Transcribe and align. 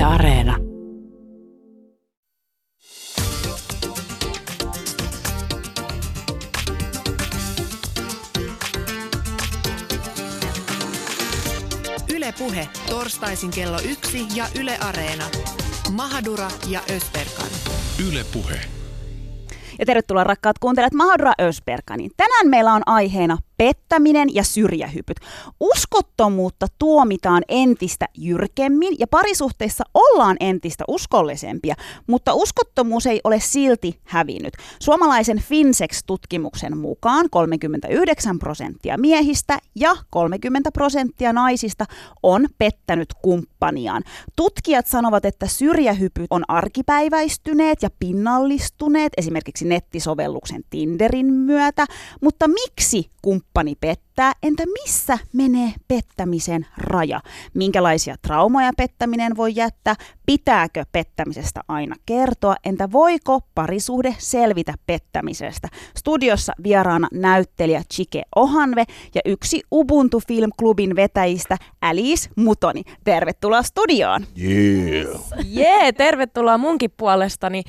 Yle 0.00 0.06
Areena. 0.06 0.56
Yle 12.14 12.32
Puhe, 12.38 12.68
torstaisin 12.88 13.50
kello 13.50 13.78
yksi 13.90 14.26
ja 14.34 14.44
Yle 14.60 14.78
Areena. 14.78 15.24
Mahadura 15.92 16.48
ja 16.68 16.80
Ösberkan. 16.96 17.46
Yle 18.08 18.24
Puhe. 18.32 18.60
Ja 19.78 19.86
tervetuloa 19.86 20.24
rakkaat 20.24 20.58
kuuntelijat 20.58 20.92
Mahadura 20.92 21.32
Ösberkanin. 21.40 22.10
Tänään 22.16 22.48
meillä 22.48 22.72
on 22.72 22.82
aiheena 22.86 23.38
pettäminen 23.60 24.34
ja 24.34 24.44
syrjähypyt. 24.44 25.16
Uskottomuutta 25.60 26.66
tuomitaan 26.78 27.42
entistä 27.48 28.08
jyrkemmin 28.18 28.96
ja 28.98 29.06
parisuhteissa 29.06 29.84
ollaan 29.94 30.36
entistä 30.40 30.84
uskollisempia, 30.88 31.74
mutta 32.06 32.34
uskottomuus 32.34 33.06
ei 33.06 33.20
ole 33.24 33.40
silti 33.40 34.00
hävinnyt. 34.04 34.54
Suomalaisen 34.82 35.38
Finsex-tutkimuksen 35.38 36.76
mukaan 36.76 37.26
39 37.30 38.38
prosenttia 38.38 38.98
miehistä 38.98 39.58
ja 39.74 39.96
30 40.10 40.72
prosenttia 40.72 41.32
naisista 41.32 41.84
on 42.22 42.46
pettänyt 42.58 43.08
kumppaniaan. 43.22 44.02
Tutkijat 44.36 44.86
sanovat, 44.86 45.24
että 45.24 45.46
syrjähypyt 45.46 46.26
on 46.30 46.44
arkipäiväistyneet 46.48 47.82
ja 47.82 47.90
pinnallistuneet 47.98 49.12
esimerkiksi 49.16 49.64
nettisovelluksen 49.64 50.62
Tinderin 50.70 51.32
myötä, 51.32 51.86
mutta 52.20 52.48
miksi 52.48 53.10
kumppani 53.22 53.74
pettää, 53.80 54.32
entä 54.42 54.62
missä 54.82 55.18
menee 55.32 55.72
pettämisen 55.88 56.66
raja? 56.76 57.20
Minkälaisia 57.54 58.14
traumoja 58.22 58.70
pettäminen 58.76 59.36
voi 59.36 59.52
jättää? 59.54 59.94
Pitääkö 60.26 60.84
pettämisestä 60.92 61.60
aina 61.68 61.96
kertoa? 62.06 62.56
Entä 62.64 62.92
voiko 62.92 63.40
parisuhde 63.54 64.14
selvitä 64.18 64.74
pettämisestä? 64.86 65.68
Studiossa 65.96 66.52
vieraana 66.62 67.08
näyttelijä 67.12 67.82
Chike 67.94 68.22
Ohanve 68.36 68.84
ja 69.14 69.20
yksi 69.24 69.62
Ubuntu 69.72 70.20
Film 70.28 70.50
Clubin 70.58 70.96
vetäjistä 70.96 71.56
Alice 71.80 72.30
Mutoni. 72.36 72.82
Tervetuloa 73.04 73.62
studioon! 73.62 74.26
Yeah. 74.42 75.20
Jee, 75.44 75.92
tervetuloa 75.92 76.58
munkin 76.58 76.90
puolestani. 76.96 77.62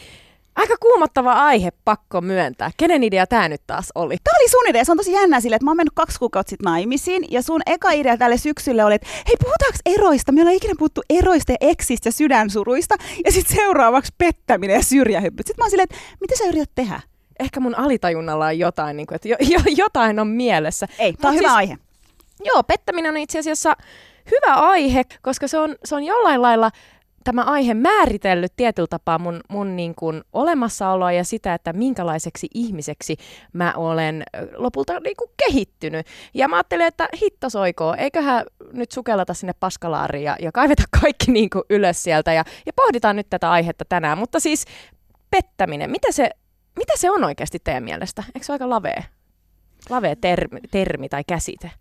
Aika 0.62 0.76
kuumottava 0.80 1.34
aihe, 1.34 1.72
pakko 1.86 2.22
myöntää. 2.22 2.72
Kenen 2.78 3.04
idea 3.04 3.28
tämä 3.28 3.50
nyt 3.50 3.62
taas 3.67 3.90
oli? 3.95 4.17
Tämä 4.23 4.38
oli 4.40 4.50
sun 4.50 4.68
idea. 4.68 4.86
Se 4.86 4.92
on 4.92 4.98
tosi 4.98 5.12
jännä 5.12 5.40
sille, 5.42 5.56
että 5.56 5.66
mä 5.66 5.72
oon 5.72 5.78
mennyt 5.78 5.94
kaksi 5.95 6.20
kuukautta 6.20 6.50
sitten 6.50 6.66
naimisiin 6.72 7.26
ja 7.31 7.42
sun 7.42 7.62
eka 7.66 7.92
idea 7.92 8.18
tälle 8.18 8.38
syksylle 8.38 8.86
oli, 8.86 8.95
että 8.95 9.08
hei 9.28 9.36
puhutaanko 9.44 9.78
eroista? 9.86 10.31
Me 10.31 10.42
ollaan 10.42 10.56
ikinä 10.56 10.73
puhuttu 10.78 11.02
eroista 11.09 11.52
ja 11.52 11.58
eksistä 11.62 12.08
ja 12.08 12.12
sydänsuruista 12.12 12.95
ja 13.26 13.31
sitten 13.31 13.56
seuraavaksi 13.56 14.14
pettäminen 14.18 14.73
ja 14.73 14.84
syrjähyppyt. 14.84 15.48
Sitten 15.48 15.62
mä 15.62 15.66
oon 15.66 15.70
silleen, 15.70 15.88
että 15.92 16.18
mitä 16.22 16.38
sä 16.38 16.44
yrität 16.45 16.72
tehdä? 16.75 17.00
Ehkä 17.40 17.59
mun 17.59 17.75
alitajunnalla 17.75 18.46
on 18.46 18.59
jotain, 18.59 18.98
niin 18.98 19.08
kuin, 19.08 19.16
että 19.16 19.28
jo, 19.28 19.38
jo, 19.40 19.59
jotain 19.78 20.20
on 20.20 20.28
mielessä. 20.28 20.88
Ei, 21.00 21.14
tämä 21.14 21.30
on 21.30 21.36
hyvä 21.36 21.48
siis- 21.48 21.58
aihe. 21.58 21.78
Joo, 22.44 22.64
pettäminen 22.64 23.12
on 23.12 23.18
itse 23.18 23.40
asiassa 23.40 23.75
hyvä 24.31 24.53
aihe, 24.56 25.03
koska 25.22 25.48
se 25.48 25.59
on, 25.59 25.75
se 25.86 25.96
on 25.96 26.03
jollain 26.03 26.42
lailla 26.42 26.72
tämä 27.23 27.44
aihe 27.44 27.73
määritellyt 27.73 28.53
tietyllä 28.55 28.88
tapaa 28.88 29.19
mun, 29.19 29.41
mun 29.50 29.75
niin 29.75 29.95
kuin 29.95 30.23
olemassaoloa 30.33 31.11
ja 31.11 31.23
sitä, 31.23 31.53
että 31.53 31.73
minkälaiseksi 31.73 32.47
ihmiseksi 32.53 33.17
mä 33.53 33.73
olen 33.73 34.23
lopulta 34.55 35.00
niin 35.00 35.16
kuin 35.17 35.31
kehittynyt. 35.38 36.08
Ja 36.33 36.47
mä 36.47 36.55
ajattelin, 36.55 36.86
että 36.86 37.08
hitto 37.22 37.50
soikoo, 37.50 37.95
eiköhän 37.97 38.45
nyt 38.73 38.91
sukellata 38.91 39.33
sinne 39.33 39.53
paskalaariin 39.59 40.23
ja, 40.23 40.36
ja 40.41 40.52
kaiveta 40.52 40.83
kaikki 41.02 41.31
niin 41.31 41.50
kuin 41.50 41.63
ylös 41.69 42.03
sieltä 42.03 42.33
ja, 42.33 42.44
ja 42.66 42.73
pohditaan 42.75 43.16
nyt 43.16 43.30
tätä 43.30 43.52
aihetta 43.52 43.85
tänään. 43.89 44.17
Mutta 44.17 44.39
siis 44.39 44.66
pettäminen, 45.30 45.91
mitä 45.91 46.11
se, 46.11 46.30
mitä 46.80 46.94
se 46.95 47.11
on 47.11 47.23
oikeasti 47.23 47.59
teidän 47.63 47.83
mielestä? 47.83 48.23
Eikö 48.35 48.45
se 48.45 48.52
ole 48.52 48.56
aika 48.56 48.69
lavea, 48.69 49.03
lavea 49.90 50.16
termi, 50.16 50.59
termi 50.72 51.09
tai 51.09 51.23
käsite? 51.28 51.72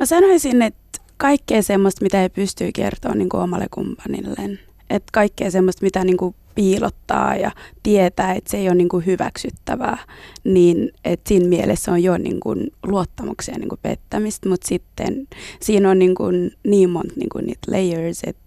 Mä 0.00 0.06
sanoisin, 0.06 0.62
että 0.62 0.83
kaikkea 1.16 1.62
semmoista, 1.62 2.02
mitä 2.02 2.22
ei 2.22 2.28
pysty 2.28 2.70
kertoa 2.74 3.14
niin 3.14 3.28
kuin 3.28 3.40
omalle 3.40 3.66
kumppanilleen. 3.70 4.60
Että 4.90 5.10
kaikkea 5.12 5.50
semmoista, 5.50 5.84
mitä 5.84 6.04
niin 6.04 6.16
kuin 6.16 6.34
piilottaa 6.54 7.36
ja 7.36 7.50
tietää, 7.82 8.34
että 8.34 8.50
se 8.50 8.56
ei 8.56 8.68
ole 8.68 8.74
niin 8.74 8.88
kuin 8.88 9.06
hyväksyttävää, 9.06 9.98
niin 10.44 10.92
että 11.04 11.28
siinä 11.28 11.48
mielessä 11.48 11.92
on 11.92 12.02
jo 12.02 12.18
niin 12.18 12.40
kuin 12.40 12.72
luottamuksen 12.86 13.54
niin 13.54 13.68
kuin 13.68 13.78
pettämistä, 13.82 14.48
mutta 14.48 14.68
sitten 14.68 15.28
siinä 15.60 15.90
on 15.90 15.98
niin, 15.98 16.14
kuin 16.14 16.52
niin 16.66 16.90
monta 16.90 17.14
niin 17.16 17.28
kuin 17.28 17.46
niitä 17.46 17.72
layers, 17.72 18.20
että 18.26 18.44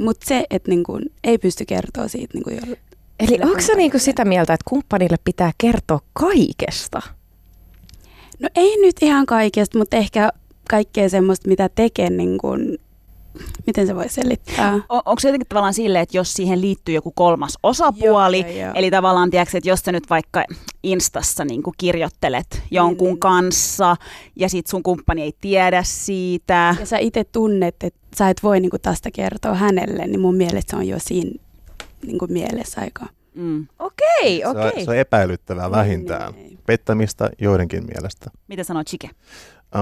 mutta 0.00 0.26
se, 0.28 0.46
että 0.50 0.70
niin 0.70 0.84
kuin 0.84 1.02
ei 1.24 1.38
pysty 1.38 1.64
kertoa 1.64 2.08
siitä 2.08 2.34
niin 2.34 2.44
kuin 2.44 2.56
jo, 2.56 2.76
Eli 3.20 3.38
onko 3.42 3.60
se 3.60 3.74
niinku 3.74 3.98
sitä 3.98 4.24
mieltä, 4.24 4.54
että 4.54 4.64
kumppanille 4.68 5.16
pitää 5.24 5.52
kertoa 5.58 6.00
kaikesta? 6.12 7.02
No 8.38 8.48
ei 8.54 8.80
nyt 8.80 8.96
ihan 9.02 9.26
kaikesta, 9.26 9.78
mutta 9.78 9.96
ehkä 9.96 10.30
kaikkea 10.70 11.08
semmoista, 11.08 11.48
mitä 11.48 11.68
tekee 11.74 12.10
niin 12.10 12.38
kuin, 12.38 12.78
miten 13.66 13.86
se 13.86 13.94
voi 13.96 14.08
selittää? 14.08 14.72
On, 14.74 14.82
onko 14.88 15.20
se 15.20 15.28
jotenkin 15.28 15.48
tavallaan 15.48 15.74
silleen, 15.74 16.02
että 16.02 16.16
jos 16.16 16.34
siihen 16.34 16.60
liittyy 16.60 16.94
joku 16.94 17.12
kolmas 17.14 17.58
osapuoli, 17.62 18.40
Joo, 18.40 18.48
joo, 18.50 18.58
joo. 18.60 18.72
eli 18.74 18.90
tavallaan 18.90 19.30
tiedätkö, 19.30 19.58
että 19.58 19.68
jos 19.68 19.80
sä 19.80 19.92
nyt 19.92 20.10
vaikka 20.10 20.44
Instassa 20.82 21.44
niin 21.44 21.62
kirjoittelet 21.78 22.62
jonkun 22.70 23.08
niin. 23.08 23.20
kanssa 23.20 23.96
ja 24.36 24.48
sit 24.48 24.66
sun 24.66 24.82
kumppani 24.82 25.22
ei 25.22 25.32
tiedä 25.40 25.82
siitä. 25.82 26.76
ja 26.80 26.86
sä 26.86 26.98
itse 26.98 27.24
tunnet, 27.24 27.76
että 27.82 28.00
sä 28.16 28.28
et 28.28 28.42
voi 28.42 28.60
niinku 28.60 28.78
tästä 28.78 29.10
kertoa 29.10 29.54
hänelle, 29.54 30.06
niin 30.06 30.20
mun 30.20 30.34
mielestä 30.36 30.70
se 30.70 30.76
on 30.76 30.88
jo 30.88 30.96
siinä 30.98 31.30
niinku 32.06 32.26
mielessä 32.30 32.80
aika. 32.80 33.06
Mm. 33.34 33.66
Okei, 33.78 34.38
Se, 34.40 34.46
on, 34.46 34.56
okei. 34.56 34.84
se 34.84 34.90
on 34.90 34.96
epäilyttävää 34.96 35.70
vähintään. 35.70 36.32
Niin, 36.32 36.46
niin. 36.46 36.58
Pettämistä 36.66 37.30
joidenkin 37.40 37.84
mielestä. 37.86 38.30
Mitä 38.48 38.64
sanoo 38.64 38.84
Chike? 38.84 39.10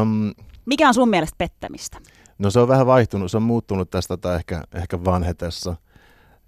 Um, 0.03 0.33
Mikä 0.69 0.89
on 0.89 0.95
sun 0.95 1.09
mielestä 1.09 1.35
pettämistä? 1.39 1.99
no 2.39 2.51
se 2.51 2.61
on 2.61 2.69
vähän 2.69 2.87
vaihtunut, 2.87 3.31
se 3.31 3.37
on 3.37 3.43
muuttunut 3.43 3.91
tästä 3.91 4.17
tai 4.17 4.37
ehkä, 4.37 4.63
ehkä 4.75 5.05
vanhetessa. 5.05 5.77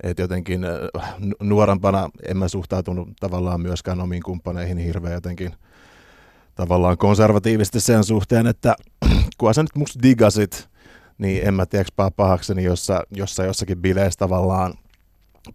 Et 0.03 0.19
jotenkin 0.19 0.64
äh, 0.64 1.14
nu- 1.19 1.36
nuorempana 1.41 2.10
en 2.28 2.36
mä 2.36 2.48
suhtautunut 2.48 3.09
tavallaan 3.20 3.60
myöskään 3.60 4.00
omiin 4.00 4.22
kumppaneihin 4.22 4.78
hirveän 4.78 5.14
jotenkin 5.14 5.54
tavallaan 6.54 6.98
konservatiivisesti 6.98 7.80
sen 7.80 8.04
suhteen, 8.04 8.47
että 8.47 8.76
kun 9.38 9.54
sä 9.54 9.62
nyt 9.62 9.76
musta 9.76 10.03
digasit, 10.03 10.69
niin 11.19 11.48
en 11.48 11.54
mä 11.54 11.66
tiedäks 11.66 11.92
pahakseni, 12.16 12.64
jos 12.64 12.86
sä, 12.86 13.03
jos 13.10 13.36
sä 13.36 13.44
jossakin 13.44 13.82
bileissä 13.82 14.19
tavallaan 14.19 14.75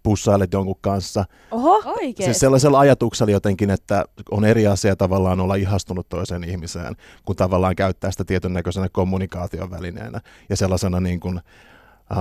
pussailet 0.03 0.53
jonkun 0.53 0.75
kanssa. 0.81 1.25
Oho, 1.51 1.81
Oikeesti? 1.85 2.23
Siis 2.23 2.39
sellaisella 2.39 2.79
ajatuksella 2.79 3.31
jotenkin, 3.31 3.69
että 3.69 4.05
on 4.31 4.45
eri 4.45 4.67
asia 4.67 4.95
tavallaan 4.95 5.39
olla 5.39 5.55
ihastunut 5.55 6.09
toiseen 6.09 6.43
ihmiseen, 6.43 6.95
kun 7.25 7.35
tavallaan 7.35 7.75
käyttää 7.75 8.11
sitä 8.11 8.25
tietyn 8.25 8.53
näköisenä 8.53 8.89
kommunikaation 8.89 9.71
välineenä 9.71 10.21
ja 10.49 10.57
sellaisena 10.57 10.99
niin 10.99 11.19
kuin, 11.19 11.41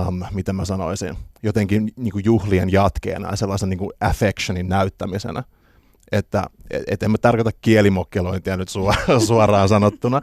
um, 0.07 0.23
mitä 0.33 0.53
mä 0.53 0.65
sanoisin, 0.65 1.15
jotenkin 1.43 1.91
niin 1.95 2.11
kuin 2.11 2.25
juhlien 2.25 2.71
jatkeena 2.71 3.29
ja 3.29 3.35
sellaisen 3.35 3.69
niin 3.69 3.77
kuin 3.77 3.91
affectionin 4.01 4.69
näyttämisenä. 4.69 5.43
Että 6.11 6.43
et, 6.71 6.83
et 6.87 7.03
en 7.03 7.11
mä 7.11 7.17
tarkoita 7.17 7.51
kielimokkelointia 7.61 8.57
nyt 8.57 8.69
suoraan, 8.69 9.21
suoraan 9.27 9.69
sanottuna, 9.69 10.21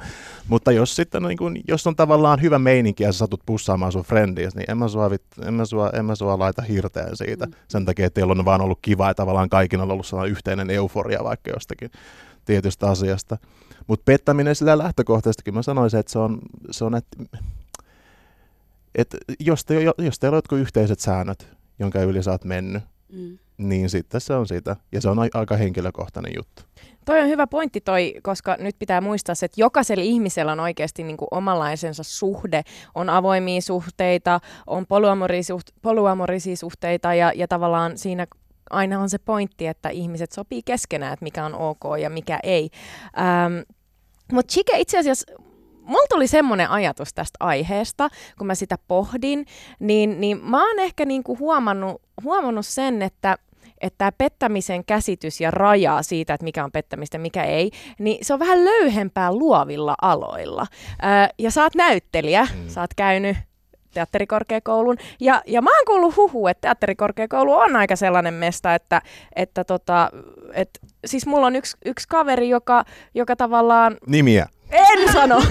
mutta 0.48 0.72
jos 0.72 0.96
sitten 0.96 1.22
niin 1.22 1.38
kun, 1.38 1.56
jos 1.68 1.86
on 1.86 1.96
tavallaan 1.96 2.42
hyvä 2.42 2.58
meininki 2.58 3.02
ja 3.02 3.12
sä 3.12 3.18
satut 3.18 3.40
pussaamaan 3.46 3.92
sun 3.92 4.02
frendiis, 4.02 4.54
niin 4.54 4.70
en 4.70 4.78
mä 4.78 4.88
sua, 4.88 5.10
vit, 5.10 5.22
en 5.46 5.54
mä 5.54 5.64
sua, 5.64 5.90
en 5.90 6.04
mä 6.04 6.14
sua 6.14 6.38
laita 6.38 6.62
hirteen 6.62 7.16
siitä. 7.16 7.46
Mm. 7.46 7.52
Sen 7.68 7.84
takia, 7.84 8.06
että 8.06 8.14
teillä 8.14 8.30
on 8.30 8.44
vaan 8.44 8.60
ollut 8.60 8.78
kiva 8.82 9.08
ja 9.08 9.14
tavallaan 9.14 9.48
kaikilla 9.48 9.82
on 9.82 9.90
ollut 9.90 10.06
sellainen 10.06 10.32
yhteinen 10.32 10.70
euforia 10.70 11.24
vaikka 11.24 11.50
jostakin 11.50 11.90
tietystä 12.44 12.90
asiasta. 12.90 13.38
Mutta 13.86 14.04
pettäminen 14.04 14.56
sillä 14.56 14.78
lähtökohtaisestikin 14.78 15.54
mä 15.54 15.62
sanoisin, 15.62 16.00
että 16.00 16.12
se 16.12 16.18
on, 16.18 16.38
se 16.70 16.84
on 16.84 16.94
että, 16.94 17.16
että 18.94 19.18
jos, 19.40 19.64
te, 19.64 19.74
jos 19.98 20.18
teillä 20.18 20.34
on 20.34 20.38
jotkut 20.38 20.58
yhteiset 20.58 21.00
säännöt, 21.00 21.48
jonka 21.78 22.00
yli 22.00 22.22
sä 22.22 22.30
oot 22.30 22.44
mennyt, 22.44 22.82
Mm. 23.12 23.38
niin 23.58 23.90
sitten 23.90 24.20
se 24.20 24.34
on 24.34 24.46
sitä. 24.46 24.76
Ja 24.92 25.00
se 25.00 25.08
on 25.08 25.18
a- 25.18 25.28
aika 25.34 25.56
henkilökohtainen 25.56 26.32
juttu. 26.36 26.62
toi 27.04 27.20
on 27.20 27.28
hyvä 27.28 27.46
pointti 27.46 27.80
toi, 27.80 28.14
koska 28.22 28.56
nyt 28.60 28.76
pitää 28.78 29.00
muistaa 29.00 29.34
se, 29.34 29.46
että 29.46 29.60
jokaisella 29.60 30.02
ihmisellä 30.04 30.52
on 30.52 30.60
oikeasti 30.60 31.02
niin 31.02 31.16
kuin 31.16 31.28
omanlaisensa 31.30 32.02
suhde. 32.02 32.62
On 32.94 33.10
avoimia 33.10 33.60
suhteita, 33.60 34.40
on 34.66 34.86
polyamorisia 35.82 36.56
suhteita 36.56 37.14
ja, 37.14 37.32
ja 37.36 37.48
tavallaan 37.48 37.98
siinä 37.98 38.26
aina 38.70 39.00
on 39.00 39.10
se 39.10 39.18
pointti, 39.18 39.66
että 39.66 39.88
ihmiset 39.88 40.32
sopii 40.32 40.62
keskenään, 40.64 41.12
että 41.12 41.24
mikä 41.24 41.44
on 41.44 41.54
ok 41.54 41.80
ja 42.00 42.10
mikä 42.10 42.40
ei. 42.42 42.70
Ähm, 43.18 43.52
Mutta 44.32 44.52
Chike 44.52 44.78
itse 44.78 44.98
asiassa 44.98 45.32
mulla 45.84 46.06
tuli 46.10 46.26
semmoinen 46.26 46.70
ajatus 46.70 47.14
tästä 47.14 47.36
aiheesta, 47.40 48.08
kun 48.38 48.46
mä 48.46 48.54
sitä 48.54 48.78
pohdin, 48.88 49.46
niin, 49.78 50.20
niin 50.20 50.44
mä 50.44 50.68
oon 50.68 50.78
ehkä 50.78 51.04
niinku 51.04 51.38
huomannut, 51.38 52.02
huomannut 52.24 52.66
sen, 52.66 53.02
että 53.02 53.38
että 53.80 53.98
tämä 53.98 54.12
pettämisen 54.12 54.84
käsitys 54.84 55.40
ja 55.40 55.50
rajaa 55.50 56.02
siitä, 56.02 56.34
että 56.34 56.44
mikä 56.44 56.64
on 56.64 56.72
pettämistä 56.72 57.14
ja 57.14 57.20
mikä 57.20 57.44
ei, 57.44 57.70
niin 57.98 58.24
se 58.24 58.34
on 58.34 58.40
vähän 58.40 58.64
löyhempää 58.64 59.32
luovilla 59.32 59.94
aloilla. 60.02 60.66
Ää, 61.02 61.28
ja 61.38 61.50
sä 61.50 61.62
oot 61.62 61.74
näyttelijä, 61.74 62.42
mm. 62.54 62.68
sä 62.68 62.80
oot 62.80 62.94
käynyt 62.94 63.36
teatterikorkeakoulun. 63.94 64.96
Ja, 65.20 65.42
ja 65.46 65.62
mä 65.62 65.70
oon 65.78 65.86
kuullut 65.86 66.16
huhu, 66.16 66.46
että 66.46 66.60
teatterikorkeakoulu 66.60 67.52
on 67.52 67.76
aika 67.76 67.96
sellainen 67.96 68.34
mesta, 68.34 68.74
että, 68.74 69.02
että 69.36 69.64
tota, 69.64 70.10
et, 70.52 70.70
siis 71.04 71.26
mulla 71.26 71.46
on 71.46 71.56
yksi, 71.56 71.76
yksi 71.84 72.08
kaveri, 72.08 72.48
joka, 72.48 72.84
joka 73.14 73.36
tavallaan... 73.36 73.96
Nimiä. 74.06 74.46
En 74.72 75.12
sano. 75.12 75.42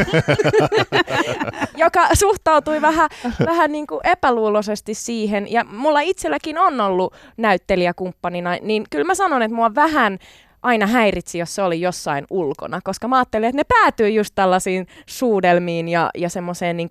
joka 1.78 2.08
suhtautui 2.14 2.82
vähän, 2.82 3.10
vähän 3.46 3.72
niin 3.72 3.88
kuin 3.88 4.02
epäluuloisesti 4.04 4.94
siihen. 4.94 5.52
Ja 5.52 5.64
mulla 5.64 6.00
itselläkin 6.00 6.58
on 6.58 6.82
ollut 6.82 7.14
näyttelijäkumppanina, 7.38 8.58
niin 8.62 8.84
kyllä 8.90 9.06
mä 9.06 9.16
sanon, 9.16 9.42
että 9.42 9.56
mua 9.56 9.76
vähän 9.76 10.20
aina 10.64 10.88
häiritsi, 10.88 11.38
jos 11.38 11.56
se 11.56 11.62
oli 11.62 11.82
jossain 11.82 12.26
ulkona, 12.30 12.80
koska 12.84 13.08
mä 13.08 13.18
ajattelin, 13.18 13.50
että 13.50 13.58
ne 13.58 13.64
päätyy 13.64 14.10
just 14.10 14.32
tällaisiin 14.36 14.88
suudelmiin 15.06 15.88
ja, 15.88 16.10
ja 16.18 16.30
semmoiseen 16.30 16.78
niin 16.78 16.90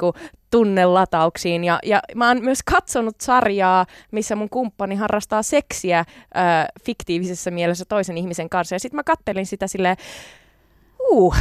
tunnelatauksiin. 0.50 1.64
Ja, 1.64 1.78
ja 1.82 2.00
mä 2.14 2.28
oon 2.28 2.44
myös 2.44 2.62
katsonut 2.62 3.20
sarjaa, 3.20 3.86
missä 4.10 4.36
mun 4.36 4.48
kumppani 4.50 4.94
harrastaa 4.94 5.42
seksiä 5.42 5.98
äh, 5.98 6.06
fiktiivisessä 6.84 7.50
mielessä 7.50 7.84
toisen 7.84 8.18
ihmisen 8.18 8.48
kanssa. 8.48 8.74
Ja 8.74 8.80
sitten 8.80 8.96
mä 8.96 9.04
kattelin 9.04 9.46
sitä 9.46 9.66
silleen, 9.66 9.96
uh, 11.10 11.34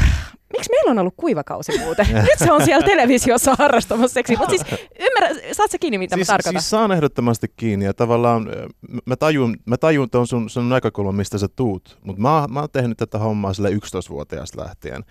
miksi 0.54 0.70
meillä 0.72 0.92
on 0.92 1.00
ollut 1.00 1.14
kuivakausi 1.18 1.80
muuten? 1.80 2.08
Nyt 2.30 2.40
se 2.40 2.52
on 2.52 2.66
siellä 2.66 2.86
televisiossa 2.86 3.56
harrastamassa 3.60 4.14
seksiä. 4.14 4.38
Mutta 4.38 4.50
siis 4.50 4.82
ymmärrä, 5.00 5.54
saat 5.54 5.72
sä 5.72 5.78
kiinni, 5.78 5.98
mitä 5.98 6.16
siis, 6.16 6.28
mä 6.28 6.34
tarkoitan? 6.34 6.62
Siis 6.62 6.70
saan 6.70 6.92
ehdottomasti 6.92 7.48
kiinni 7.56 7.86
ja 7.86 7.94
tavallaan 7.94 8.48
mä 9.06 9.16
tajun, 9.16 9.58
mä 9.66 9.78
tajun 9.78 10.10
tuon 10.10 10.28
sun, 10.28 10.50
sun 10.50 10.70
näkökulman, 10.70 11.16
mistä 11.16 11.38
sä 11.38 11.48
tuut. 11.56 12.00
Mutta 12.04 12.22
mä, 12.22 12.46
mä 12.50 12.60
oon 12.60 12.70
tehnyt 12.72 12.98
tätä 12.98 13.18
hommaa 13.18 13.54
sille 13.54 13.70
11-vuotiaasta 13.70 14.64
lähtien. 14.64 15.04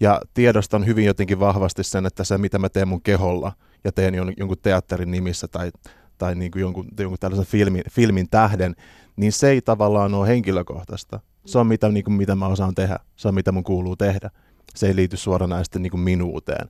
Ja 0.00 0.20
tiedostan 0.34 0.86
hyvin 0.86 1.04
jotenkin 1.04 1.40
vahvasti 1.40 1.84
sen, 1.84 2.06
että 2.06 2.24
se 2.24 2.38
mitä 2.38 2.58
mä 2.58 2.68
teen 2.68 2.88
mun 2.88 3.02
keholla 3.02 3.52
ja 3.84 3.92
teen 3.92 4.14
jon, 4.14 4.32
jonkun 4.36 4.58
teatterin 4.62 5.10
nimissä 5.10 5.48
tai, 5.48 5.70
tai 6.18 6.34
niin 6.34 6.50
kuin 6.50 6.60
jonkun, 6.60 6.88
jonkun 6.98 7.18
tällaisen 7.20 7.46
filmin, 7.46 7.82
filmin 7.90 8.28
tähden, 8.30 8.74
niin 9.16 9.32
se 9.32 9.50
ei 9.50 9.60
tavallaan 9.60 10.14
ole 10.14 10.28
henkilökohtaista. 10.28 11.20
Se 11.46 11.58
on 11.58 11.66
mitä, 11.66 11.88
niin 11.88 12.04
kuin, 12.04 12.14
mitä 12.14 12.34
mä 12.34 12.46
osaan 12.46 12.74
tehdä. 12.74 12.98
Se 13.16 13.28
on 13.28 13.34
mitä 13.34 13.52
mun 13.52 13.64
kuuluu 13.64 13.96
tehdä 13.96 14.30
se 14.76 14.86
ei 14.86 14.96
liity 14.96 15.16
suoranaisesti 15.16 15.78
niin 15.78 15.90
kuin 15.90 16.00
minuuteen. 16.00 16.68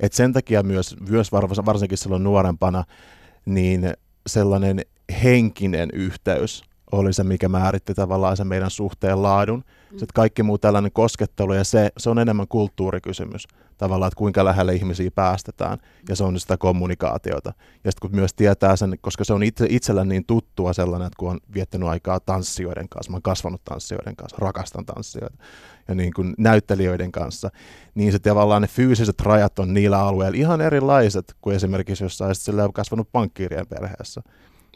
Et 0.00 0.12
sen 0.12 0.32
takia 0.32 0.62
myös, 0.62 0.96
myös 1.08 1.32
varsinkin 1.66 1.98
silloin 1.98 2.24
nuorempana, 2.24 2.84
niin 3.46 3.94
sellainen 4.26 4.80
henkinen 5.22 5.88
yhteys 5.92 6.62
oli 6.98 7.12
se, 7.12 7.24
mikä 7.24 7.48
määritti 7.48 7.94
tavallaan 7.94 8.36
sen 8.36 8.46
meidän 8.46 8.70
suhteen 8.70 9.22
laadun. 9.22 9.58
Mm. 9.58 9.98
Sitten 9.98 10.14
kaikki 10.14 10.42
muu 10.42 10.58
tällainen 10.58 10.92
koskettelu, 10.92 11.52
ja 11.52 11.64
se, 11.64 11.90
se 11.98 12.10
on 12.10 12.18
enemmän 12.18 12.48
kulttuurikysymys 12.48 13.46
tavallaan, 13.78 14.08
että 14.08 14.18
kuinka 14.18 14.44
lähelle 14.44 14.74
ihmisiä 14.74 15.10
päästetään, 15.14 15.78
ja 16.08 16.16
se 16.16 16.24
on 16.24 16.40
sitä 16.40 16.56
kommunikaatiota. 16.56 17.52
Ja 17.84 17.92
sitten 17.92 18.10
kun 18.10 18.16
myös 18.16 18.34
tietää 18.34 18.76
sen, 18.76 18.94
koska 19.00 19.24
se 19.24 19.32
on 19.32 19.42
itse, 19.42 19.66
itsellä 19.70 20.04
niin 20.04 20.24
tuttua 20.24 20.72
sellainen, 20.72 21.06
että 21.06 21.16
kun 21.18 21.30
on 21.30 21.40
viettänyt 21.54 21.88
aikaa 21.88 22.20
tanssijoiden 22.20 22.88
kanssa, 22.88 23.10
mä 23.10 23.14
oon 23.14 23.22
kasvanut 23.22 23.64
tanssijoiden 23.64 24.16
kanssa, 24.16 24.36
rakastan 24.40 24.86
tanssijoita, 24.86 25.36
ja 25.88 25.94
niin 25.94 26.12
kuin 26.12 26.34
näyttelijöiden 26.38 27.12
kanssa, 27.12 27.50
niin 27.94 28.12
se 28.12 28.18
tavallaan 28.18 28.62
ne 28.62 28.68
fyysiset 28.68 29.20
rajat 29.20 29.58
on 29.58 29.74
niillä 29.74 30.00
alueilla 30.00 30.38
ihan 30.38 30.60
erilaiset 30.60 31.34
kuin 31.40 31.56
esimerkiksi 31.56 32.04
jossain 32.04 32.34
sillä 32.34 32.68
kasvanut 32.74 33.08
pankkiirien 33.12 33.66
perheessä. 33.66 34.22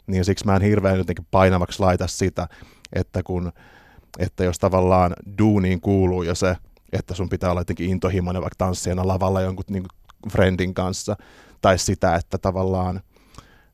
Niin 0.09 0.25
siksi 0.25 0.45
mä 0.45 0.55
en 0.55 0.61
hirveän 0.61 0.97
jotenkin 0.97 1.27
painavaksi 1.31 1.79
laita 1.79 2.07
sitä, 2.07 2.47
että 2.93 3.23
kun 3.23 3.51
että 4.19 4.43
jos 4.43 4.59
tavallaan 4.59 5.13
duuniin 5.37 5.81
kuuluu 5.81 6.23
jo 6.23 6.35
se, 6.35 6.55
että 6.91 7.13
sun 7.13 7.29
pitää 7.29 7.51
olla 7.51 7.61
jotenkin 7.61 7.89
intohimoinen 7.89 8.41
vaikka 8.41 8.65
tanssijana 8.65 9.07
lavalla 9.07 9.41
jonkun 9.41 9.65
niin 9.69 9.83
friendin 10.31 10.73
kanssa, 10.73 11.15
tai 11.61 11.77
sitä, 11.77 12.15
että 12.15 12.37
tavallaan 12.37 13.01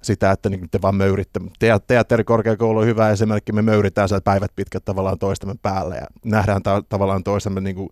sitä, 0.02 0.32
että 0.32 0.50
niin 0.50 0.70
te 0.72 0.82
vaan 0.82 0.96
möyritte. 0.96 1.40
Teatterikorkeakoulu 1.88 2.80
on 2.80 2.86
hyvä 2.86 3.10
esimerkki, 3.10 3.52
me 3.52 3.62
möyritään 3.62 4.10
sieltä 4.10 4.24
päivät 4.24 4.52
pitkät 4.56 4.86
tavallaan 4.86 5.20
toistemme 5.20 5.56
päälle 5.62 5.96
ja 5.96 6.08
nähdään 6.26 6.64
ta- 6.64 6.84
tavallaan 6.90 7.24
toistemme 7.24 7.62
niin 7.62 7.76
kuin, 7.76 7.90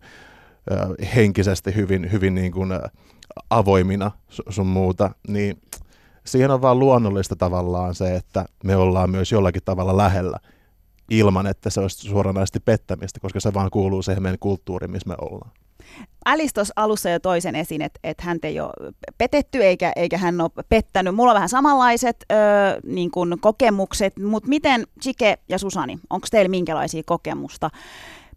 henkisesti 1.15 1.75
hyvin, 1.75 2.11
hyvin 2.11 2.35
niin 2.35 2.51
kuin, 2.51 2.69
avoimina 3.49 4.11
sun 4.49 4.67
muuta, 4.67 5.11
niin 5.27 5.61
siihen 6.25 6.51
on 6.51 6.61
vaan 6.61 6.79
luonnollista 6.79 7.35
tavallaan 7.35 7.95
se, 7.95 8.15
että 8.15 8.45
me 8.63 8.75
ollaan 8.75 9.09
myös 9.09 9.31
jollakin 9.31 9.61
tavalla 9.65 9.97
lähellä 9.97 10.39
ilman, 11.09 11.47
että 11.47 11.69
se 11.69 11.79
olisi 11.79 12.07
suoranaisesti 12.07 12.59
pettämistä, 12.59 13.19
koska 13.19 13.39
se 13.39 13.53
vaan 13.53 13.69
kuuluu 13.71 14.01
siihen 14.01 14.23
meidän 14.23 14.39
kulttuuriin, 14.39 14.91
missä 14.91 15.09
me 15.09 15.15
ollaan. 15.21 15.51
Alice 16.25 16.53
tuossa 16.53 16.73
alussa 16.75 17.09
jo 17.09 17.19
toisen 17.19 17.55
esiin, 17.55 17.81
että, 17.81 17.99
että 18.03 18.23
hän 18.23 18.39
ei 18.43 18.59
ole 18.59 18.93
petetty 19.17 19.63
eikä, 19.63 19.91
eikä 19.95 20.17
hän 20.17 20.41
ole 20.41 20.51
pettänyt. 20.69 21.15
Mulla 21.15 21.31
on 21.31 21.35
vähän 21.35 21.49
samanlaiset 21.49 22.25
ö, 22.31 22.35
niin 22.85 23.11
kuin 23.11 23.39
kokemukset, 23.39 24.19
mutta 24.19 24.49
miten 24.49 24.87
Chike 25.01 25.37
ja 25.49 25.57
Susani, 25.57 25.99
onko 26.09 26.27
teillä 26.31 26.49
minkälaisia 26.49 27.03
kokemusta 27.05 27.69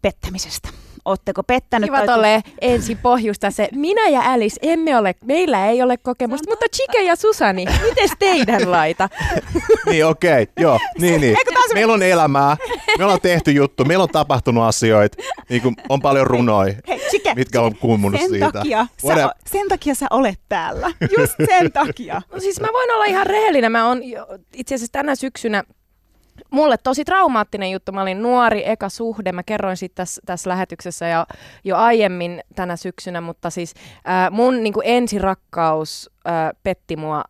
pettämisestä? 0.03 0.69
Oletteko 1.07 1.43
pettänyt? 1.43 1.91
Kiva 1.91 2.07
tolle 2.07 2.43
ensin 2.61 2.99
pohjusta 2.99 3.51
se. 3.51 3.69
Minä 3.73 4.09
ja 4.09 4.33
Alice 4.33 4.57
emme 4.63 4.99
ole, 4.99 5.15
meillä 5.25 5.71
ei 5.71 5.83
ole 5.83 5.97
kokemusta, 5.97 6.51
mutta 6.51 6.67
Chike 6.77 7.03
ja 7.03 7.17
Susani, 7.17 7.65
miten 7.89 8.09
teidän 8.19 8.71
laita? 8.71 9.09
niin 9.91 10.07
okei, 10.07 10.43
okay, 10.43 10.53
joo, 10.59 10.79
niin 11.01 11.21
niin. 11.21 11.37
Meillä 11.75 11.93
on 11.93 12.03
elämää, 12.03 12.57
me 12.99 13.05
ollaan 13.05 13.21
tehty 13.21 13.53
juttu, 13.53 13.85
meillä 13.85 14.03
on 14.03 14.09
tapahtunut 14.09 14.65
asioita, 14.65 15.17
niin 15.49 15.63
kuin 15.63 15.75
on 15.89 16.03
paljon 16.03 16.27
runoja, 16.27 16.75
Hei, 16.89 16.99
Chike, 17.11 17.35
mitkä 17.35 17.61
on 17.61 17.77
kuumunut 17.77 18.21
sen 18.21 18.31
siitä. 18.31 18.53
Takia 18.53 18.87
sä, 19.07 19.31
sen 19.47 19.69
takia 19.69 19.95
sä 19.95 20.07
olet 20.11 20.41
täällä, 20.49 20.91
just 21.19 21.35
sen 21.47 21.73
takia. 21.73 22.23
No 22.33 22.41
siis 22.41 22.61
mä 22.61 22.69
voin 22.73 22.91
olla 22.91 23.05
ihan 23.05 23.27
rehellinen, 23.27 23.73
mä 23.73 23.89
oon 23.89 24.01
itse 24.53 24.75
asiassa 24.75 24.93
tänä 24.93 25.15
syksynä 25.15 25.65
mulle 26.57 26.77
tosi 26.79 27.05
traumaattinen 27.05 27.71
juttu. 27.71 27.93
Mä 27.93 28.03
olin 28.03 28.23
nuori, 28.23 28.63
eka 28.69 28.89
suhde. 28.89 29.33
Mä 29.33 29.43
kerroin 29.43 29.77
siitä 29.77 29.95
tässä, 29.95 30.23
tässä 30.27 30.51
lähetyksessä 30.51 31.09
jo, 31.09 31.25
jo 31.65 31.77
aiemmin 31.77 32.41
tänä 32.55 32.77
syksynä, 32.77 33.21
mutta 33.21 33.51
siis 33.51 33.75
äh, 34.09 34.31
mun 34.31 34.63
niin 34.63 34.75
ensirakkaus 34.85 36.11
äh, 36.29 36.35
petti 36.63 36.97
mua 36.97 37.25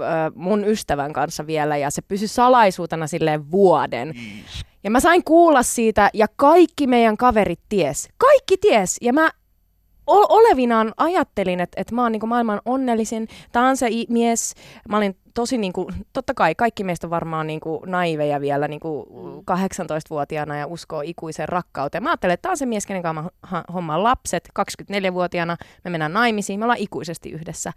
äh, 0.00 0.32
mun 0.34 0.64
ystävän 0.64 1.12
kanssa 1.12 1.46
vielä 1.46 1.76
ja 1.76 1.90
se 1.90 2.02
pysyi 2.02 2.28
salaisuutena 2.28 3.06
silleen 3.06 3.50
vuoden. 3.50 4.14
Ja 4.84 4.90
mä 4.90 5.00
sain 5.00 5.24
kuulla 5.24 5.62
siitä 5.62 6.10
ja 6.14 6.26
kaikki 6.36 6.86
meidän 6.86 7.16
kaverit 7.16 7.60
ties. 7.68 8.08
Kaikki 8.18 8.56
ties. 8.56 8.96
Ja 9.00 9.12
mä 9.12 9.30
olevinaan 10.06 10.92
ajattelin, 10.96 11.60
että, 11.60 11.80
että 11.80 11.94
mä 11.94 12.02
oon 12.02 12.12
niin 12.12 12.28
maailman 12.28 12.60
onnellisin 12.64 13.28
mies. 14.08 14.54
Mä 14.88 14.96
olin 14.96 15.16
tosi, 15.34 15.58
niin 15.58 15.72
kuin, 15.72 15.94
totta 16.12 16.34
kai 16.34 16.54
kaikki 16.54 16.84
meistä 16.84 17.10
varmaan 17.10 17.46
niin 17.46 17.60
kuin 17.60 17.80
naiveja 17.86 18.40
vielä 18.40 18.68
niin 18.68 18.80
kuin 18.80 19.06
18-vuotiaana 19.50 20.56
ja 20.58 20.66
uskoo 20.66 21.02
ikuiseen 21.04 21.48
rakkauteen. 21.48 22.02
Mä 22.02 22.10
ajattelen, 22.10 22.34
että 22.34 22.42
tämä 22.42 22.50
on 22.50 22.56
se 22.56 22.66
mies, 22.66 22.86
kenen 22.86 23.02
kanssa 23.02 23.30
mä 23.52 23.64
hommaan 23.72 24.04
lapset. 24.04 24.48
24-vuotiaana 24.58 25.56
me 25.84 25.90
mennään 25.90 26.12
naimisiin, 26.12 26.58
me 26.58 26.64
ollaan 26.64 26.78
ikuisesti 26.78 27.30
yhdessä. 27.30 27.72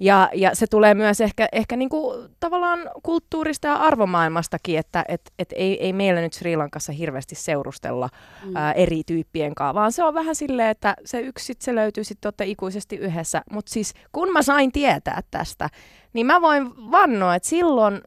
Ja, 0.00 0.30
ja 0.34 0.54
se 0.54 0.66
tulee 0.66 0.94
myös 0.94 1.20
ehkä, 1.20 1.48
ehkä 1.52 1.76
niin 1.76 1.88
kuin 1.88 2.28
tavallaan 2.40 2.78
kulttuurista 3.02 3.68
ja 3.68 3.74
arvomaailmastakin, 3.74 4.78
että 4.78 5.04
et, 5.08 5.32
et 5.38 5.52
ei, 5.56 5.84
ei 5.84 5.92
meillä 5.92 6.20
nyt 6.20 6.32
Sri 6.32 6.56
Lankassa 6.56 6.92
hirveästi 6.92 7.34
seurustella 7.34 8.08
mm. 8.44 8.56
ää, 8.56 8.72
eri 8.72 9.02
tyyppien 9.06 9.54
kanssa, 9.54 9.74
vaan 9.74 9.92
se 9.92 10.04
on 10.04 10.14
vähän 10.14 10.34
silleen, 10.34 10.68
että 10.68 10.94
se 11.04 11.20
yksi 11.20 11.44
sit 11.44 11.62
se 11.62 11.74
löytyy 11.74 12.04
sitten 12.04 12.26
olette 12.26 12.44
ikuisesti 12.44 12.96
yhdessä. 12.96 13.42
Mutta 13.50 13.72
siis 13.72 13.94
kun 14.12 14.32
mä 14.32 14.42
sain 14.42 14.72
tietää 14.72 15.20
tästä, 15.30 15.68
niin 16.16 16.26
mä 16.26 16.40
voin 16.40 16.90
vannoa, 16.90 17.34
että 17.34 17.48
silloin 17.48 18.00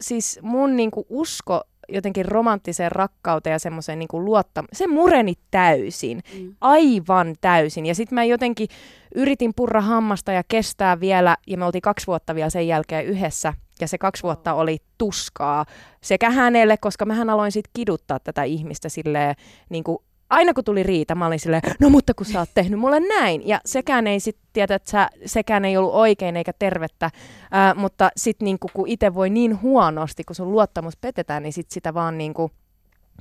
siis 0.00 0.38
mun 0.42 0.76
niinku 0.76 1.06
usko 1.08 1.60
jotenkin 1.88 2.24
romanttiseen 2.24 2.92
rakkauteen 2.92 3.52
ja 3.52 3.58
semmoiseen 3.58 3.98
niin 3.98 4.08
luottamukseen. 4.12 4.78
Se 4.78 4.94
mureni 4.94 5.34
täysin, 5.50 6.20
mm. 6.38 6.54
aivan 6.60 7.34
täysin. 7.40 7.86
Ja 7.86 7.94
sitten 7.94 8.14
mä 8.14 8.24
jotenkin 8.24 8.68
yritin 9.14 9.52
purra 9.56 9.80
hammasta 9.80 10.32
ja 10.32 10.42
kestää 10.48 11.00
vielä, 11.00 11.36
ja 11.46 11.58
me 11.58 11.64
oltiin 11.64 11.82
kaksi 11.82 12.06
vuotta 12.06 12.34
vielä 12.34 12.50
sen 12.50 12.68
jälkeen 12.68 13.06
yhdessä. 13.06 13.54
Ja 13.80 13.88
se 13.88 13.98
kaksi 13.98 14.22
vuotta 14.22 14.54
oli 14.54 14.78
tuskaa 14.98 15.64
sekä 16.00 16.30
hänelle, 16.30 16.76
koska 16.76 17.04
mähän 17.04 17.30
aloin 17.30 17.52
sitten 17.52 17.70
kiduttaa 17.74 18.18
tätä 18.20 18.42
ihmistä 18.42 18.88
silleen 18.88 19.34
niin 19.70 19.84
kuin 19.84 19.98
aina 20.30 20.54
kun 20.54 20.64
tuli 20.64 20.82
riita, 20.82 21.14
mä 21.14 21.26
olin 21.26 21.40
silleen, 21.40 21.62
no 21.80 21.90
mutta 21.90 22.14
kun 22.14 22.26
sä 22.26 22.38
oot 22.38 22.50
tehnyt 22.54 22.80
mulle 22.80 23.00
näin. 23.00 23.48
Ja 23.48 23.60
sekään 23.66 24.06
ei 24.06 24.20
sitten 24.20 24.48
tiedä, 24.52 24.74
että 24.74 24.90
sä, 24.90 25.10
sekään 25.26 25.64
ei 25.64 25.76
ollut 25.76 25.94
oikein 25.94 26.36
eikä 26.36 26.52
tervettä. 26.58 27.10
Ää, 27.50 27.74
mutta 27.74 28.10
sitten 28.16 28.44
niinku, 28.44 28.68
kun 28.74 28.88
itse 28.88 29.14
voi 29.14 29.30
niin 29.30 29.62
huonosti, 29.62 30.24
kun 30.24 30.36
sun 30.36 30.52
luottamus 30.52 30.96
petetään, 30.96 31.42
niin 31.42 31.52
sit 31.52 31.70
sitä 31.70 31.94
vaan 31.94 32.18
niinku, 32.18 32.50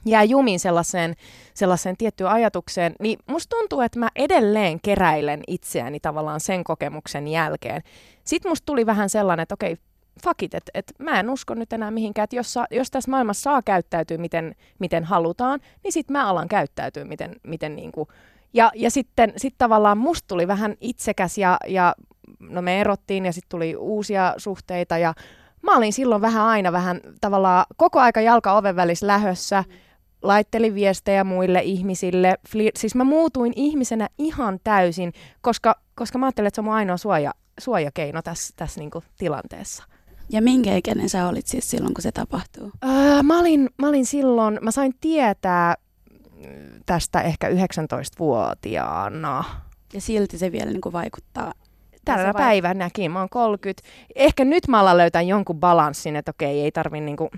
jää 0.05 0.23
jumiin 0.23 0.59
sellaiseen, 0.59 1.15
sellaiseen 1.53 1.97
tiettyyn 1.97 2.29
ajatukseen, 2.29 2.95
niin 2.99 3.19
musta 3.27 3.55
tuntuu, 3.57 3.81
että 3.81 3.99
mä 3.99 4.09
edelleen 4.15 4.79
keräilen 4.83 5.41
itseäni 5.47 5.99
tavallaan 5.99 6.39
sen 6.39 6.63
kokemuksen 6.63 7.27
jälkeen. 7.27 7.81
Sitten 8.23 8.51
musta 8.51 8.65
tuli 8.65 8.85
vähän 8.85 9.09
sellainen, 9.09 9.43
että 9.43 9.53
okei, 9.53 9.77
fuck 10.23 10.43
it, 10.43 10.53
että 10.53 10.71
et 10.73 10.93
mä 10.99 11.19
en 11.19 11.29
usko 11.29 11.53
nyt 11.53 11.73
enää 11.73 11.91
mihinkään, 11.91 12.23
että 12.23 12.35
jos, 12.35 12.55
jos 12.71 12.91
tässä 12.91 13.11
maailmassa 13.11 13.41
saa 13.41 13.61
käyttäytyä 13.61 14.17
miten, 14.17 14.55
miten 14.79 15.03
halutaan, 15.03 15.59
niin 15.83 15.91
sitten 15.91 16.13
mä 16.13 16.29
alan 16.29 16.47
käyttäytyä 16.47 17.05
miten, 17.05 17.35
miten 17.43 17.75
niinku, 17.75 18.07
ja, 18.53 18.71
ja 18.75 18.91
sitten 18.91 19.33
sit 19.37 19.55
tavallaan 19.57 19.97
musta 19.97 20.27
tuli 20.27 20.47
vähän 20.47 20.75
itsekäs 20.81 21.37
ja, 21.37 21.57
ja 21.67 21.95
no 22.39 22.61
me 22.61 22.81
erottiin 22.81 23.25
ja 23.25 23.33
sitten 23.33 23.49
tuli 23.49 23.75
uusia 23.75 24.33
suhteita 24.37 24.97
ja 24.97 25.13
mä 25.61 25.77
olin 25.77 25.93
silloin 25.93 26.21
vähän 26.21 26.43
aina 26.43 26.71
vähän 26.71 27.01
tavallaan 27.21 27.65
koko 27.77 27.99
aika 27.99 28.21
jalka 28.21 28.57
oven 28.57 28.75
välissä 28.75 29.07
lähössä, 29.07 29.63
laittelin 30.21 30.75
viestejä 30.75 31.23
muille 31.23 31.61
ihmisille, 31.61 32.37
Fli- 32.49 32.71
siis 32.77 32.95
mä 32.95 33.03
muutuin 33.03 33.53
ihmisenä 33.55 34.09
ihan 34.17 34.59
täysin, 34.63 35.13
koska, 35.41 35.75
koska 35.95 36.17
mä 36.17 36.25
ajattelin, 36.25 36.47
että 36.47 36.55
se 36.55 36.61
on 36.61 36.65
mun 36.65 36.73
ainoa 36.73 36.97
suoja, 36.97 37.33
suojakeino 37.59 38.21
tässä, 38.21 38.53
tässä 38.57 38.79
niin 38.79 38.91
tilanteessa. 39.17 39.83
Ja 40.29 40.41
minkä 40.41 40.75
ikäinen 40.75 41.09
sä 41.09 41.27
olit 41.27 41.47
siis 41.47 41.69
silloin, 41.69 41.93
kun 41.93 42.01
se 42.01 42.11
tapahtuu? 42.11 42.71
Öö, 42.83 43.23
mä, 43.23 43.39
olin, 43.39 43.69
mä 43.77 43.87
olin 43.89 44.05
silloin, 44.05 44.59
mä 44.61 44.71
sain 44.71 44.93
tietää 45.01 45.75
tästä 46.85 47.21
ehkä 47.21 47.49
19-vuotiaana. 47.49 49.43
Ja 49.93 50.01
silti 50.01 50.37
se 50.37 50.51
vielä 50.51 50.71
niin 50.71 50.81
kuin 50.81 50.93
vaikuttaa. 50.93 51.53
Tällä 52.05 52.33
päivänäkin, 52.33 53.11
mä 53.11 53.19
oon 53.19 53.29
30. 53.29 53.87
Ehkä 54.15 54.45
nyt 54.45 54.67
mä 54.67 54.79
alan 54.79 54.97
löytää 54.97 55.21
jonkun 55.21 55.59
balanssin, 55.59 56.15
että 56.15 56.31
okei, 56.31 56.61
ei 56.61 56.71
tarvi 56.71 57.01
niinku 57.01 57.29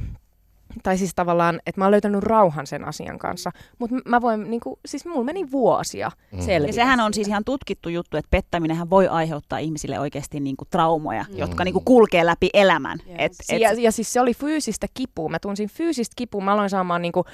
tai 0.83 0.98
siis 0.98 1.15
tavallaan, 1.15 1.59
että 1.65 1.81
mä 1.81 1.86
oon 1.86 1.91
löytänyt 1.91 2.24
rauhan 2.24 2.67
sen 2.67 2.88
asian 2.88 3.19
kanssa, 3.19 3.51
mutta 3.79 3.95
mä 4.05 4.21
voin, 4.21 4.50
niin 4.50 4.59
kuin, 4.59 4.79
siis 4.86 5.05
mulla 5.05 5.24
meni 5.24 5.51
vuosia 5.51 6.12
mm. 6.31 6.39
Ja 6.67 6.74
sehän 6.74 7.00
on 7.00 7.13
siis 7.13 7.27
ihan 7.27 7.43
tutkittu 7.43 7.89
juttu, 7.89 8.17
että 8.17 8.29
pettäminenhän 8.31 8.89
voi 8.89 9.07
aiheuttaa 9.07 9.59
ihmisille 9.59 10.00
oikeasti 10.00 10.39
niin 10.39 10.57
kuin 10.57 10.67
traumoja, 10.71 11.25
mm. 11.29 11.38
jotka 11.38 11.63
niin 11.63 11.74
kuin 11.74 11.86
kulkee 11.86 12.25
läpi 12.25 12.50
elämän. 12.53 13.00
Yes. 13.07 13.15
Et, 13.17 13.31
et... 13.50 13.62
Ja, 13.62 13.74
ja 13.74 13.91
siis 13.91 14.13
se 14.13 14.21
oli 14.21 14.33
fyysistä 14.33 14.88
kipua, 14.93 15.29
mä 15.29 15.39
tunsin 15.39 15.69
fyysistä 15.69 16.13
kipua, 16.15 16.41
mä 16.41 16.53
aloin 16.53 16.69
saamaan 16.69 17.01
niin 17.01 17.12
kuin, 17.12 17.25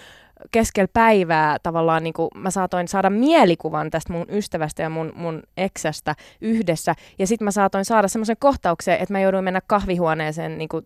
keskellä 0.51 0.87
päivää 0.93 1.57
tavallaan 1.63 2.03
niin 2.03 2.13
kuin 2.13 2.29
mä 2.35 2.51
saatoin 2.51 2.87
saada 2.87 3.09
mielikuvan 3.09 3.89
tästä 3.89 4.13
mun 4.13 4.25
ystävästä 4.29 4.83
ja 4.83 4.89
mun, 4.89 5.13
mun 5.15 5.43
eksästä 5.57 6.15
yhdessä. 6.41 6.95
Ja 7.19 7.27
sitten 7.27 7.45
mä 7.45 7.51
saatoin 7.51 7.85
saada 7.85 8.07
semmoisen 8.07 8.37
kohtauksen, 8.39 8.97
että 8.99 9.13
mä 9.13 9.19
jouduin 9.19 9.43
mennä 9.43 9.61
kahvihuoneeseen 9.67 10.57
niin 10.57 10.69
kuin 10.69 10.85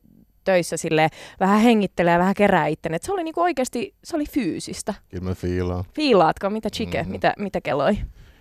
töissä 0.49 0.77
sille 0.77 1.09
vähän 1.39 1.61
hengittelee 1.61 2.13
ja 2.13 2.19
vähän 2.19 2.33
kerää 2.33 2.67
itten. 2.67 2.93
Et 2.93 3.03
se 3.03 3.13
oli 3.13 3.23
niinku 3.23 3.41
oikeasti, 3.41 3.95
se 4.03 4.15
oli 4.15 4.25
fyysistä. 4.25 4.93
Kyllä 5.09 5.23
mä 5.23 5.35
fiilaan. 5.35 5.83
Fiilaatko? 5.95 6.49
Mitä 6.49 6.69
chike? 6.69 6.97
Mm-hmm. 6.97 7.11
Mitä, 7.11 7.33
mitä 7.37 7.61
kelloi? 7.61 7.97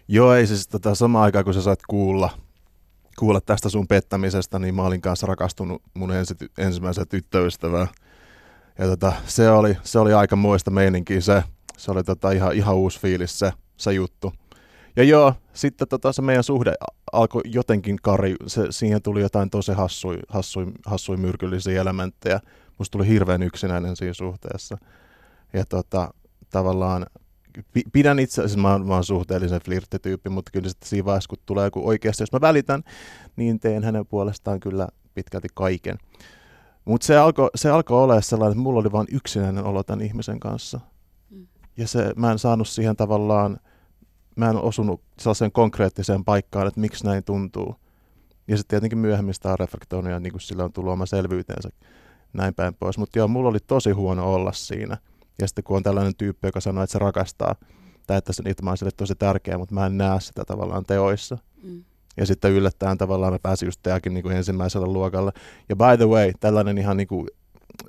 Joo, 0.09 0.35
ei 0.35 0.47
siis 0.47 0.69
tota, 0.69 0.95
sama 0.95 1.23
aikaa 1.23 1.45
kun 1.45 1.55
sä 1.55 1.63
sait 1.63 1.81
kuulla, 1.89 2.31
kuulla 3.19 3.41
tästä 3.41 3.69
sun 3.69 3.89
pettämisestä, 3.89 4.59
niin 4.59 4.75
mä 4.75 4.83
olin 4.83 5.01
kanssa 5.01 5.27
rakastunut 5.27 5.83
mun 5.95 6.13
ensi, 6.13 6.35
ensimmäiseen 6.59 7.09
tyttöystävään. 7.09 7.89
Ja 8.79 8.87
tota, 8.87 9.13
se, 9.27 9.51
oli, 9.51 9.77
se 9.83 9.99
oli 9.99 10.13
aika 10.13 10.37
muista 10.37 10.71
meininkiä 10.71 11.21
se. 11.21 11.43
Se 11.77 11.91
oli 11.91 12.05
tota, 12.05 12.31
ihan, 12.31 12.53
ihan 12.53 12.75
uusi 12.75 13.01
fiilis 13.01 13.39
se, 13.39 13.53
se 13.77 13.93
juttu. 13.93 14.33
Ja 14.99 15.05
joo, 15.05 15.35
sitten 15.53 15.89
tota, 15.89 16.13
se 16.13 16.23
meidän 16.23 16.45
suhde 16.45 16.75
alkoi 17.13 17.43
jotenkin 17.45 17.97
kari, 18.03 18.37
se, 18.47 18.67
siihen 18.71 19.03
tuli 19.03 19.21
jotain 19.21 19.51
tosi 19.51 19.73
hassui, 19.73 20.19
hassui, 20.29 20.67
hassui 20.87 21.17
myrkyllisiä 21.17 21.81
elementtejä. 21.81 22.41
Musta 22.79 22.93
tuli 22.93 23.09
hirveän 23.09 23.43
yksinäinen 23.43 23.97
siinä 23.97 24.15
suhteessa. 24.15 24.79
Ja 25.53 25.65
tota, 25.65 26.15
tavallaan 26.51 27.07
pidän 27.93 28.19
itse 28.19 28.41
asiassa, 28.41 28.59
mä, 28.59 28.79
mä 28.79 28.95
oon 28.95 29.05
suhteellisen 29.05 29.61
flirttityyppi, 29.61 30.31
mutta 30.31 30.51
kyllä 30.51 30.69
sitten 30.69 30.89
siinä 30.89 31.05
vaiheessa, 31.05 31.29
kun 31.29 31.39
tulee 31.47 31.65
joku 31.65 31.89
oikeasti, 31.89 32.23
jos 32.23 32.33
mä 32.33 32.41
välitän, 32.41 32.83
niin 33.37 33.61
teen 33.61 33.85
hänen 33.85 34.07
puolestaan 34.07 34.61
kyllä 34.61 34.89
pitkälti 35.15 35.49
kaiken. 35.55 35.99
Mutta 36.85 37.07
se 37.07 37.17
alkoi 37.17 37.51
se 37.55 37.71
alko 37.71 38.03
olla 38.03 38.21
sellainen, 38.21 38.53
että 38.53 38.63
mulla 38.63 38.81
oli 38.81 38.93
vain 38.93 39.07
yksinäinen 39.13 39.65
olo 39.65 39.83
tämän 39.83 40.05
ihmisen 40.05 40.41
kanssa. 40.41 40.81
Mm. 41.31 41.47
Ja 41.77 41.89
se, 41.89 42.13
mä 42.17 42.33
en 42.33 42.39
saanut 42.39 42.69
siihen 42.69 42.97
tavallaan 42.97 43.59
mä 44.39 44.51
en 44.51 44.57
osunut 44.57 45.03
sellaiseen 45.21 45.53
konkreettiseen 45.53 46.25
paikkaan, 46.25 46.67
että 46.67 46.81
miksi 46.81 47.05
näin 47.05 47.25
tuntuu. 47.25 47.75
Ja 48.49 48.57
sitten 48.57 48.69
tietenkin 48.69 48.99
myöhemmin 48.99 49.35
sitä 49.35 49.53
on 49.53 49.59
reflektoinut 49.59 50.13
ja 50.13 50.21
niin 50.21 50.33
kuin 50.33 50.41
sillä 50.41 50.65
on 50.65 50.73
tullut 50.73 50.93
oma 50.93 51.07
selvyyteensä 51.07 51.69
näin 52.33 52.55
päin 52.55 52.75
pois. 52.75 52.99
Mutta 52.99 53.19
joo, 53.19 53.29
mulla 53.29 53.49
oli 53.49 53.59
tosi 53.67 53.91
huono 53.91 54.35
olla 54.35 54.53
siinä. 54.53 54.97
Ja 55.41 55.49
sitten 55.49 55.65
kun 55.65 55.77
on 55.77 55.83
tällainen 55.83 56.17
tyyppi, 56.17 56.49
joka 56.49 56.61
sanoo, 56.61 56.85
että 56.85 56.93
se 56.93 56.99
rakastaa, 56.99 57.55
tai 58.07 58.19
että 58.19 58.33
se 58.33 58.43
niitä 58.43 58.71
on 58.71 58.79
sille 58.79 58.93
tosi 58.97 59.15
tärkeä, 59.15 59.59
mutta 59.59 59.75
mä 59.75 59.87
en 59.87 59.99
näe 59.99 60.21
sitä 60.21 60.45
tavallaan 60.45 60.85
teoissa. 60.85 61.39
Mm. 61.63 61.85
Ja 62.17 62.27
sitten 62.27 62.53
yllättäen 62.53 62.99
tavallaan 62.99 63.33
mä 63.33 63.39
pääsin 63.39 63.67
just 63.67 63.81
teakin 63.83 64.15
niin 64.15 64.23
kuin 64.23 64.37
ensimmäisellä 64.37 64.87
luokalla. 64.87 65.33
Ja 65.69 65.77
by 65.77 65.97
the 65.97 66.09
way, 66.09 66.33
tällainen 66.41 66.79
ihan 66.79 66.97
niin 66.97 67.09
kuin, 67.09 67.29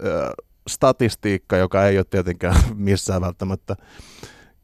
äh, 0.05 0.29
statistiikka, 0.69 1.57
joka 1.57 1.87
ei 1.87 1.97
ole 1.97 2.05
tietenkään 2.09 2.55
missään 2.75 3.21
välttämättä 3.21 3.75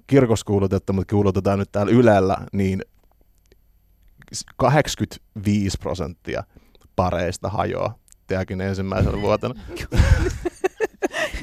kirkossa 0.07 0.45
kuulutettu, 0.45 0.93
mutta 0.93 1.11
kuulutetaan 1.11 1.59
nyt 1.59 1.71
täällä 1.71 1.91
Ylellä, 1.91 2.37
niin 2.53 2.81
85 4.57 5.77
prosenttia 5.77 6.43
pareista 6.95 7.49
hajoaa 7.49 7.95
teakin 8.27 8.61
ensimmäisenä 8.61 9.21
vuotena. 9.21 9.53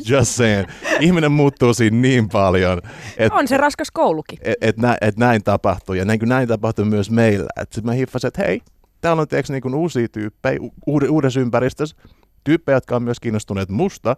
Just 0.08 0.30
saying. 0.30 0.68
Ihminen 1.00 1.32
muuttuu 1.32 1.74
siinä 1.74 1.96
niin 1.96 2.28
paljon. 2.28 2.80
Et, 3.16 3.32
on 3.32 3.48
se 3.48 3.56
raskas 3.56 3.90
koulukin. 3.90 4.38
Että 4.42 4.66
et, 4.68 4.76
nä, 4.76 4.96
et 5.00 5.16
näin 5.16 5.44
tapahtuu. 5.44 5.94
Ja 5.94 6.04
näin, 6.04 6.20
näin 6.22 6.48
tapahtuu 6.48 6.84
myös 6.84 7.10
meillä. 7.10 7.46
Sitten 7.58 7.84
mä 7.84 7.92
hiffasin, 7.92 8.28
että 8.28 8.42
hei, 8.42 8.60
täällä 9.00 9.20
on 9.22 9.28
tiiäks, 9.28 9.50
niin 9.50 9.74
uusia 9.74 10.08
tyyppejä 10.08 10.58
uud- 10.90 11.08
uudessa 11.10 11.40
ympäristössä. 11.40 11.96
Tyyppejä, 12.44 12.76
jotka 12.76 12.96
on 12.96 13.02
myös 13.02 13.20
kiinnostuneet 13.20 13.68
musta. 13.68 14.16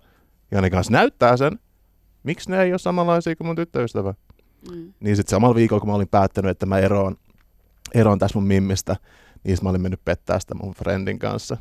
Ja 0.51 0.61
ne 0.61 0.71
kanssa 0.71 0.93
näyttää 0.93 1.37
sen. 1.37 1.59
Miksi 2.23 2.51
ne 2.51 2.63
ei 2.63 2.73
ole 2.73 2.79
samanlaisia 2.79 3.37
kuin 3.37 3.47
mun 3.47 3.57
tyttöystävä? 3.57 4.15
Mm. 4.71 4.93
Niin 5.01 5.17
sitten 5.17 5.31
samalla 5.31 5.55
viikolla, 5.55 5.81
kun 5.81 5.89
mä 5.89 5.95
olin 5.95 6.09
päättänyt, 6.09 6.51
että 6.51 6.67
mä 6.67 6.79
eroon, 6.79 7.17
eroon 7.95 8.19
tässä 8.19 8.39
mun 8.39 8.49
mimmistä, 8.49 8.97
niin 9.45 9.59
mä 9.63 9.71
olin 9.71 9.81
mennyt 9.83 10.05
pettää 10.05 10.41
sitä 10.41 10.55
mun 10.55 10.75
friendin 10.75 11.19
kanssa. 11.19 11.57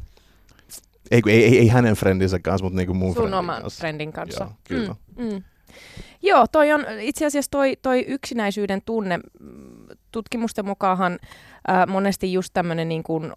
Ei, 1.11 1.21
ei, 1.27 1.43
ei, 1.45 1.57
ei 1.59 1.67
hänen 1.67 1.95
friendinsä 1.95 2.39
kanssa, 2.39 2.63
mutta 2.63 2.77
niinku 2.77 2.93
mun 2.93 3.13
Sun 3.13 3.15
friendin 3.15 3.39
oman 3.39 3.61
kanssa. 3.61 3.79
friendin 3.79 4.13
kanssa. 4.13 4.43
Joo, 4.43 4.53
kyllä. 4.63 4.95
Mm, 5.17 5.25
mm. 5.25 5.43
Joo, 6.21 6.45
toi 6.51 6.71
on 6.71 6.85
itse 6.99 7.25
asiassa 7.25 7.51
toi, 7.51 7.77
toi 7.81 8.05
yksinäisyyden 8.07 8.81
tunne. 8.85 9.19
Tutkimusten 10.11 10.65
mukaanhan 10.65 11.19
äh, 11.69 11.87
monesti 11.87 12.33
just 12.33 12.49
tämmöinen 12.53 12.89
niin 12.89 13.03
kuin, 13.03 13.31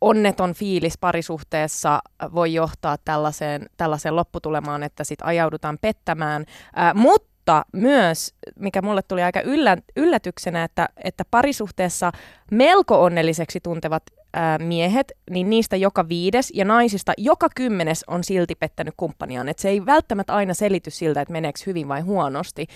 onneton 0.00 0.54
fiilis 0.54 0.98
parisuhteessa 0.98 2.00
voi 2.34 2.54
johtaa 2.54 2.96
tällaiseen, 3.04 3.66
tällaiseen 3.76 4.16
lopputulemaan, 4.16 4.82
että 4.82 5.04
sit 5.04 5.18
ajaudutaan 5.22 5.78
pettämään. 5.80 6.44
Äh, 6.78 6.94
mutta 6.94 7.29
mutta 7.50 7.64
myös, 7.72 8.34
mikä 8.58 8.82
mulle 8.82 9.02
tuli 9.02 9.22
aika 9.22 9.40
yllä, 9.40 9.76
yllätyksenä, 9.96 10.64
että, 10.64 10.88
että 11.04 11.24
parisuhteessa 11.30 12.12
melko 12.50 13.02
onnelliseksi 13.02 13.60
tuntevat 13.60 14.02
ää, 14.32 14.58
miehet, 14.58 15.12
niin 15.30 15.50
niistä 15.50 15.76
joka 15.76 16.08
viides 16.08 16.52
ja 16.54 16.64
naisista 16.64 17.12
joka 17.18 17.48
kymmenes 17.56 18.04
on 18.06 18.24
silti 18.24 18.54
pettänyt 18.54 18.94
kumppaniaan. 18.96 19.48
Et 19.48 19.58
se 19.58 19.68
ei 19.68 19.86
välttämättä 19.86 20.34
aina 20.34 20.54
selity 20.54 20.90
siltä, 20.90 21.20
että 21.20 21.32
meneekö 21.32 21.60
hyvin 21.66 21.88
vai 21.88 22.00
huonosti. 22.00 22.66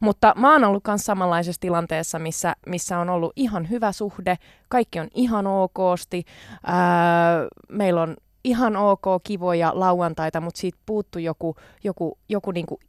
Mutta 0.00 0.34
mä 0.36 0.52
oon 0.52 0.64
ollut 0.64 0.82
myös 0.88 1.04
samanlaisessa 1.04 1.60
tilanteessa, 1.60 2.18
missä, 2.18 2.56
missä 2.66 2.98
on 2.98 3.10
ollut 3.10 3.32
ihan 3.36 3.70
hyvä 3.70 3.92
suhde, 3.92 4.36
kaikki 4.68 5.00
on 5.00 5.08
ihan 5.14 5.46
okosti, 5.46 6.24
ää, 6.66 7.46
meillä 7.68 8.02
on 8.02 8.16
ihan 8.44 8.76
ok 8.76 9.04
kivoja 9.24 9.72
lauantaita, 9.74 10.40
mutta 10.40 10.60
siitä 10.60 10.78
puuttuu 10.86 11.20
joku, 11.20 11.56
joku, 11.84 12.18
joku 12.28 12.50
niinku 12.50 12.80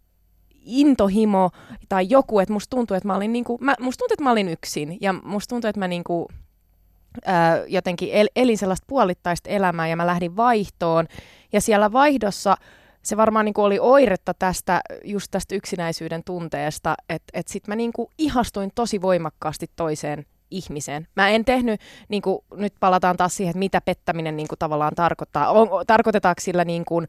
intohimo 0.65 1.49
tai 1.89 2.05
joku, 2.09 2.39
että 2.39 2.53
musta 2.53 2.75
tuntuu, 2.75 2.97
että 2.97 3.07
mä 3.07 3.15
olin, 3.15 3.33
niinku, 3.33 3.57
mä, 3.61 3.75
musta 3.79 3.99
tuntuu, 3.99 4.13
että 4.13 4.23
mä 4.23 4.31
olin 4.31 4.49
yksin 4.49 4.97
ja 5.01 5.13
musta 5.13 5.49
tuntuu, 5.49 5.69
että 5.69 5.79
mä 5.79 5.87
niinku, 5.87 6.27
ää, 7.25 7.63
jotenkin 7.67 8.09
el, 8.11 8.29
elin 8.35 8.57
sellaista 8.57 8.85
puolittaista 8.87 9.49
elämää 9.49 9.87
ja 9.87 9.95
mä 9.95 10.07
lähdin 10.07 10.35
vaihtoon 10.35 11.07
ja 11.53 11.61
siellä 11.61 11.91
vaihdossa 11.91 12.57
se 13.03 13.17
varmaan 13.17 13.45
niinku 13.45 13.63
oli 13.63 13.79
oiretta 13.79 14.33
tästä, 14.33 14.81
just 15.03 15.27
tästä 15.31 15.55
yksinäisyyden 15.55 16.23
tunteesta, 16.23 16.95
että 17.09 17.39
et 17.39 17.47
sit 17.47 17.67
mä 17.67 17.75
niinku 17.75 18.11
ihastuin 18.17 18.71
tosi 18.75 19.01
voimakkaasti 19.01 19.67
toiseen 19.75 20.25
ihmiseen. 20.51 21.07
Mä 21.15 21.29
en 21.29 21.45
tehnyt, 21.45 21.81
niin 22.09 22.21
kuin, 22.21 22.39
nyt 22.55 22.73
palataan 22.79 23.17
taas 23.17 23.35
siihen, 23.35 23.51
että 23.51 23.59
mitä 23.59 23.81
pettäminen 23.81 24.37
niin 24.37 24.47
kuin, 24.47 24.59
tavallaan 24.59 24.95
tarkoittaa. 24.95 25.51
On, 25.51 25.69
tarkoitetaanko 25.87 26.41
sillä 26.41 26.65
niin 26.65 26.85
kuin, 26.85 27.07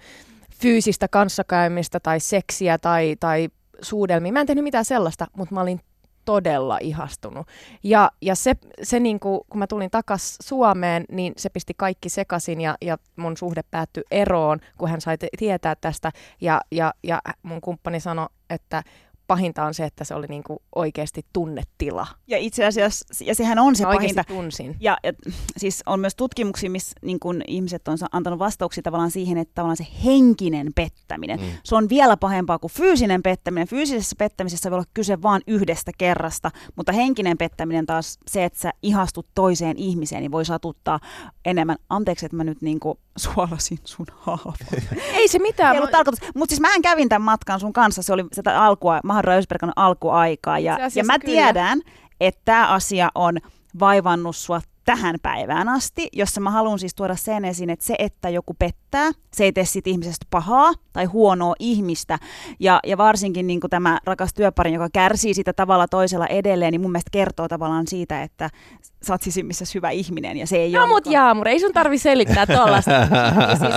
fyysistä 0.60 1.08
kanssakäymistä 1.08 2.00
tai 2.00 2.20
seksiä 2.20 2.78
tai, 2.78 3.16
tai 3.20 3.48
suudelmia. 3.82 4.32
Mä 4.32 4.40
en 4.40 4.46
tehnyt 4.46 4.64
mitään 4.64 4.84
sellaista, 4.84 5.26
mutta 5.36 5.54
mä 5.54 5.60
olin 5.60 5.80
todella 6.24 6.78
ihastunut. 6.80 7.46
Ja, 7.82 8.10
ja 8.22 8.34
se, 8.34 8.54
se 8.82 9.00
niin 9.00 9.20
kuin, 9.20 9.40
kun 9.50 9.58
mä 9.58 9.66
tulin 9.66 9.90
takas 9.90 10.36
Suomeen, 10.42 11.04
niin 11.12 11.32
se 11.36 11.48
pisti 11.48 11.74
kaikki 11.76 12.08
sekaisin 12.08 12.60
ja, 12.60 12.76
ja 12.80 12.98
mun 13.16 13.36
suhde 13.36 13.62
päättyi 13.70 14.02
eroon, 14.10 14.60
kun 14.78 14.88
hän 14.88 15.00
sai 15.00 15.16
tietää 15.38 15.74
tästä. 15.80 16.12
Ja, 16.40 16.60
ja, 16.70 16.94
ja 17.02 17.20
mun 17.42 17.60
kumppani 17.60 18.00
sanoi, 18.00 18.26
että 18.50 18.82
pahinta 19.26 19.64
on 19.64 19.74
se, 19.74 19.84
että 19.84 20.04
se 20.04 20.14
oli 20.14 20.26
niinku 20.26 20.62
oikeasti 20.74 21.26
tunnetila. 21.32 22.06
Ja 22.26 22.38
itse 22.38 22.64
asiassa, 22.64 23.24
ja 23.24 23.34
sehän 23.34 23.58
on 23.58 23.76
se 23.76 23.84
Mä 23.86 23.92
pahinta. 23.94 24.24
tunsin. 24.24 24.76
Ja, 24.80 24.98
ja 25.04 25.12
siis 25.56 25.82
on 25.86 26.00
myös 26.00 26.14
tutkimuksia, 26.16 26.70
missä 26.70 26.92
niin 27.02 27.20
kun 27.20 27.42
ihmiset 27.48 27.88
on 27.88 27.98
antanut 28.12 28.38
vastauksia 28.38 28.82
tavallaan 28.82 29.10
siihen, 29.10 29.38
että 29.38 29.52
tavallaan 29.54 29.76
se 29.76 29.86
henkinen 30.04 30.66
pettäminen, 30.74 31.40
Mm. 31.40 31.46
se 31.64 31.74
on 31.76 31.88
vielä 31.88 32.16
pahempaa 32.16 32.58
kuin 32.58 32.72
fyysinen 32.72 33.22
pettäminen. 33.22 33.68
Fyysisessä 33.68 34.16
pettämisessä 34.18 34.70
voi 34.70 34.76
olla 34.76 34.86
kyse 34.94 35.22
vain 35.22 35.42
yhdestä 35.46 35.90
kerrasta, 35.98 36.50
mutta 36.76 36.92
henkinen 36.92 37.38
pettäminen 37.38 37.86
taas 37.86 38.18
se, 38.28 38.44
että 38.44 38.58
sä 38.58 38.70
ihastut 38.82 39.26
toiseen 39.34 39.76
ihmiseen, 39.78 40.20
niin 40.22 40.32
voi 40.32 40.44
satuttaa 40.44 41.00
enemmän. 41.44 41.76
Anteeksi, 41.88 42.26
että 42.26 42.36
mä 42.36 42.44
nyt 42.44 42.62
niin 42.62 42.80
suolasin 43.16 43.78
sun 43.84 44.06
haavaa. 44.16 44.54
Ei 45.14 45.28
se 45.28 45.38
mitään. 45.38 45.74
Ei 45.74 45.78
ollut 45.78 45.90
tarkoitus. 45.90 46.28
Mutta 46.34 46.52
siis 46.52 46.60
mähän 46.60 46.82
kävin 46.82 47.08
tämän 47.08 47.22
matkan 47.24 47.60
sun 47.60 47.72
kanssa, 47.72 48.02
se 48.02 48.12
oli 48.12 48.24
sitä 48.32 48.62
alkua, 48.62 49.00
Mahadra 49.04 49.34
Ösberkan 49.34 49.72
alkuaikaa. 49.76 50.58
Ja, 50.58 50.78
ja 50.94 51.04
mä 51.04 51.18
kyllä. 51.18 51.34
tiedän, 51.34 51.80
että 52.20 52.40
tämä 52.44 52.66
asia 52.66 53.08
on 53.14 53.38
vaivannut 53.80 54.36
sua 54.36 54.60
tähän 54.84 55.16
päivään 55.22 55.68
asti, 55.68 56.08
jossa 56.12 56.40
mä 56.40 56.50
haluan 56.50 56.78
siis 56.78 56.94
tuoda 56.94 57.16
sen 57.16 57.44
esiin, 57.44 57.70
että 57.70 57.84
se, 57.84 57.94
että 57.98 58.28
joku 58.28 58.54
pettää, 58.58 58.85
se 59.32 59.44
ei 59.44 59.52
tee 59.52 59.64
siitä 59.64 59.90
ihmisestä 59.90 60.26
pahaa 60.30 60.72
tai 60.92 61.04
huonoa 61.04 61.54
ihmistä. 61.58 62.18
Ja, 62.60 62.80
ja 62.86 62.96
varsinkin 62.98 63.46
niin 63.46 63.60
tämä 63.70 63.98
rakas 64.04 64.34
työpari, 64.34 64.72
joka 64.72 64.88
kärsii 64.92 65.34
sitä 65.34 65.52
tavalla 65.52 65.88
toisella 65.88 66.26
edelleen, 66.26 66.72
niin 66.72 66.80
mun 66.80 66.92
mielestä 66.92 67.10
kertoo 67.12 67.48
tavallaan 67.48 67.86
siitä, 67.86 68.22
että 68.22 68.50
sä 69.06 69.14
oot 69.14 69.22
sisimmissä 69.22 69.64
hyvä 69.74 69.90
ihminen. 69.90 70.36
Ja 70.36 70.46
se 70.46 70.56
ei 70.56 70.72
No 70.72 70.80
ole 70.80 70.88
mut 70.88 71.04
niinku- 71.04 71.14
Jaamur, 71.14 71.48
ei 71.48 71.60
sun 71.60 71.72
tarvi 71.72 71.98
selittää 71.98 72.46
tollasta. 72.46 72.90
Ja 72.90 73.06
siis, 73.58 73.72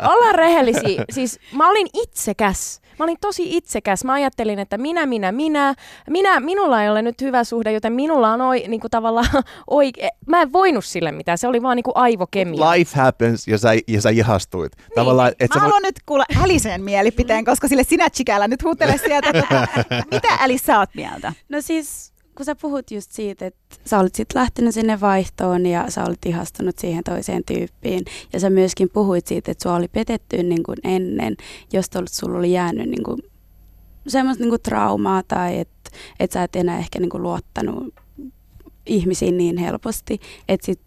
ollaan 0.12 0.34
rehellisiä. 0.34 1.04
Siis 1.10 1.40
mä 1.52 1.70
olin 1.70 1.86
itsekäs. 2.02 2.80
Mä 2.98 3.04
olin 3.04 3.16
tosi 3.20 3.56
itsekäs. 3.56 4.04
Mä 4.04 4.12
ajattelin, 4.12 4.58
että 4.58 4.78
minä, 4.78 5.06
minä, 5.06 5.32
minä, 5.32 5.74
minä, 6.10 6.40
minulla 6.40 6.82
ei 6.82 6.90
ole 6.90 7.02
nyt 7.02 7.20
hyvä 7.20 7.44
suhde, 7.44 7.72
joten 7.72 7.92
minulla 7.92 8.32
on 8.32 8.40
oi, 8.40 8.64
niin 8.68 8.80
kuin 8.80 8.90
tavallaan 8.90 9.26
oike. 9.70 10.08
Mä 10.26 10.42
en 10.42 10.52
voinut 10.52 10.84
sille 10.84 11.12
mitään. 11.12 11.38
Se 11.38 11.48
oli 11.48 11.62
vaan 11.62 11.76
niin 11.76 11.84
kuin 11.84 11.96
aivokemia. 11.96 12.70
Life 12.70 13.00
happens 13.00 13.48
ja 13.48 13.58
sä, 13.58 13.68
ja 13.88 14.00
sä 14.00 14.10
ihastuit. 14.26 14.72
Tavallaan, 14.94 15.28
et 15.28 15.50
Mä 15.50 15.54
sä 15.54 15.54
voi- 15.54 15.60
haluan 15.60 15.82
nyt 15.82 15.96
kuulla 16.06 16.24
Älisen 16.44 16.82
mielipiteen, 16.82 17.44
koska 17.44 17.68
sille 17.68 17.84
sinä 17.84 18.10
chikällä 18.10 18.48
nyt 18.48 18.62
huutele 18.64 18.98
sieltä. 18.98 19.30
että 19.34 19.84
Mitä 20.14 20.28
Älis 20.40 20.62
sä 20.66 20.78
oot 20.78 20.90
mieltä? 20.94 21.32
No 21.48 21.60
siis, 21.60 22.12
kun 22.36 22.46
sä 22.46 22.54
puhut 22.54 22.90
just 22.90 23.12
siitä, 23.12 23.46
että 23.46 23.76
sä 23.84 23.98
olit 23.98 24.14
sit 24.14 24.28
lähtenyt 24.34 24.74
sinne 24.74 25.00
vaihtoon 25.00 25.66
ja 25.66 25.84
sä 25.90 26.04
olit 26.04 26.26
ihastunut 26.26 26.78
siihen 26.78 27.04
toiseen 27.04 27.42
tyyppiin. 27.46 28.04
Ja 28.32 28.40
sä 28.40 28.50
myöskin 28.50 28.90
puhuit 28.90 29.26
siitä, 29.26 29.50
että 29.50 29.62
sua 29.62 29.76
oli 29.76 29.88
petetty 29.88 30.42
niin 30.42 30.62
kuin 30.62 30.76
ennen, 30.84 31.36
jos 31.72 31.86
sulla 32.10 32.38
oli 32.38 32.52
jäänyt 32.52 32.88
niin 32.88 33.02
kuin 33.04 33.18
semmoista 34.08 34.42
niin 34.44 34.50
kuin 34.50 34.62
traumaa 34.62 35.22
tai 35.28 35.58
että 35.58 35.90
et 36.20 36.32
sä 36.32 36.42
et 36.42 36.56
enää 36.56 36.78
ehkä 36.78 36.98
niin 37.00 37.10
kuin 37.10 37.22
luottanut 37.22 37.94
ihmisiin 38.86 39.36
niin 39.38 39.56
helposti. 39.58 40.20
Että 40.48 40.66
sit, 40.66 40.80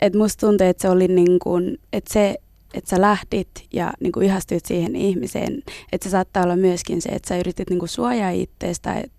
et 0.00 0.14
musta 0.14 0.46
tuntuu, 0.46 0.66
että 0.66 0.82
se 0.82 0.88
oli 0.90 1.08
niin 1.08 1.38
kuin, 1.38 1.78
että 1.92 2.12
se, 2.12 2.34
että 2.74 2.90
sä 2.90 3.00
lähdit 3.00 3.48
ja 3.72 3.92
niin 4.00 4.12
kuin 4.12 4.26
ihastuit 4.26 4.66
siihen 4.66 4.96
ihmiseen, 4.96 5.62
että 5.92 6.04
se 6.04 6.10
saattaa 6.10 6.42
olla 6.42 6.56
myöskin 6.56 7.02
se, 7.02 7.08
että 7.08 7.28
sä 7.28 7.38
yritit 7.38 7.70
niin 7.70 7.78
kuin 7.78 7.88
suojaa 7.88 8.30
itsestä, 8.30 8.94
että 8.94 9.18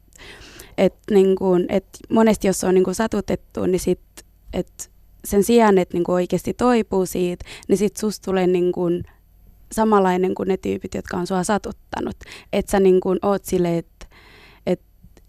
et 0.78 0.96
niin 1.12 1.36
kuin, 1.36 1.66
et 1.70 1.86
monesti 2.10 2.48
jos 2.48 2.64
on 2.64 2.74
niin 2.74 2.84
kuin 2.84 2.96
satutettu, 2.96 3.66
niin 3.66 3.80
sit, 3.80 4.00
et 4.54 4.92
sen 5.26 5.44
sijaan, 5.44 5.78
että 5.78 5.98
niin 5.98 6.04
kuin 6.04 6.14
oikeasti 6.14 6.54
toipuu 6.54 7.06
siitä, 7.06 7.46
niin 7.68 7.78
sit 7.78 7.98
susta 7.98 8.26
tulee 8.26 8.48
niin 8.48 8.72
kuin 8.72 9.04
samanlainen 9.72 10.36
kuin 10.36 10.48
ne 10.48 10.58
tyypit, 10.58 10.94
jotka 10.94 11.18
on 11.18 11.28
sua 11.28 11.44
satuttanut. 11.44 12.16
Että 12.54 12.72
sä 12.72 12.80
niin 12.80 13.00
kuin 13.00 13.20
oot 13.22 13.46
silleen, 13.46 13.78
että 13.78 14.06
et 14.66 14.82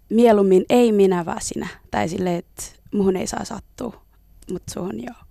mieluummin 0.09 0.65
ei 0.69 0.91
minä, 0.91 1.25
vaan 1.25 1.41
sinä. 1.41 1.67
Tai 1.91 2.09
silleen, 2.09 2.39
että 2.39 2.63
muhun 2.93 3.15
ei 3.15 3.27
saa 3.27 3.45
sattua, 3.45 4.01
mutta 4.51 4.73
suhun 4.73 5.03
joo. 5.03 5.30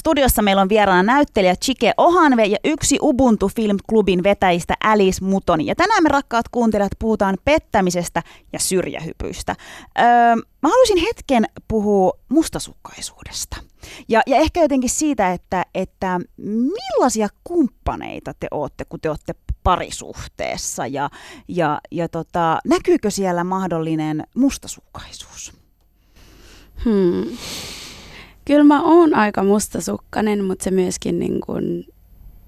Studiossa 0.00 0.42
meillä 0.42 0.62
on 0.62 0.68
vieraana 0.68 1.02
näyttelijä 1.02 1.56
Chike 1.56 1.92
Ohanve 1.96 2.44
ja 2.44 2.56
yksi 2.64 2.98
Ubuntu 3.02 3.48
Film 3.48 3.76
Clubin 3.90 4.22
vetäjistä 4.22 4.74
Alice 4.84 5.24
Mutoni. 5.24 5.66
Ja 5.66 5.74
tänään 5.74 6.02
me 6.02 6.08
rakkaat 6.08 6.48
kuuntelijat 6.48 6.92
puhutaan 6.98 7.38
pettämisestä 7.44 8.22
ja 8.52 8.58
syrjähypyistä. 8.58 9.56
Öö, 9.98 10.06
mä 10.36 10.68
haluaisin 10.68 10.98
hetken 10.98 11.44
puhua 11.68 12.12
mustasukkaisuudesta. 12.28 13.56
Ja, 14.08 14.22
ja 14.26 14.36
ehkä 14.36 14.62
jotenkin 14.62 14.90
siitä, 14.90 15.32
että, 15.32 15.64
että 15.74 16.20
millaisia 16.38 17.28
kumppaneita 17.44 18.34
te 18.40 18.46
olette, 18.50 18.84
kun 18.84 19.00
te 19.00 19.08
olette 19.10 19.34
parisuhteessa 19.62 20.86
ja, 20.86 21.10
ja, 21.48 21.80
ja 21.90 22.08
tota, 22.08 22.58
näkyykö 22.64 23.10
siellä 23.10 23.44
mahdollinen 23.44 24.26
mustasukkaisuus? 24.34 25.52
Hmm. 26.84 27.36
Kyllä 28.50 28.64
mä 28.64 28.82
oon 28.82 29.14
aika 29.14 29.44
mustasukkainen, 29.44 30.44
mutta 30.44 30.64
se 30.64 30.70
myöskin 30.70 31.18
niin 31.18 31.40
kun 31.40 31.84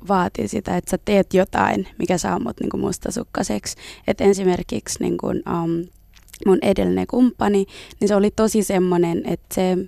vaatii 0.09 0.49
sitä, 0.49 0.77
että 0.77 0.91
sä 0.91 0.99
teet 1.05 1.35
jotain, 1.35 1.89
mikä 1.99 2.19
saa 2.19 2.39
mut 2.39 2.61
niin 2.61 2.71
kun 2.71 2.81
mustasukkaiseksi. 2.81 3.77
Et 4.07 4.21
esimerkiksi 4.21 4.99
niin 5.01 5.19
kun, 5.19 5.37
um, 5.37 5.85
mun 6.47 6.59
edellinen 6.63 7.07
kumppani, 7.07 7.67
niin 8.01 8.09
se 8.09 8.15
oli 8.15 8.31
tosi 8.31 8.63
semmoinen, 8.63 9.23
että 9.27 9.55
se, 9.55 9.79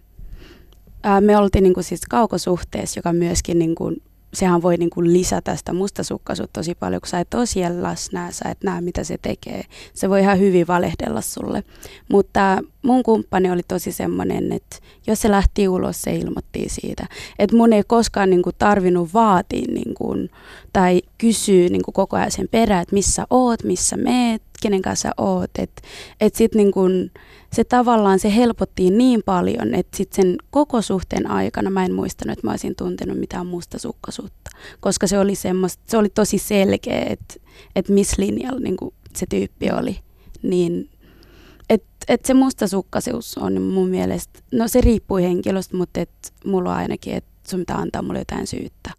ää, 1.02 1.20
me 1.20 1.36
oltiin 1.36 1.62
niin 1.62 1.74
siis 1.84 2.00
kaukosuhteessa, 2.10 2.98
joka 2.98 3.12
myöskin 3.12 3.58
niin 3.58 3.74
kun, 3.74 3.96
sehän 4.34 4.62
voi 4.62 4.76
niin 4.76 4.90
kuin 4.90 5.12
lisätä 5.12 5.56
sitä 5.56 5.72
mustasukkaisuutta 5.72 6.60
tosi 6.60 6.74
paljon, 6.74 7.00
kun 7.00 7.08
sä 7.08 7.20
et 7.20 7.34
ole 7.34 7.46
siellä 7.46 7.82
läsnä, 7.82 8.32
sä 8.32 8.48
et 8.48 8.58
näe 8.64 8.80
mitä 8.80 9.04
se 9.04 9.18
tekee. 9.22 9.64
Se 9.94 10.10
voi 10.10 10.20
ihan 10.20 10.38
hyvin 10.38 10.66
valehdella 10.66 11.20
sulle. 11.20 11.64
Mutta 12.08 12.62
mun 12.82 13.02
kumppani 13.02 13.50
oli 13.50 13.62
tosi 13.68 13.92
semmoinen, 13.92 14.52
että 14.52 14.76
jos 15.06 15.20
se 15.20 15.30
lähti 15.30 15.68
ulos, 15.68 16.02
se 16.02 16.16
ilmoitti 16.16 16.64
siitä. 16.68 17.06
Että 17.38 17.56
mun 17.56 17.72
ei 17.72 17.82
koskaan 17.86 18.30
niin 18.30 18.42
kuin 18.42 18.56
tarvinnut 18.58 19.14
vaatia 19.14 19.66
niin 19.68 19.94
kuin, 19.94 20.30
tai 20.72 21.02
kysyä 21.18 21.68
niin 21.68 21.82
kuin 21.82 21.94
koko 21.94 22.16
ajan 22.16 22.30
sen 22.30 22.48
perään, 22.50 22.82
että 22.82 22.94
missä 22.94 23.26
oot, 23.30 23.62
missä 23.64 23.96
meet, 23.96 24.42
kenen 24.64 24.82
kanssa 24.82 25.10
oot. 25.16 25.50
Että 25.58 25.82
et 26.20 26.34
sit 26.34 26.54
niin 26.54 26.72
kuin, 26.72 27.10
se 27.52 27.64
tavallaan 27.64 28.18
se 28.18 28.36
helpotti 28.36 28.90
niin 28.90 29.22
paljon, 29.24 29.74
että 29.74 29.96
sit 29.96 30.12
sen 30.12 30.36
koko 30.50 30.82
suhteen 30.82 31.30
aikana 31.30 31.70
mä 31.70 31.84
en 31.84 31.94
muistanut, 31.94 32.32
että 32.32 32.46
mä 32.46 32.50
olisin 32.50 32.76
tuntenut 32.76 33.18
mitään 33.18 33.46
mustasukkaisuutta. 33.46 34.50
Koska 34.80 35.06
se 35.06 35.18
oli, 35.18 35.34
semmoista, 35.34 35.82
se 35.86 35.96
oli 35.96 36.08
tosi 36.08 36.38
selkeä, 36.38 37.06
että, 37.10 37.34
että 37.76 37.92
missä 37.92 38.16
linjalla 38.18 38.60
niin 38.60 38.76
se 39.16 39.26
tyyppi 39.26 39.70
oli. 39.70 39.98
Niin 40.42 40.90
et, 41.70 41.84
et 42.08 42.24
se 42.24 42.34
mustasukkaisuus 42.34 43.38
on 43.38 43.62
mun 43.62 43.88
mielestä, 43.88 44.40
no 44.52 44.68
se 44.68 44.80
riippuu 44.80 45.16
henkilöstä, 45.16 45.76
mutta 45.76 46.00
et 46.00 46.10
mulla 46.44 46.70
on 46.70 46.76
ainakin, 46.76 47.14
että 47.14 47.30
sun 47.48 47.60
pitää 47.60 47.76
antaa 47.76 48.02
mulle 48.02 48.18
jotain 48.18 48.46
syyttä. 48.46 48.90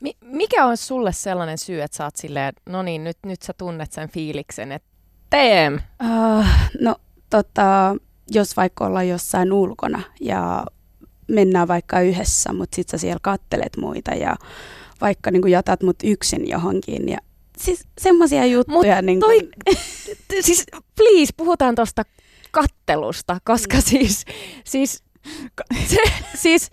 Mi- 0.00 0.16
mikä 0.22 0.66
on 0.66 0.76
sulle 0.76 1.12
sellainen 1.12 1.58
syy, 1.58 1.82
että 1.82 1.96
sä 1.96 2.04
oot 2.04 2.16
silleen, 2.16 2.52
no 2.66 2.82
niin, 2.82 3.04
nyt, 3.04 3.18
nyt 3.26 3.42
sä 3.42 3.52
tunnet 3.58 3.92
sen 3.92 4.08
fiiliksen, 4.08 4.72
että 4.72 4.88
TM, 5.30 5.78
Uh, 6.04 6.44
no 6.80 6.96
tota, 7.30 7.96
jos 8.30 8.56
vaikka 8.56 8.86
ollaan 8.86 9.08
jossain 9.08 9.52
ulkona 9.52 10.02
ja 10.20 10.66
mennään 11.28 11.68
vaikka 11.68 12.00
yhdessä, 12.00 12.52
mutta 12.52 12.76
sit 12.76 12.88
sä 12.88 12.98
siellä 12.98 13.18
kattelet 13.22 13.76
muita 13.76 14.10
ja 14.10 14.36
vaikka 15.00 15.30
niin 15.30 15.48
jätät 15.48 15.82
mut 15.82 15.96
yksin 16.04 16.48
johonkin 16.48 17.08
ja 17.08 17.18
siis 17.58 17.84
semmoisia 17.98 18.46
juttuja. 18.46 19.02
niin 19.02 19.20
toi- 19.20 19.40
kuin, 19.64 19.76
siis 20.40 20.64
please, 20.96 21.32
puhutaan 21.36 21.74
tuosta 21.74 22.02
kattelusta, 22.50 23.38
koska 23.44 23.80
siis, 23.80 24.24
siis 24.64 25.02
se, 25.86 25.96
siis 26.34 26.70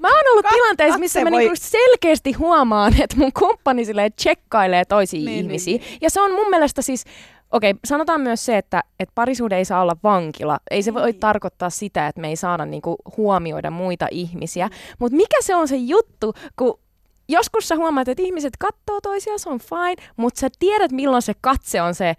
mä 0.00 0.08
oon 0.08 0.32
ollut 0.32 0.42
Ka- 0.46 0.54
tilanteessa, 0.54 0.98
missä 0.98 1.24
mä 1.24 1.30
voi- 1.30 1.40
niinku 1.40 1.56
selkeästi 1.60 2.32
huomaan, 2.32 2.94
että 3.02 3.16
mun 3.16 3.32
kumppani 3.32 3.84
silleen 3.84 4.12
tsekkailee 4.12 4.84
toisia 4.84 5.18
niin, 5.18 5.26
niin, 5.26 5.44
ihmisiä. 5.44 5.76
Niin. 5.78 5.98
Ja 6.00 6.10
se 6.10 6.20
on 6.20 6.32
mun 6.32 6.50
mielestä 6.50 6.82
siis, 6.82 7.04
okei, 7.52 7.74
sanotaan 7.84 8.20
myös 8.20 8.44
se, 8.46 8.58
että, 8.58 8.82
että 9.00 9.12
parisuhde 9.14 9.56
ei 9.56 9.64
saa 9.64 9.82
olla 9.82 9.96
vankila. 10.02 10.58
Ei 10.70 10.82
se 10.82 10.94
voi 10.94 11.10
Niin. 11.12 11.20
tarkoittaa 11.20 11.70
sitä, 11.70 12.06
että 12.06 12.20
me 12.20 12.28
ei 12.28 12.36
saada 12.36 12.64
niinku 12.66 12.96
huomioida 13.16 13.70
muita 13.70 14.08
ihmisiä. 14.10 14.70
Mutta 14.98 15.16
mikä 15.16 15.36
se 15.40 15.54
on 15.54 15.68
se 15.68 15.76
juttu, 15.76 16.32
kun 16.56 16.78
joskus 17.28 17.68
sä 17.68 17.76
huomaat, 17.76 18.08
että 18.08 18.22
ihmiset 18.22 18.52
katsoo 18.58 19.00
toisiaan, 19.02 19.38
se 19.38 19.48
on 19.50 19.58
fine, 19.58 20.08
mutta 20.16 20.40
sä 20.40 20.48
tiedät, 20.58 20.92
milloin 20.92 21.22
se 21.22 21.32
katse 21.40 21.82
on 21.82 21.94
se, 21.94 22.14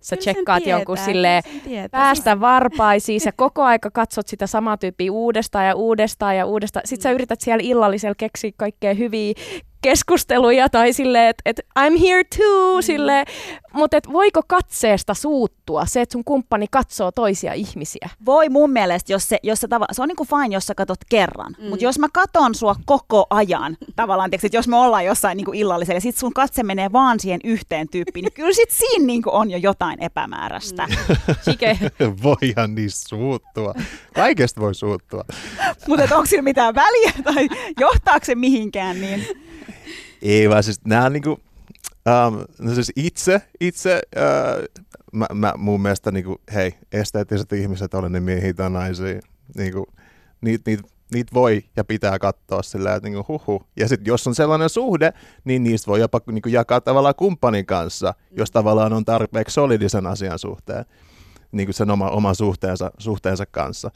sä 0.00 0.16
kyllä 0.16 0.32
tsekkaat 0.32 0.66
jonkun 0.66 0.96
silleen, 1.04 1.42
päästä 1.90 2.40
varpaisiin, 2.40 3.20
sä 3.20 3.32
koko 3.36 3.62
aika 3.62 3.90
katsot 3.90 4.28
sitä 4.28 4.46
samaa 4.46 4.76
tyyppiä 4.76 5.12
uudestaan 5.12 5.66
ja 5.66 5.74
uudestaan 5.74 6.36
ja 6.36 6.46
uudestaan. 6.46 6.86
Sitten 6.86 7.00
Mm. 7.10 7.12
sä 7.12 7.14
yrität 7.14 7.40
siellä 7.40 7.62
illallisella 7.64 8.14
keksiä 8.18 8.50
kaikkea 8.56 8.94
hyviä 8.94 9.34
keskusteluja 9.82 10.68
tai 10.68 10.92
silleen, 10.92 11.28
että 11.28 11.42
et 11.44 11.60
I'm 11.78 11.98
here 12.00 12.24
too, 12.24 12.76
mm. 12.76 12.82
sille, 12.82 13.24
mutta 13.72 13.96
et 13.96 14.12
voiko 14.12 14.42
katseesta 14.46 15.14
suuttua 15.14 15.86
se, 15.86 16.00
että 16.00 16.12
sun 16.12 16.24
kumppani 16.24 16.66
katsoo 16.70 17.12
toisia 17.12 17.52
ihmisiä? 17.52 18.08
Voi 18.26 18.48
mun 18.48 18.70
mielestä, 18.70 19.12
jos 19.12 19.28
se, 19.28 19.38
jos 19.42 19.60
se, 19.60 19.68
tava, 19.68 19.86
se 19.92 20.02
on 20.02 20.08
niinku 20.08 20.24
fine, 20.24 20.54
jos 20.54 20.66
sä 20.66 20.74
katot 20.74 20.98
kerran, 21.08 21.56
mm. 21.58 21.68
mutta 21.68 21.84
jos 21.84 21.98
mä 21.98 22.06
katon 22.12 22.54
sua 22.54 22.76
koko 22.84 23.26
ajan, 23.30 23.76
tavallaan, 23.96 24.30
tiiäks, 24.30 24.44
että 24.44 24.56
jos 24.56 24.68
me 24.68 24.76
ollaan 24.76 25.04
jossain 25.04 25.36
niinku 25.36 25.52
illallisella 25.52 25.96
ja 25.96 26.00
sit 26.00 26.16
sun 26.16 26.32
katse 26.32 26.62
menee 26.62 26.92
vaan 26.92 27.20
siihen 27.20 27.40
yhteen 27.44 27.88
tyyppiin, 27.88 28.22
niin 28.22 28.32
kyllä 28.32 28.52
sit 28.52 28.70
siinä 28.70 29.06
niinku 29.06 29.30
on 29.32 29.50
jo 29.50 29.58
jotain 29.58 30.02
epämääräistä. 30.02 30.86
Mm. 30.86 32.16
Voihan 32.22 32.74
niin 32.74 32.90
suuttua. 32.90 33.74
Kaikesta 34.14 34.60
voi 34.60 34.74
suuttua. 34.74 35.24
mutta 35.86 36.04
onko 36.16 36.26
sillä 36.26 36.42
mitään 36.42 36.74
väliä 36.74 37.12
tai 37.24 37.48
johtaako 37.80 38.26
se 38.26 38.34
mihinkään, 38.34 39.00
niin... 39.00 39.49
Ei 40.22 40.50
vaan 40.50 40.62
siis 40.62 40.80
nämä 40.84 41.04
on 41.04 41.12
niinku, 41.12 41.30
um, 41.30 42.44
no 42.58 42.74
siis 42.74 42.92
itse, 42.96 43.42
itse 43.60 44.00
uh, 44.16 44.82
mä, 45.12 45.26
mä, 45.34 45.52
mun 45.56 45.82
mielestä 45.82 46.10
niinku, 46.10 46.40
hei, 46.54 46.74
esteettiset 46.92 47.52
ihmiset, 47.52 47.94
oli 47.94 48.10
ne 48.10 48.20
miehiä 48.20 48.54
tai 48.54 48.70
naisia, 48.70 49.20
niinku, 49.56 49.86
niitä 50.40 50.70
niit, 50.70 50.80
niit 51.14 51.34
voi 51.34 51.64
ja 51.76 51.84
pitää 51.84 52.18
katsoa 52.18 52.62
sillä, 52.62 52.94
että 52.94 53.08
niinku, 53.08 53.24
huhu. 53.28 53.62
Ja 53.76 53.88
sitten 53.88 54.06
jos 54.06 54.26
on 54.26 54.34
sellainen 54.34 54.68
suhde, 54.68 55.12
niin 55.44 55.62
niistä 55.62 55.86
voi 55.86 56.00
jopa 56.00 56.20
niinku, 56.26 56.48
jakaa 56.48 56.80
tavallaan 56.80 57.14
kumppanin 57.14 57.66
kanssa, 57.66 58.14
jos 58.30 58.50
tavallaan 58.50 58.92
on 58.92 59.04
tarpeeksi 59.04 59.54
solidisen 59.54 60.06
asian 60.06 60.38
suhteen, 60.38 60.84
niinku 61.52 61.72
sen 61.72 61.90
oma, 61.90 62.10
oman 62.10 62.34
suhteensa, 62.34 62.90
suhteensa 62.98 63.46
kanssa. 63.46 63.90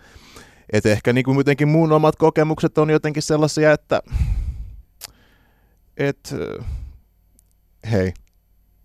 Et 0.72 0.86
ehkä 0.86 1.12
niinku, 1.12 1.32
jotenkin 1.32 1.68
mun 1.68 1.92
omat 1.92 2.16
kokemukset 2.16 2.78
on 2.78 2.90
jotenkin 2.90 3.22
sellaisia, 3.22 3.72
että 3.72 4.02
et, 5.96 6.34
hei, 7.90 8.12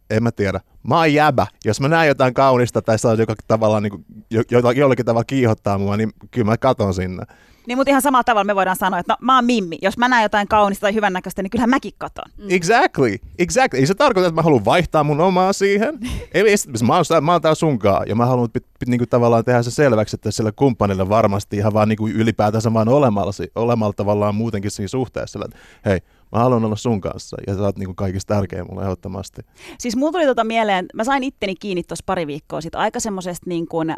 en 0.09 0.23
mä 0.23 0.31
tiedä. 0.31 0.59
Mä 0.83 0.97
oon 0.97 1.13
jäbä. 1.13 1.47
Jos 1.65 1.81
mä 1.81 1.87
näen 1.87 2.07
jotain 2.07 2.33
kaunista 2.33 2.81
tai 2.81 2.99
saa 2.99 3.13
joka 3.13 3.35
tavallaan, 3.47 3.83
niin 3.83 3.91
kuin, 3.91 4.05
jo, 4.31 4.43
jollakin 4.75 5.05
tavalla 5.05 5.23
kiihottaa 5.23 5.77
mua, 5.77 5.97
niin 5.97 6.11
kyllä 6.31 6.45
mä 6.45 6.57
katon 6.57 6.93
sinne. 6.93 7.23
Niin, 7.67 7.77
mutta 7.77 7.89
ihan 7.89 8.01
samalla 8.01 8.23
tavalla 8.23 8.43
me 8.43 8.55
voidaan 8.55 8.75
sanoa, 8.75 8.99
että 8.99 9.13
no 9.13 9.17
mä 9.21 9.35
oon 9.35 9.45
Mimmi. 9.45 9.77
Jos 9.81 9.97
mä 9.97 10.07
näen 10.07 10.23
jotain 10.23 10.47
kaunista 10.47 10.81
tai 10.81 10.93
hyvännäköistä, 10.93 11.41
niin 11.41 11.49
kyllähän 11.49 11.69
mäkin 11.69 11.91
katon. 11.97 12.31
Mm. 12.37 12.45
Exactly. 12.49 13.17
exactly. 13.39 13.79
Ei 13.79 13.85
se 13.85 13.93
tarkoita, 13.93 14.27
että 14.27 14.35
mä 14.35 14.41
haluan 14.41 14.65
vaihtaa 14.65 15.03
mun 15.03 15.21
omaa 15.21 15.53
siihen. 15.53 15.99
Ei, 16.33 16.43
mä 16.87 16.95
oon, 16.95 17.23
mä 17.23 17.31
oon 17.31 17.41
täällä 17.41 17.55
sunkaan 17.55 18.07
ja 18.07 18.15
mä 18.15 18.25
haluan 18.25 18.49
pit, 18.51 18.65
pit, 18.79 18.89
niinku 18.89 19.05
tavallaan 19.05 19.45
tehdä 19.45 19.63
se 19.63 19.71
selväksi, 19.71 20.15
että 20.15 20.31
sillä 20.31 20.51
kumppanille 20.51 21.09
varmasti 21.09 21.57
ihan 21.57 21.73
vaan 21.73 21.89
niinku 21.89 22.07
ylipäätänsä 22.07 22.73
vaan 22.73 22.89
olemalla, 22.89 23.31
olemalla 23.55 23.93
tavallaan 23.93 24.35
muutenkin 24.35 24.71
siinä 24.71 24.87
suhteessa. 24.87 25.39
Että 25.45 25.57
hei, 25.85 25.99
mä 26.31 26.39
haluan 26.39 26.65
olla 26.65 26.75
sun 26.75 27.01
kanssa 27.01 27.37
ja 27.47 27.55
sä 27.55 27.61
oot 27.61 27.77
niin 27.77 27.87
kuin 27.87 27.95
kaikista 27.95 28.33
tärkeä 28.35 28.63
mulle 28.63 28.83
ehdottomasti. 28.83 29.41
Siis 29.77 29.95
mulla 29.95 30.11
tuli 30.11 30.25
tota 30.25 30.43
mieleen, 30.43 30.85
mä 30.93 31.03
sain 31.03 31.23
itteni 31.23 31.55
kiinni 31.55 31.83
tuossa 31.83 32.03
pari 32.05 32.27
viikkoa 32.27 32.61
sitten 32.61 32.81
aika 32.81 32.99
semmoisesta 32.99 33.49
niin 33.49 33.67
kuin, 33.67 33.89
äm, 33.89 33.97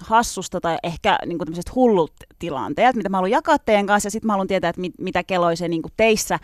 hassusta 0.00 0.60
tai 0.60 0.76
ehkä 0.82 1.18
niin 1.26 1.38
kuin 1.38 1.48
hullut 1.74 2.12
tilanteet, 2.38 2.96
mitä 2.96 3.08
mä 3.08 3.16
haluan 3.16 3.30
jakaa 3.30 3.58
teidän 3.58 3.86
kanssa 3.86 4.06
ja 4.06 4.10
sitten 4.10 4.26
mä 4.26 4.32
haluan 4.32 4.48
tietää, 4.48 4.70
että 4.70 4.80
mit, 4.80 4.92
mitä 5.00 5.22
keloi 5.22 5.56
se 5.56 5.68
niin 5.68 5.82
teissä 5.96 6.38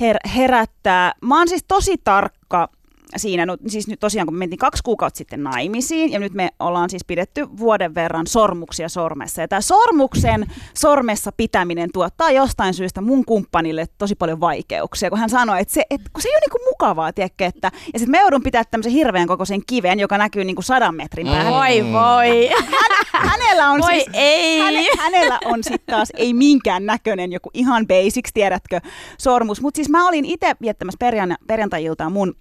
her- 0.00 0.30
herättää. 0.34 1.12
Mä 1.22 1.38
oon 1.38 1.48
siis 1.48 1.64
tosi 1.68 1.98
tarkka 2.04 2.68
siinä, 3.16 3.46
no, 3.46 3.56
siis 3.66 3.88
nyt 3.88 4.00
tosiaan 4.00 4.26
kun 4.26 4.34
me 4.34 4.38
mentiin 4.38 4.58
kaksi 4.58 4.82
kuukautta 4.82 5.18
sitten 5.18 5.42
naimisiin 5.42 6.12
ja 6.12 6.18
nyt 6.18 6.34
me 6.34 6.48
ollaan 6.58 6.90
siis 6.90 7.04
pidetty 7.04 7.46
vuoden 7.58 7.94
verran 7.94 8.26
sormuksia 8.26 8.88
sormessa. 8.88 9.40
Ja 9.40 9.48
tämä 9.48 9.60
sormuksen 9.60 10.46
sormessa 10.74 11.32
pitäminen 11.36 11.90
tuottaa 11.92 12.30
jostain 12.30 12.74
syystä 12.74 13.00
mun 13.00 13.24
kumppanille 13.24 13.86
tosi 13.98 14.14
paljon 14.14 14.40
vaikeuksia, 14.40 15.10
kun 15.10 15.18
hän 15.18 15.30
sanoi, 15.30 15.60
että 15.60 15.74
se, 15.74 15.82
että 15.90 16.10
kun 16.12 16.22
se 16.22 16.28
ei 16.28 16.34
ole 16.34 16.40
niinku 16.40 16.58
mukavaa, 16.70 17.12
tiedätkö, 17.12 17.46
että 17.46 17.70
ja 17.92 17.98
sitten 17.98 18.10
me 18.10 18.20
joudun 18.20 18.42
pitää 18.42 18.64
tämmöisen 18.64 18.92
hirveän 18.92 19.26
kokoisen 19.26 19.62
kiven, 19.66 20.00
joka 20.00 20.18
näkyy 20.18 20.44
niinku 20.44 20.62
sadan 20.62 20.94
metrin 20.94 21.26
päähän. 21.26 21.54
Voi 21.54 21.92
voi. 21.92 22.48
Hän, 22.48 23.30
hänellä 23.30 23.70
on 23.70 23.80
voi 23.80 23.92
siis, 23.92 24.10
ei. 24.12 24.58
Häne, 24.58 24.86
hänellä 24.98 25.38
on 25.44 25.64
sitten 25.64 25.94
taas 25.94 26.08
ei 26.16 26.34
minkään 26.34 26.86
näköinen 26.86 27.32
joku 27.32 27.50
ihan 27.54 27.86
basics, 27.86 28.30
tiedätkö, 28.34 28.80
sormus. 29.18 29.60
Mutta 29.60 29.78
siis 29.78 29.88
mä 29.88 30.08
olin 30.08 30.24
itse 30.24 30.54
viettämässä 30.60 30.96
perjan, 30.98 31.36
perjantai-iltaa 31.46 32.10
mun 32.10 32.34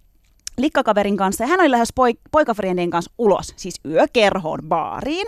likkakaverin 0.62 1.18
kanssa 1.18 1.44
ja 1.44 1.48
hän 1.48 1.60
oli 1.60 1.72
lähes 1.72 1.90
poik- 1.90 2.30
poikafriendin 2.32 2.90
kanssa 2.90 3.12
ulos, 3.18 3.54
siis 3.56 3.76
yökerhoon, 3.86 4.60
baariin. 4.68 5.28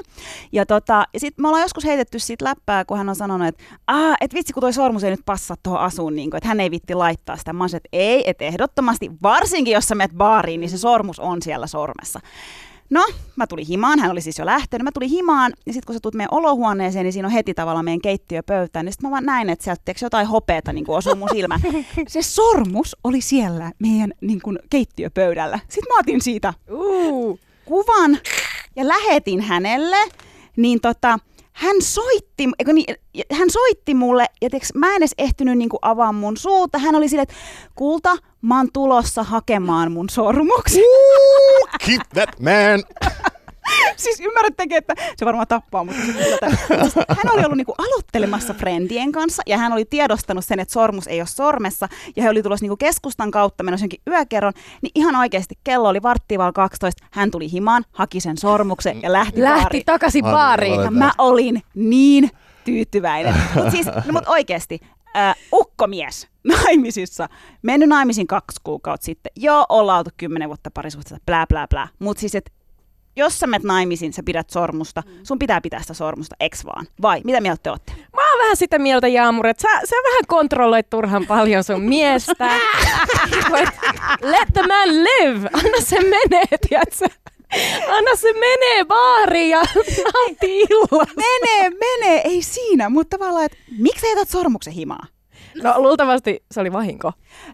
Ja, 0.51 0.65
tota, 0.65 1.05
ja 1.13 1.19
sitten 1.19 1.43
me 1.43 1.47
ollaan 1.47 1.61
joskus 1.61 1.85
heitetty 1.85 2.19
siitä 2.19 2.45
läppää, 2.45 2.85
kun 2.85 2.97
hän 2.97 3.09
on 3.09 3.15
sanonut, 3.15 3.47
että 3.47 3.63
ah, 3.87 4.15
et 4.21 4.33
vitsi 4.33 4.53
kun 4.53 4.61
toi 4.61 4.73
sormus 4.73 5.03
ei 5.03 5.11
nyt 5.11 5.25
passaa 5.25 5.57
tuohon 5.63 5.81
asuun, 5.81 6.15
niin 6.15 6.35
että 6.35 6.47
hän 6.47 6.59
ei 6.59 6.71
vitti 6.71 6.93
laittaa 6.93 7.37
sitä. 7.37 7.53
Mä 7.53 7.63
olisin, 7.63 7.77
että 7.77 7.89
ei, 7.91 8.23
että 8.29 8.45
ehdottomasti, 8.45 9.11
varsinkin 9.23 9.73
jos 9.73 9.87
sä 9.87 9.95
menet 9.95 10.17
baariin, 10.17 10.59
niin 10.59 10.69
se 10.69 10.77
sormus 10.77 11.19
on 11.19 11.41
siellä 11.41 11.67
sormessa. 11.67 12.19
No, 12.91 13.05
mä 13.35 13.47
tulin 13.47 13.67
himaan, 13.67 13.99
hän 13.99 14.11
oli 14.11 14.21
siis 14.21 14.39
jo 14.39 14.45
lähtenyt, 14.45 14.83
mä 14.83 14.91
tulin 14.91 15.09
himaan, 15.09 15.53
ja 15.65 15.73
sitten 15.73 15.87
kun 15.87 15.95
sä 15.95 15.99
tulet 15.99 16.15
meidän 16.15 16.33
olohuoneeseen, 16.33 17.03
niin 17.03 17.13
siinä 17.13 17.27
on 17.27 17.31
heti 17.31 17.53
tavallaan 17.53 17.85
meidän 17.85 18.01
keittiöpöytään, 18.01 18.85
niin 18.85 18.93
sitten 18.93 19.09
mä 19.09 19.11
vaan 19.11 19.25
näin, 19.25 19.49
että 19.49 19.63
sieltä 19.63 19.81
teekö 19.85 20.05
jotain 20.05 20.27
hopeeta 20.27 20.73
niin 20.73 20.85
osuu 20.87 21.15
mun 21.15 21.29
silmään. 21.31 21.61
Se 22.07 22.21
sormus 22.21 22.95
oli 23.03 23.21
siellä 23.21 23.71
meidän 23.79 24.13
niin 24.21 24.41
kuin, 24.41 24.59
keittiöpöydällä. 24.69 25.59
Sitten 25.69 25.93
mä 25.93 25.99
otin 25.99 26.21
siitä 26.21 26.53
uh. 26.71 27.39
kuvan 27.65 28.19
ja 28.75 28.87
lähetin 28.87 29.41
hänelle, 29.41 29.97
niin 30.55 30.81
tota, 30.81 31.19
hän 31.61 31.75
soitti, 31.81 32.49
eikö 32.59 32.73
niin, 32.73 32.95
hän 33.31 33.49
soitti 33.49 33.93
mulle, 33.93 34.25
ja 34.41 34.49
tiiäks, 34.49 34.73
mä 34.73 34.89
en 34.89 34.95
edes 34.97 35.13
ehtinyt 35.17 35.57
niinku 35.57 35.79
avaa 35.81 36.11
mun 36.11 36.37
suuta. 36.37 36.77
Hän 36.77 36.95
oli 36.95 37.09
silleen, 37.09 37.23
että 37.23 37.35
kulta, 37.75 38.17
mä 38.41 38.57
oon 38.57 38.67
tulossa 38.73 39.23
hakemaan 39.23 39.91
mun 39.91 40.09
sormuksen. 40.09 40.81
Keep 41.85 42.01
that 42.13 42.39
man! 42.39 42.83
siis 43.97 44.19
ymmärrättekö, 44.19 44.77
että 44.77 44.93
se 45.17 45.25
varmaan 45.25 45.47
tappaa, 45.47 45.83
mutta 45.83 46.01
siis, 46.01 46.95
hän 46.95 47.33
oli 47.33 47.45
ollut 47.45 47.57
niinku 47.57 47.75
aloittelemassa 47.77 48.53
friendien 48.53 49.11
kanssa 49.11 49.43
ja 49.45 49.57
hän 49.57 49.73
oli 49.73 49.85
tiedostanut 49.85 50.45
sen, 50.45 50.59
että 50.59 50.71
sormus 50.73 51.07
ei 51.07 51.21
ole 51.21 51.27
sormessa 51.27 51.87
ja 52.15 52.23
he 52.23 52.29
oli 52.29 52.43
tulossa 52.43 52.63
niinku 52.63 52.77
keskustan 52.77 53.31
kautta 53.31 53.63
menossa 53.63 53.83
jonkin 53.83 54.01
yökerron, 54.07 54.53
niin 54.81 54.91
ihan 54.95 55.15
oikeasti 55.15 55.55
kello 55.63 55.89
oli 55.89 56.01
varttival 56.01 56.51
12, 56.51 57.05
hän 57.11 57.31
tuli 57.31 57.51
himaan, 57.51 57.85
haki 57.91 58.19
sen 58.19 58.37
sormuksen 58.37 59.01
ja 59.01 59.11
lähti 59.11 59.41
Lähti 59.41 59.61
baariin. 59.61 59.85
takaisin 59.85 60.23
baariin. 60.23 60.81
Ja 60.81 60.91
mä 60.91 61.11
olin 61.17 61.61
niin 61.75 62.29
tyytyväinen. 62.65 63.35
Mutta 63.55 63.71
siis, 63.71 63.85
no, 63.87 64.11
mut 64.13 64.27
oikeasti, 64.27 64.79
äh, 65.17 65.35
ukkomies 65.53 66.27
naimisissa, 66.43 67.29
mennyt 67.61 67.89
naimisiin 67.89 68.27
kaksi 68.27 68.61
kuukautta 68.63 69.05
sitten. 69.05 69.31
Joo, 69.35 69.65
ollaan 69.69 69.97
oltu 69.97 70.09
kymmenen 70.17 70.49
vuotta 70.49 70.71
parisuhteessa, 70.73 71.23
blää, 71.25 71.47
blää, 71.47 71.67
blää. 71.67 71.87
Mutta 71.99 72.21
siis, 72.21 72.35
että 72.35 72.51
jos 73.15 73.39
sä 73.39 73.47
menet 73.47 73.63
naimisiin, 73.63 74.13
sä 74.13 74.23
pidät 74.25 74.49
sormusta, 74.49 75.03
sun 75.23 75.39
pitää 75.39 75.61
pitää 75.61 75.81
sitä 75.81 75.93
sormusta, 75.93 76.35
eks 76.39 76.65
vaan? 76.65 76.85
Vai, 77.01 77.21
mitä 77.23 77.41
mieltä 77.41 77.63
te 77.63 77.69
olette? 77.69 77.91
Mä 77.91 78.31
oon 78.31 78.39
vähän 78.43 78.57
sitä 78.57 78.79
mieltä, 78.79 79.07
Jaamur, 79.07 79.47
että 79.47 79.61
sä, 79.61 79.87
sä 79.87 79.95
vähän 79.95 80.23
kontrolloit 80.27 80.89
turhan 80.89 81.25
paljon 81.27 81.63
sun 81.63 81.81
miestä. 81.81 82.49
Let 84.21 84.47
the 84.53 84.61
man 84.67 84.89
live! 85.03 85.49
Anna 85.53 85.81
se 85.83 85.99
menee, 85.99 86.57
tiedätkö? 86.69 87.05
Anna 87.89 88.15
se 88.15 88.33
menee 88.33 88.85
baariin 88.85 89.49
ja 89.49 89.63
nauti 90.13 90.59
illasta. 90.59 91.13
Menee, 91.15 91.69
menee, 91.69 92.21
ei 92.23 92.41
siinä, 92.41 92.89
mutta 92.89 93.17
tavallaan, 93.17 93.45
että 93.45 93.57
miksi 93.77 94.01
sä 94.01 94.07
jätät 94.07 94.29
sormuksen 94.29 94.73
himaa? 94.73 95.05
No 95.63 95.73
luultavasti 95.77 96.43
se 96.51 96.61
oli 96.61 96.73
vahinko. 96.73 97.11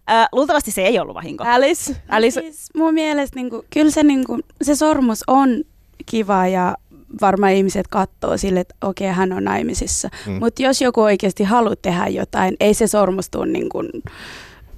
Äh, 0.10 0.28
luultavasti 0.32 0.72
se 0.72 0.82
ei 0.82 1.00
ollut 1.00 1.16
vahinko. 1.16 1.44
Alice, 1.48 1.96
Alice. 2.10 2.42
Siis 2.42 2.70
mun 2.76 2.94
mielestä 2.94 3.36
niin 3.36 3.50
kuin, 3.50 3.66
kyllä 3.70 3.92
se, 3.92 4.04
niin 4.04 4.26
kuin, 4.26 4.44
se 4.62 4.76
sormus 4.76 5.24
on 5.28 5.64
kiva 6.06 6.48
ja 6.48 6.76
varmaan 7.22 7.54
ihmiset 7.54 7.88
katsoo 7.88 8.38
sille, 8.38 8.60
että 8.60 8.76
okei, 8.82 9.08
hän 9.08 9.34
on 9.34 9.44
naimisissa. 9.44 10.10
Mm. 10.26 10.34
Mutta 10.34 10.62
jos 10.62 10.82
joku 10.82 11.02
oikeasti 11.02 11.44
haluaa 11.44 11.76
tehdä 11.82 12.08
jotain, 12.08 12.56
ei 12.60 12.74
se 12.74 12.88
sormus 12.88 13.30
tule 13.30 13.48
niin 13.48 13.70
kuin, 13.70 13.90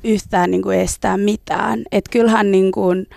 yhtään 0.03 0.51
niin 0.51 0.61
kuin 0.61 0.79
estää 0.79 1.17
mitään. 1.17 1.83
Et 1.91 2.05
kyllähän 2.11 2.51
niin 2.51 2.71
kuin, 2.71 3.07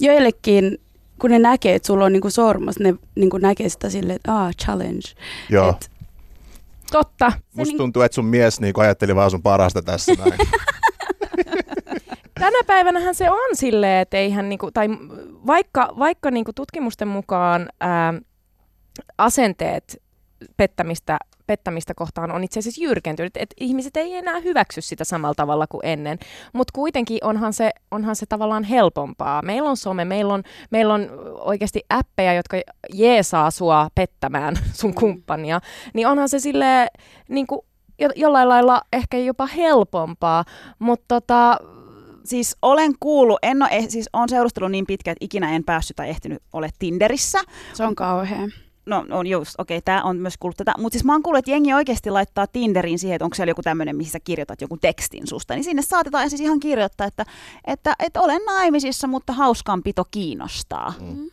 joillekin 0.00 0.78
kun 1.20 1.30
ne 1.30 1.38
näkee, 1.38 1.74
että 1.74 1.86
sulla 1.86 2.04
on 2.04 2.12
niinku 2.12 2.30
sormus, 2.30 2.78
ne 2.78 2.94
niinku 3.14 3.38
näkee 3.38 3.68
sitä 3.68 3.90
silleen, 3.90 4.16
että 4.16 4.36
ah, 4.36 4.50
challenge. 4.64 5.08
Joo. 5.50 5.70
Et, 5.70 5.90
Totta. 6.92 7.32
Musta 7.56 7.76
tuntuu, 7.76 8.02
että 8.02 8.14
sun 8.14 8.24
mies 8.24 8.60
niin 8.60 8.74
ajatteli 8.76 9.14
vaan 9.14 9.30
sun 9.30 9.42
parasta 9.42 9.82
tässä 9.82 10.12
näin. 10.18 10.32
Tänä 12.40 12.58
päivänähän 12.66 13.14
se 13.14 13.30
on 13.30 13.56
silleen, 13.56 14.02
että 14.02 14.16
eihän 14.16 14.48
niinku, 14.48 14.70
tai 14.70 14.88
vaikka, 15.46 15.94
vaikka 15.98 16.30
niinku 16.30 16.52
tutkimusten 16.52 17.08
mukaan 17.08 17.68
ää, 17.80 18.14
asenteet 19.18 20.02
pettämistä, 20.56 21.18
pettämistä 21.50 21.94
kohtaan 21.94 22.32
on 22.32 22.44
itse 22.44 22.58
asiassa 22.58 22.82
jyrkentynyt, 22.82 23.36
että 23.36 23.54
ihmiset 23.60 23.96
ei 23.96 24.14
enää 24.14 24.40
hyväksy 24.40 24.80
sitä 24.80 25.04
samalla 25.04 25.34
tavalla 25.34 25.66
kuin 25.66 25.80
ennen, 25.84 26.18
mutta 26.52 26.70
kuitenkin 26.74 27.18
onhan 27.22 27.52
se, 27.52 27.70
onhan 27.90 28.16
se 28.16 28.26
tavallaan 28.26 28.64
helpompaa. 28.64 29.42
Meillä 29.42 29.70
on 29.70 29.76
some, 29.76 30.04
meillä 30.04 30.34
on, 30.34 30.42
meillä 30.70 30.94
on 30.94 31.10
oikeasti 31.40 31.80
appeja, 31.88 32.34
jotka 32.34 32.60
jeesaa 32.94 33.50
sua 33.50 33.88
pettämään 33.94 34.54
sun 34.80 34.94
kumppania, 34.94 35.60
niin 35.94 36.06
onhan 36.06 36.28
se 36.28 36.38
sille 36.38 36.86
niin 37.28 37.46
kuin 37.46 37.60
jo- 37.98 38.16
jollain 38.16 38.48
lailla 38.48 38.82
ehkä 38.92 39.18
jopa 39.18 39.46
helpompaa, 39.46 40.44
mutta 40.78 41.04
tota, 41.08 41.58
Siis 42.24 42.56
olen 42.62 42.92
kuullut, 43.00 43.38
en 43.42 43.62
ole, 43.62 43.70
siis 43.88 44.08
on 44.12 44.28
seurustellut 44.28 44.70
niin 44.70 44.86
pitkä, 44.86 45.12
että 45.12 45.24
ikinä 45.24 45.56
en 45.56 45.64
päässyt 45.64 45.96
tai 45.96 46.08
ehtinyt 46.08 46.42
ole 46.52 46.70
Tinderissä. 46.78 47.38
Se 47.74 47.84
on 47.84 47.94
kauhea. 47.94 48.48
No 48.90 49.04
on 49.10 49.26
just, 49.26 49.54
okei, 49.58 49.76
okay, 49.76 49.84
tämä 49.84 50.02
on 50.02 50.16
myös 50.16 50.38
kuullut 50.38 50.56
tätä. 50.56 50.74
Mutta 50.78 50.94
siis 50.94 51.04
mä 51.04 51.12
oon 51.12 51.22
kuullut, 51.22 51.38
että 51.38 51.50
jengi 51.50 51.74
oikeasti 51.74 52.10
laittaa 52.10 52.46
Tinderiin 52.46 52.98
siihen, 52.98 53.16
että 53.16 53.24
onko 53.24 53.34
siellä 53.34 53.50
joku 53.50 53.62
tämmöinen, 53.62 53.96
missä 53.96 54.12
sä 54.12 54.20
kirjoitat 54.20 54.60
joku 54.60 54.76
tekstin 54.76 55.26
susta. 55.26 55.54
Niin 55.54 55.64
sinne 55.64 55.82
saatetaan 55.82 56.30
siis 56.30 56.42
ihan 56.42 56.60
kirjoittaa, 56.60 57.06
että, 57.06 57.24
että, 57.66 57.94
että 57.98 58.20
olen 58.20 58.42
naimisissa, 58.46 59.06
mutta 59.06 59.32
hauskanpito 59.32 60.04
kiinnostaa. 60.10 60.92
Mm. 61.00 61.30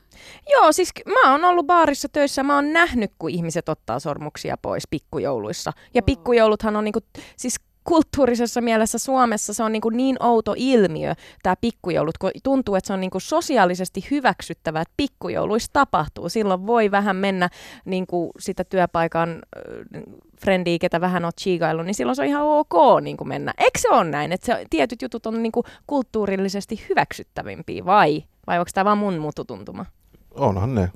Joo, 0.52 0.72
siis 0.72 0.92
mä 1.06 1.32
oon 1.32 1.46
ollut 1.46 1.66
baarissa 1.68 2.10
töissä, 2.10 2.44
mä 2.44 2.56
oon 2.56 2.74
nähnyt, 2.74 3.12
kun 3.20 3.30
ihmiset 3.30 3.70
ottaa 3.70 4.00
sormuksia 4.00 4.58
pois 4.62 4.84
pikkujouluissa. 4.90 5.74
Ja 5.94 6.04
pikkujouluthan 6.04 6.76
on 6.76 6.84
niinku, 6.84 7.00
siis 7.38 7.56
kulttuurisessa 7.88 8.62
mielessä 8.62 8.98
Suomessa 8.98 9.54
se 9.54 9.64
on 9.64 9.72
niin, 9.72 9.82
kuin 9.82 9.98
niin 9.98 10.24
outo 10.24 10.54
ilmiö, 10.58 11.14
tämä 11.44 11.56
pikkujoulut, 11.62 12.18
kun 12.18 12.32
tuntuu, 12.44 12.76
että 12.76 12.88
se 12.88 12.94
on 12.94 13.02
niin 13.02 13.12
kuin 13.12 13.22
sosiaalisesti 13.22 14.08
hyväksyttävää, 14.12 14.82
että 14.82 14.94
pikkujouluissa 14.98 15.70
tapahtuu. 15.74 16.30
Silloin 16.30 16.68
voi 16.68 16.92
vähän 16.92 17.16
mennä 17.16 17.50
niin 17.86 18.08
kuin 18.08 18.30
sitä 18.40 18.64
työpaikan 18.64 19.30
äh, 19.30 20.02
frendiä, 20.42 20.78
ketä 20.82 21.02
vähän 21.02 21.26
on 21.26 21.32
chiigaillut, 21.40 21.86
niin 21.86 21.96
silloin 21.96 22.16
se 22.16 22.22
on 22.22 22.28
ihan 22.28 22.44
ok 22.44 22.74
niin 23.02 23.18
kuin 23.18 23.28
mennä. 23.28 23.54
Eikö 23.58 23.80
se 23.80 23.90
ole 23.90 24.04
näin, 24.04 24.32
että 24.32 24.46
se, 24.46 24.66
tietyt 24.70 25.02
jutut 25.02 25.26
on 25.26 25.44
niin 25.44 25.52
kuin 25.52 25.64
kulttuurillisesti 25.88 26.86
hyväksyttävimpiä 26.90 27.86
vai? 27.86 28.24
Vai 28.48 28.60
onko 28.60 28.70
tämä 28.74 28.86
vaan 28.86 28.98
mun 28.98 29.18
mututuntuma? 29.18 29.86
Onhan 30.32 30.76
ne. 30.76 30.92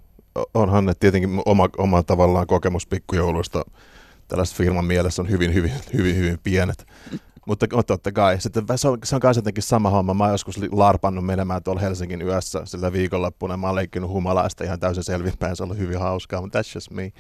Onhan 0.54 0.86
ne 0.86 0.94
tietenkin 1.00 1.42
oma, 1.46 1.70
oma 1.78 2.04
tavallaan 2.04 2.48
kokemus 2.48 2.88
pikkujouluista 2.88 3.64
tällaista 4.32 4.56
firman 4.56 4.86
mielessä 4.86 5.22
on 5.22 5.30
hyvin, 5.30 5.54
hyvin, 5.54 5.72
hyvin, 5.94 6.16
hyvin 6.16 6.40
pienet. 6.44 6.88
Mutta 7.48 7.68
totta 7.88 8.12
kai, 8.12 8.42
sitten 8.42 8.64
se 8.76 8.88
on, 8.88 8.98
se 9.04 9.16
on 9.16 9.22
myös 9.24 9.36
jotenkin 9.36 9.64
sama 9.64 9.90
homma. 9.90 10.14
Mä 10.14 10.24
oon 10.24 10.34
joskus 10.34 10.60
larpannut 10.72 11.26
menemään 11.26 11.64
tuolla 11.64 11.82
Helsingin 11.82 12.22
yössä 12.22 12.62
sillä 12.66 12.94
viikonloppuna. 12.94 13.58
Mä 13.58 13.68
oon 13.68 13.76
leikkinyt 13.76 14.10
humalaista 14.10 14.64
ihan 14.64 14.80
täysin 14.80 15.04
selvinpäin. 15.04 15.56
Se 15.56 15.64
on 15.64 15.68
ollut 15.68 15.78
hyvin 15.78 16.00
hauskaa, 16.00 16.42
mutta 16.42 16.60
that's 16.60 16.76
just 16.76 16.92
me. 16.92 17.12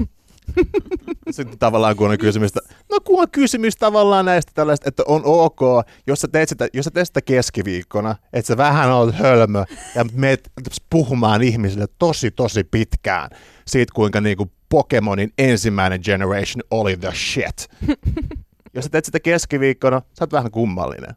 Sitten 1.30 1.58
tavallaan 1.58 1.96
kun 1.96 2.10
on 2.10 2.18
kysymys, 2.18 2.50
no 2.90 3.00
kun 3.04 3.20
on 3.20 3.30
kysymys 3.30 3.76
tavallaan 3.76 4.24
näistä 4.24 4.52
tällaista, 4.54 4.88
että 4.88 5.02
on 5.06 5.22
ok, 5.24 5.60
jos 6.06 6.20
sä 6.20 6.28
teet 6.28 6.48
sitä, 6.48 6.68
jos 6.72 6.84
sä 6.84 6.90
teet 6.90 7.06
sitä 7.06 7.22
keskiviikkona, 7.22 8.16
että 8.32 8.46
sä 8.46 8.56
vähän 8.56 8.92
oot 8.92 9.14
hölmö 9.14 9.64
ja 9.94 10.04
meet 10.12 10.50
puhumaan 10.90 11.42
ihmisille 11.42 11.86
tosi 11.98 12.30
tosi 12.30 12.64
pitkään 12.64 13.30
siitä, 13.66 13.92
kuinka 13.94 14.20
niinku 14.20 14.50
Pokemonin 14.68 15.32
ensimmäinen 15.38 16.00
generation 16.04 16.62
oli 16.70 16.96
the 16.96 17.12
shit. 17.14 17.68
Jos 18.74 18.84
sä 18.84 18.90
teet 18.90 19.04
sitä 19.04 19.20
keskiviikkona, 19.20 20.02
sä 20.18 20.24
oot 20.24 20.32
vähän 20.32 20.50
kummallinen. 20.50 21.16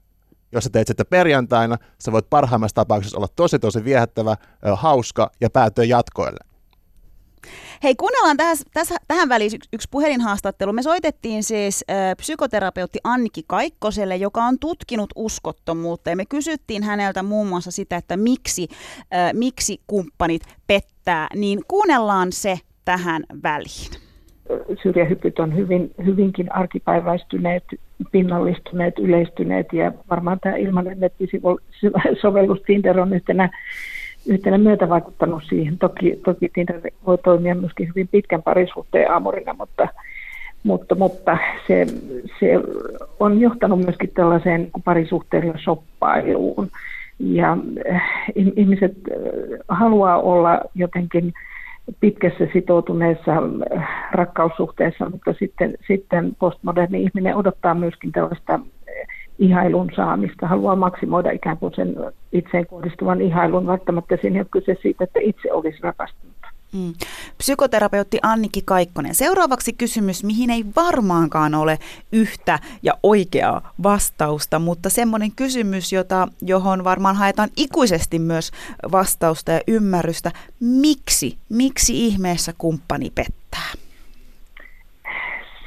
Jos 0.51 0.63
sä 0.63 0.69
teet 0.69 0.88
sitä 0.88 1.05
perjantaina, 1.05 1.77
sä 1.99 2.12
voit 2.12 2.29
parhaimmassa 2.29 2.75
tapauksessa 2.75 3.17
olla 3.17 3.27
tosi 3.35 3.59
tosi 3.59 3.83
viehättävä, 3.83 4.35
hauska 4.75 5.31
ja 5.41 5.49
päätyä 5.49 5.83
jatkoille. 5.83 6.39
Hei, 7.83 7.95
kuunnellaan 7.95 8.38
täs, 8.38 8.63
täs, 8.73 8.93
tähän 9.07 9.29
väliin 9.29 9.51
yksi, 9.55 9.69
yksi 9.73 9.88
puhelinhaastattelu. 9.91 10.73
Me 10.73 10.83
soitettiin 10.83 11.43
siis 11.43 11.85
äh, 11.89 11.97
psykoterapeutti 12.17 12.99
Annikki 13.03 13.43
Kaikkoselle, 13.47 14.15
joka 14.15 14.43
on 14.43 14.59
tutkinut 14.59 15.09
uskottomuutta. 15.15 16.09
Ja 16.09 16.15
me 16.15 16.25
kysyttiin 16.25 16.83
häneltä 16.83 17.23
muun 17.23 17.47
muassa 17.47 17.71
sitä, 17.71 17.97
että 17.97 18.17
miksi, 18.17 18.67
äh, 18.99 19.33
miksi 19.33 19.81
kumppanit 19.88 20.41
pettää. 20.67 21.27
Niin 21.35 21.62
kuunnellaan 21.67 22.31
se 22.31 22.59
tähän 22.89 23.23
väliin? 23.43 23.91
Syrjähypyt 24.84 25.39
on 25.39 25.56
hyvin, 25.56 25.91
hyvinkin 26.06 26.56
arkipäiväistyneet, 26.56 27.63
pinnallistuneet, 28.12 28.99
yleistyneet 28.99 29.73
ja 29.73 29.91
varmaan 30.10 30.39
tämä 30.39 30.56
ilmainen 30.56 30.97
nettisovellus 30.99 32.62
Tinder 32.65 32.99
on 32.99 33.13
yhtenä, 33.13 33.49
yhtenä 34.28 34.58
myötä 34.58 34.89
vaikuttanut 34.89 35.43
siihen. 35.49 35.78
Toki, 35.78 36.19
toki 36.25 36.49
Tinder 36.54 36.82
voi 37.06 37.17
toimia 37.17 37.56
myöskin 37.56 37.88
hyvin 37.88 38.08
pitkän 38.08 38.43
parisuhteen 38.43 39.12
aamurina, 39.12 39.54
mutta, 39.54 39.88
mutta, 40.63 40.95
mutta 40.95 41.38
se, 41.67 41.86
se 42.39 42.47
on 43.19 43.41
johtanut 43.41 43.80
myöskin 43.80 44.12
tällaiseen 44.13 44.69
parisuhteella 44.84 45.54
shoppailuun. 45.63 46.67
Ja 47.19 47.58
eh, 47.86 48.02
ihmiset 48.36 48.91
eh, 48.91 49.60
haluaa 49.67 50.21
olla 50.21 50.62
jotenkin 50.75 51.34
pitkässä 51.99 52.47
sitoutuneessa 52.54 53.32
äh, 53.32 53.88
rakkaussuhteessa, 54.12 55.10
mutta 55.10 55.34
sitten, 55.39 55.78
sitten 55.88 56.36
postmoderni 56.39 57.04
ihminen 57.04 57.36
odottaa 57.36 57.73
myöskin 57.73 58.12
tällaista 58.12 58.54
äh, 58.54 58.60
ihailun 59.39 59.91
saamista, 59.95 60.47
haluaa 60.47 60.75
maksimoida 60.75 61.32
ikään 61.32 61.58
kuin 61.58 61.73
sen 61.75 61.95
itseen 62.32 62.67
kohdistuvan 62.67 63.21
ihailun, 63.21 63.67
välttämättä 63.67 64.17
siinä 64.21 64.36
ei 64.36 64.41
ole 64.41 64.47
kyse 64.52 64.82
siitä, 64.82 65.04
että 65.04 65.19
itse 65.23 65.54
olisi 65.54 65.80
rakastunut. 65.82 66.38
Mm. 66.73 66.93
Psykoterapeutti 67.38 68.17
Anniki 68.23 68.62
Kaikkonen. 68.65 69.15
Seuraavaksi 69.15 69.73
kysymys, 69.73 70.23
mihin 70.23 70.49
ei 70.49 70.63
varmaankaan 70.75 71.55
ole 71.55 71.77
yhtä 72.12 72.60
ja 72.84 72.93
oikeaa 73.03 73.71
vastausta, 73.84 74.60
mutta 74.60 74.89
semmoinen 74.89 75.32
kysymys, 75.36 75.93
jota, 75.93 76.27
johon 76.41 76.84
varmaan 76.84 77.15
haetaan 77.15 77.49
ikuisesti 77.58 78.19
myös 78.19 78.51
vastausta 78.91 79.51
ja 79.51 79.62
ymmärrystä. 79.67 80.32
Miksi? 80.60 81.38
Miksi 81.49 82.05
ihmeessä 82.05 82.53
kumppani 82.58 83.10
pettää? 83.15 83.69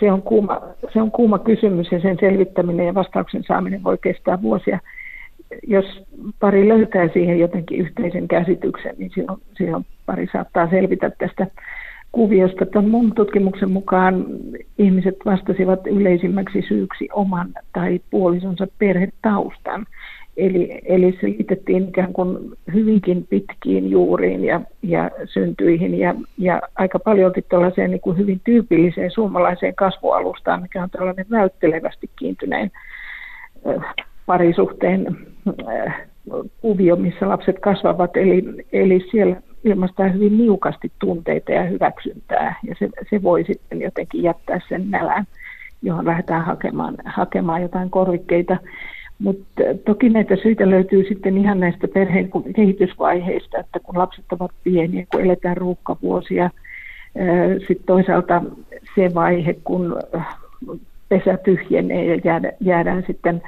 Se 0.00 0.12
on, 0.12 0.22
kuuma, 0.22 0.60
se 0.92 1.02
on 1.02 1.10
kuuma 1.10 1.38
kysymys 1.38 1.92
ja 1.92 2.00
sen 2.00 2.16
selvittäminen 2.20 2.86
ja 2.86 2.94
vastauksen 2.94 3.44
saaminen 3.44 3.84
voi 3.84 3.98
kestää 3.98 4.42
vuosia 4.42 4.78
jos 5.66 5.84
pari 6.40 6.68
löytää 6.68 7.08
siihen 7.12 7.38
jotenkin 7.38 7.80
yhteisen 7.80 8.28
käsityksen, 8.28 8.94
niin 8.98 9.10
silloin, 9.14 9.40
silloin 9.56 9.86
pari 10.06 10.28
saattaa 10.32 10.70
selvitä 10.70 11.10
tästä 11.10 11.46
kuviosta. 12.12 12.66
Tämän 12.66 12.90
mun 12.90 13.14
tutkimuksen 13.14 13.70
mukaan 13.70 14.26
ihmiset 14.78 15.16
vastasivat 15.24 15.86
yleisimmäksi 15.86 16.64
syyksi 16.68 17.08
oman 17.12 17.48
tai 17.72 18.00
puolisonsa 18.10 18.66
perhetaustan. 18.78 19.86
Eli, 20.36 20.80
eli 20.84 21.18
se 21.20 21.26
liitettiin 21.26 21.88
ikään 21.88 22.12
kuin 22.12 22.38
hyvinkin 22.74 23.26
pitkiin 23.30 23.90
juuriin 23.90 24.44
ja, 24.44 24.60
ja 24.82 25.10
syntyihin 25.24 25.98
ja, 25.98 26.14
ja 26.38 26.62
aika 26.74 26.98
paljon 26.98 27.32
tällaiseen 27.48 27.90
niin 27.90 28.00
kuin 28.00 28.18
hyvin 28.18 28.40
tyypilliseen 28.44 29.10
suomalaiseen 29.10 29.74
kasvualustaan, 29.74 30.62
mikä 30.62 30.82
on 30.82 30.90
tällainen 30.90 31.26
välttelevästi 31.30 32.10
kiintyneen 32.18 32.70
parisuhteen 34.26 35.16
kuvio, 36.60 36.96
missä 36.96 37.28
lapset 37.28 37.58
kasvavat. 37.58 38.16
Eli, 38.16 38.44
eli 38.72 39.06
siellä 39.10 39.36
ilmaistaan 39.64 40.14
hyvin 40.14 40.38
niukasti 40.38 40.92
tunteita 40.98 41.52
ja 41.52 41.62
hyväksyntää, 41.62 42.54
ja 42.68 42.74
se, 42.78 42.88
se 43.10 43.22
voi 43.22 43.44
sitten 43.44 43.80
jotenkin 43.80 44.22
jättää 44.22 44.60
sen 44.68 44.90
nälän, 44.90 45.26
johon 45.82 46.06
lähdetään 46.06 46.44
hakemaan, 46.44 46.94
hakemaan 47.04 47.62
jotain 47.62 47.90
korvikkeita. 47.90 48.56
Mutta 49.18 49.62
toki 49.84 50.08
näitä 50.08 50.36
syitä 50.36 50.70
löytyy 50.70 51.04
sitten 51.08 51.38
ihan 51.38 51.60
näistä 51.60 51.88
perheen 51.88 52.30
kehitysvaiheista, 52.56 53.58
että 53.58 53.80
kun 53.80 53.98
lapset 53.98 54.24
ovat 54.32 54.50
pieniä, 54.64 55.06
kun 55.12 55.20
eletään 55.20 55.56
ruuhkavuosia, 55.56 56.50
sitten 57.58 57.86
toisaalta 57.86 58.42
se 58.94 59.14
vaihe, 59.14 59.56
kun 59.64 59.96
pesä 61.08 61.36
tyhjenee 61.36 62.04
ja 62.04 62.20
jäädään, 62.24 62.54
jäädään 62.60 63.04
sitten 63.06 63.42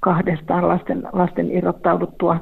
kahdestaan 0.00 0.68
lasten, 0.68 1.02
lasten 1.12 1.50
irrottauduttua 1.50 2.36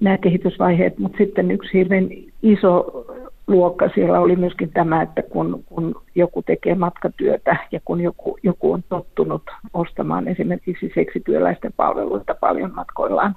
nämä 0.00 0.18
kehitysvaiheet, 0.18 0.98
mutta 0.98 1.18
sitten 1.18 1.50
yksi 1.50 1.78
hirveän 1.78 2.08
iso 2.44 3.04
luokka 3.46 3.90
siellä 3.94 4.20
oli 4.20 4.36
myöskin 4.36 4.70
tämä, 4.70 5.02
että 5.02 5.22
kun, 5.22 5.64
kun 5.66 5.94
joku 6.14 6.42
tekee 6.42 6.74
matkatyötä 6.74 7.56
ja 7.72 7.80
kun 7.84 8.00
joku, 8.00 8.38
joku 8.42 8.72
on 8.72 8.82
tottunut 8.88 9.42
ostamaan 9.74 10.28
esimerkiksi 10.28 10.92
seksityöläisten 10.94 11.72
palveluita 11.76 12.34
paljon 12.40 12.74
matkoillaan, 12.74 13.34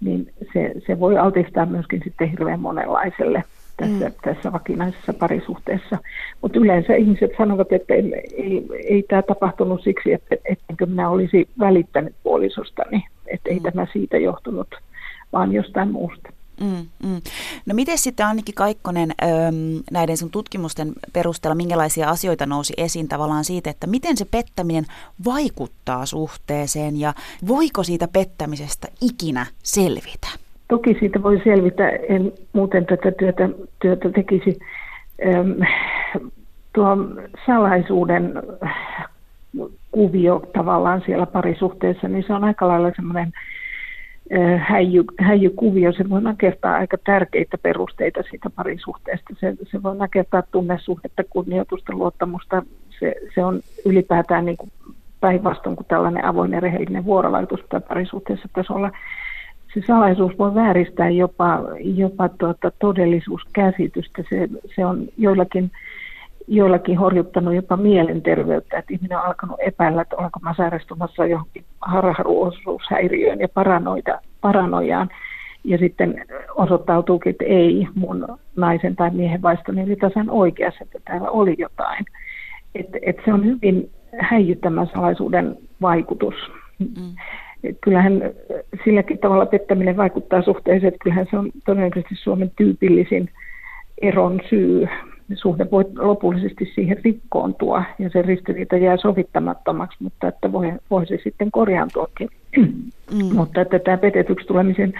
niin 0.00 0.32
se, 0.52 0.72
se 0.86 1.00
voi 1.00 1.18
altistaa 1.18 1.66
myöskin 1.66 2.00
sitten 2.04 2.30
hirveän 2.30 2.60
monenlaiselle 2.60 3.44
tässä, 3.76 4.08
mm. 4.08 4.14
tässä 4.22 4.52
vakinaisessa 4.52 5.12
parisuhteessa. 5.12 5.98
Mutta 6.42 6.58
yleensä 6.58 6.94
ihmiset 6.94 7.30
sanovat, 7.38 7.72
että 7.72 7.94
ei, 7.94 8.14
ei, 8.36 8.66
ei 8.88 9.02
tämä 9.02 9.22
tapahtunut 9.22 9.82
siksi, 9.82 10.12
että 10.12 10.36
ettenkö 10.44 10.86
minä 10.86 11.10
olisi 11.10 11.48
välittänyt 11.58 12.14
puolisostani, 12.22 13.06
että 13.26 13.50
ei 13.50 13.56
mm. 13.56 13.62
tämä 13.62 13.86
siitä 13.92 14.18
johtunut, 14.18 14.68
vaan 15.32 15.52
jostain 15.52 15.92
muusta. 15.92 16.32
Mm, 16.60 16.86
mm. 17.08 17.20
No 17.66 17.74
miten 17.74 17.98
sitten 17.98 18.26
Anniki 18.26 18.52
Kaikkonen 18.52 19.12
näiden 19.90 20.16
sun 20.16 20.30
tutkimusten 20.30 20.92
perusteella, 21.12 21.54
minkälaisia 21.54 22.08
asioita 22.08 22.46
nousi 22.46 22.74
esiin 22.76 23.08
tavallaan 23.08 23.44
siitä, 23.44 23.70
että 23.70 23.86
miten 23.86 24.16
se 24.16 24.24
pettäminen 24.30 24.84
vaikuttaa 25.24 26.06
suhteeseen 26.06 27.00
ja 27.00 27.14
voiko 27.48 27.82
siitä 27.82 28.08
pettämisestä 28.08 28.88
ikinä 29.00 29.46
selvitä? 29.62 30.28
Toki 30.68 30.96
siitä 31.00 31.22
voi 31.22 31.40
selvitä, 31.44 31.88
en 31.88 32.32
muuten 32.52 32.86
tätä 32.86 33.12
työtä, 33.18 33.48
työtä 33.82 34.10
tekisi. 34.10 34.58
Tuo 36.72 36.96
salaisuuden 37.46 38.32
kuvio 39.90 40.42
tavallaan 40.52 41.02
siellä 41.06 41.26
parisuhteessa, 41.26 42.08
niin 42.08 42.24
se 42.26 42.32
on 42.32 42.44
aika 42.44 42.68
lailla 42.68 42.92
semmoinen 42.96 43.32
häijy, 44.58 45.04
häijykuvio. 45.20 45.92
Se 45.92 46.10
voi 46.10 46.22
nakertaa 46.22 46.74
aika 46.74 46.96
tärkeitä 47.04 47.58
perusteita 47.58 48.22
siitä 48.30 48.50
parisuhteesta. 48.50 49.34
Se, 49.40 49.54
se 49.70 49.82
voi 49.82 49.96
nakertaa 49.96 50.42
tunnesuhdetta, 50.42 51.24
kunnioitusta, 51.30 51.92
luottamusta. 51.92 52.62
Se, 53.00 53.14
se 53.34 53.44
on 53.44 53.60
ylipäätään 53.86 54.44
niin 54.44 54.56
kuin 54.56 54.72
päinvastoin 55.20 55.76
kuin 55.76 55.86
tällainen 55.86 56.24
avoin 56.24 56.52
ja 56.52 56.60
rehellinen 56.60 57.04
vuorovaikutus 57.04 57.66
tai 57.68 57.80
parisuhteessa 57.80 58.48
tasolla. 58.52 58.90
Se 59.74 59.80
salaisuus 59.86 60.38
voi 60.38 60.54
vääristää 60.54 61.10
jopa, 61.10 61.60
jopa 61.80 62.28
tuota 62.28 62.70
todellisuuskäsitystä. 62.78 64.24
Se, 64.30 64.48
se 64.76 64.86
on 64.86 65.08
joillakin 65.18 65.70
joillakin 66.48 66.98
horjuttanut 66.98 67.54
jopa 67.54 67.76
mielenterveyttä, 67.76 68.78
että 68.78 68.94
ihminen 68.94 69.18
on 69.18 69.24
alkanut 69.24 69.56
epäillä, 69.66 70.02
että 70.02 70.16
olenko 70.16 70.40
mä 70.42 70.54
sairastumassa 70.56 71.26
johonkin 71.26 71.64
harharuosuushäiriöön 71.80 73.40
ja 73.40 73.48
paranoida, 73.48 74.20
paranojaan. 74.40 75.08
Ja 75.64 75.78
sitten 75.78 76.24
osoittautuukin, 76.54 77.30
että 77.30 77.44
ei 77.44 77.88
mun 77.94 78.38
naisen 78.56 78.96
tai 78.96 79.10
miehen 79.10 79.42
vaistoni 79.42 79.82
oli 79.82 79.96
tasan 79.96 80.30
oikeassa, 80.30 80.84
että 80.84 80.98
täällä 81.04 81.30
oli 81.30 81.54
jotain. 81.58 82.04
Että 82.74 82.98
et 83.02 83.16
se 83.24 83.32
on 83.32 83.44
hyvin 83.44 83.90
häijyttämän 84.18 84.86
salaisuuden 84.94 85.56
vaikutus. 85.82 86.34
Mm. 86.78 87.16
Kyllähän 87.80 88.22
silläkin 88.84 89.18
tavalla 89.18 89.46
pettäminen 89.46 89.96
vaikuttaa 89.96 90.42
suhteeseen, 90.42 90.88
että 90.88 91.02
kyllähän 91.02 91.26
se 91.30 91.38
on 91.38 91.50
todennäköisesti 91.66 92.14
Suomen 92.14 92.52
tyypillisin 92.56 93.30
eron 94.02 94.40
syy 94.50 94.88
suhde 95.34 95.70
voi 95.70 95.84
lopullisesti 95.98 96.72
siihen 96.74 96.96
rikkoontua 97.04 97.84
ja 97.98 98.10
se 98.10 98.22
ristiriita 98.22 98.76
jää 98.76 98.96
sovittamattomaksi, 98.96 99.96
mutta 100.02 100.28
että 100.28 100.52
voi, 100.52 100.72
voi 100.90 101.06
se 101.06 101.18
sitten 101.24 101.50
korjaantuakin. 101.50 102.30
Mm. 102.56 102.72
mutta 103.36 103.60
että 103.60 103.78
tämä 103.78 103.96
petetyksi 103.96 104.46
tulemisen 104.46 104.92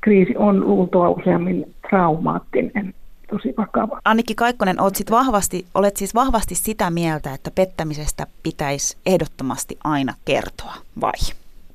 kriisi 0.00 0.36
on 0.36 0.60
luultua 0.60 1.08
useammin 1.08 1.74
traumaattinen 1.90 2.94
tosi 3.30 3.54
vakava. 3.58 4.00
Annikki 4.04 4.34
Kaikkonen, 4.34 4.80
olet, 4.80 4.96
sit 4.96 5.10
vahvasti, 5.10 5.64
olet 5.74 5.96
siis 5.96 6.14
vahvasti 6.14 6.54
sitä 6.54 6.90
mieltä, 6.90 7.34
että 7.34 7.50
pettämisestä 7.54 8.26
pitäisi 8.42 8.96
ehdottomasti 9.06 9.78
aina 9.84 10.14
kertoa, 10.24 10.74
vai? 11.00 11.12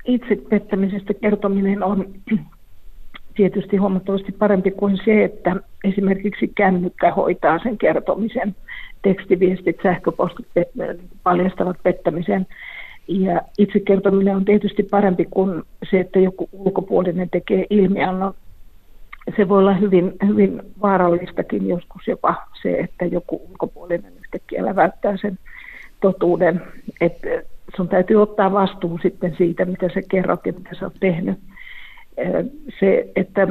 Itse 0.06 0.36
pettämisestä 0.50 1.14
kertominen 1.14 1.84
on 1.84 2.06
tietysti 3.36 3.78
huomattavasti 3.78 4.32
parempi 4.32 4.72
kuin 4.72 4.98
se, 5.06 5.24
että 5.24 5.56
esimerkiksi 5.84 6.48
kännykkä 6.48 7.14
hoitaa 7.14 7.60
sen 7.60 7.78
kertomisen. 7.78 8.56
Tekstiviestit, 9.02 9.78
sähköpostit 9.84 10.48
paljastavat 11.24 11.78
pettämisen. 11.84 12.48
Ja 13.08 13.42
itse 13.58 13.80
kertominen 13.80 14.36
on 14.36 14.46
tietysti 14.46 14.84
parempi 14.84 15.28
kuin 15.32 15.64
se, 15.92 16.00
että 16.00 16.20
joku 16.20 16.50
ulkopuolinen 16.52 17.30
tekee 17.30 17.66
ilmiannon. 17.70 18.34
Se 19.38 19.50
voi 19.50 19.60
olla 19.60 19.74
hyvin, 19.74 20.14
hyvin 20.28 20.62
vaarallistakin 20.82 21.68
joskus 21.68 22.08
jopa 22.08 22.36
se, 22.62 22.72
että 22.72 23.06
joku 23.06 23.42
ulkopuolinen 23.50 24.14
yhtäkkiä 24.20 24.66
läväyttää 24.66 25.18
sen 25.18 25.40
totuuden. 26.02 26.62
Että 27.02 27.28
sun 27.76 27.88
täytyy 27.88 28.22
ottaa 28.22 28.52
vastuu 28.52 29.00
sitten 29.02 29.36
siitä, 29.38 29.66
mitä 29.66 29.90
sä 29.94 30.02
kerrot 30.10 30.46
ja 30.46 30.54
mitä 30.54 30.70
sä 30.80 30.86
oot 30.86 30.94
tehnyt 31.00 31.40
se, 32.80 33.12
että 33.16 33.48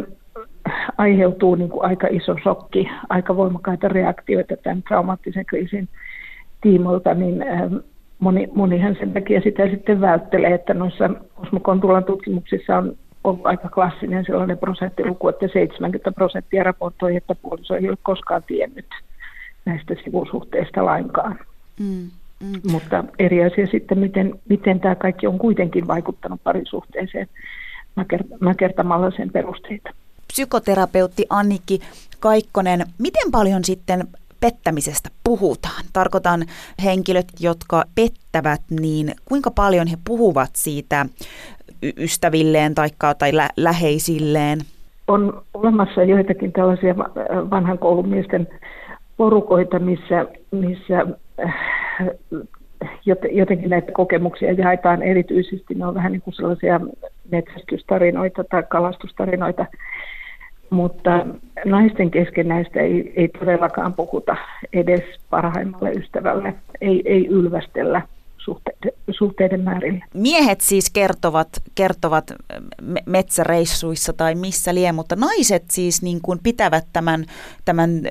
aiheutuu 0.98 1.54
niin 1.54 1.70
kuin 1.70 1.84
aika 1.84 2.06
iso 2.10 2.36
shokki, 2.42 2.88
aika 3.08 3.36
voimakkaita 3.36 3.88
reaktioita 3.88 4.56
tämän 4.56 4.82
traumaattisen 4.82 5.46
kriisin 5.46 5.88
tiimoilta, 6.60 7.14
niin 7.14 7.44
moni, 8.18 8.48
monihan 8.54 8.96
sen 8.98 9.12
takia 9.12 9.40
sitä 9.40 9.70
sitten 9.70 10.00
välttelee, 10.00 10.54
että 10.54 10.74
noissa 10.74 11.10
Osmo 11.36 11.60
Kontulan 11.60 12.04
tutkimuksissa 12.04 12.76
on 12.76 12.96
ollut 13.24 13.46
aika 13.46 13.68
klassinen 13.68 14.24
sellainen 14.24 14.58
prosenttiluku, 14.58 15.28
että 15.28 15.48
70 15.48 16.12
prosenttia 16.12 16.62
raportoi, 16.62 17.16
että 17.16 17.34
puoliso 17.34 17.74
ei 17.74 17.88
ole 17.88 17.98
koskaan 18.02 18.42
tiennyt 18.46 18.86
näistä 19.64 19.94
sivusuhteista 20.04 20.84
lainkaan. 20.84 21.38
Mm, 21.80 22.10
mm. 22.40 22.72
Mutta 22.72 23.04
eri 23.18 23.44
asia 23.44 23.66
sitten, 23.66 23.98
miten, 23.98 24.40
miten 24.48 24.80
tämä 24.80 24.94
kaikki 24.94 25.26
on 25.26 25.38
kuitenkin 25.38 25.86
vaikuttanut 25.86 26.40
parisuhteeseen 26.44 27.28
nakertamalla 28.40 29.10
sen 29.10 29.30
perusteita. 29.30 29.90
Psykoterapeutti 30.26 31.26
Annikki 31.30 31.80
Kaikkonen, 32.20 32.80
miten 32.98 33.30
paljon 33.32 33.64
sitten 33.64 34.08
pettämisestä 34.40 35.08
puhutaan? 35.24 35.84
Tarkoitan 35.92 36.40
henkilöt, 36.84 37.26
jotka 37.40 37.84
pettävät, 37.94 38.60
niin 38.80 39.14
kuinka 39.24 39.50
paljon 39.50 39.86
he 39.86 39.96
puhuvat 40.06 40.50
siitä 40.52 41.06
ystävilleen 41.98 42.74
taikka, 42.74 43.14
tai 43.14 43.36
lä- 43.36 43.50
läheisilleen? 43.56 44.58
On 45.08 45.42
olemassa 45.54 46.02
joitakin 46.02 46.52
tällaisia 46.52 46.96
vanhan 47.50 47.78
koulumiesten 47.78 48.48
porukoita, 49.16 49.78
missä, 49.78 50.26
missä 50.50 51.06
äh, 51.44 51.54
jotenkin 53.30 53.70
näitä 53.70 53.92
kokemuksia 53.92 54.52
jaetaan 54.52 55.02
erityisesti. 55.02 55.74
Ne 55.74 55.86
on 55.86 55.94
vähän 55.94 56.12
niin 56.12 56.22
kuin 56.22 56.34
sellaisia 56.34 56.80
metsästystarinoita 57.30 58.44
tai 58.44 58.62
kalastustarinoita, 58.68 59.66
mutta 60.70 61.26
naisten 61.64 62.10
kesken 62.10 62.48
näistä 62.48 62.80
ei, 62.80 63.12
ei 63.16 63.28
todellakaan 63.28 63.94
puhuta 63.94 64.36
edes 64.72 65.04
parhaimmalle 65.30 65.90
ystävälle, 65.90 66.54
ei, 66.80 67.02
ei 67.04 67.26
ylvästellä 67.26 68.02
suhteiden, 68.44 68.92
suhteiden 69.10 69.60
määrille. 69.60 70.04
Miehet 70.14 70.60
siis 70.60 70.90
kertovat, 70.90 71.48
kertovat 71.74 72.32
metsäreissuissa 73.06 74.12
tai 74.12 74.34
missä 74.34 74.74
lie, 74.74 74.92
mutta 74.92 75.16
naiset 75.16 75.64
siis 75.70 76.02
niin 76.02 76.20
kuin 76.22 76.38
pitävät 76.42 76.84
tämän, 76.92 77.24
tämän 77.64 77.90
ö, 77.90 78.10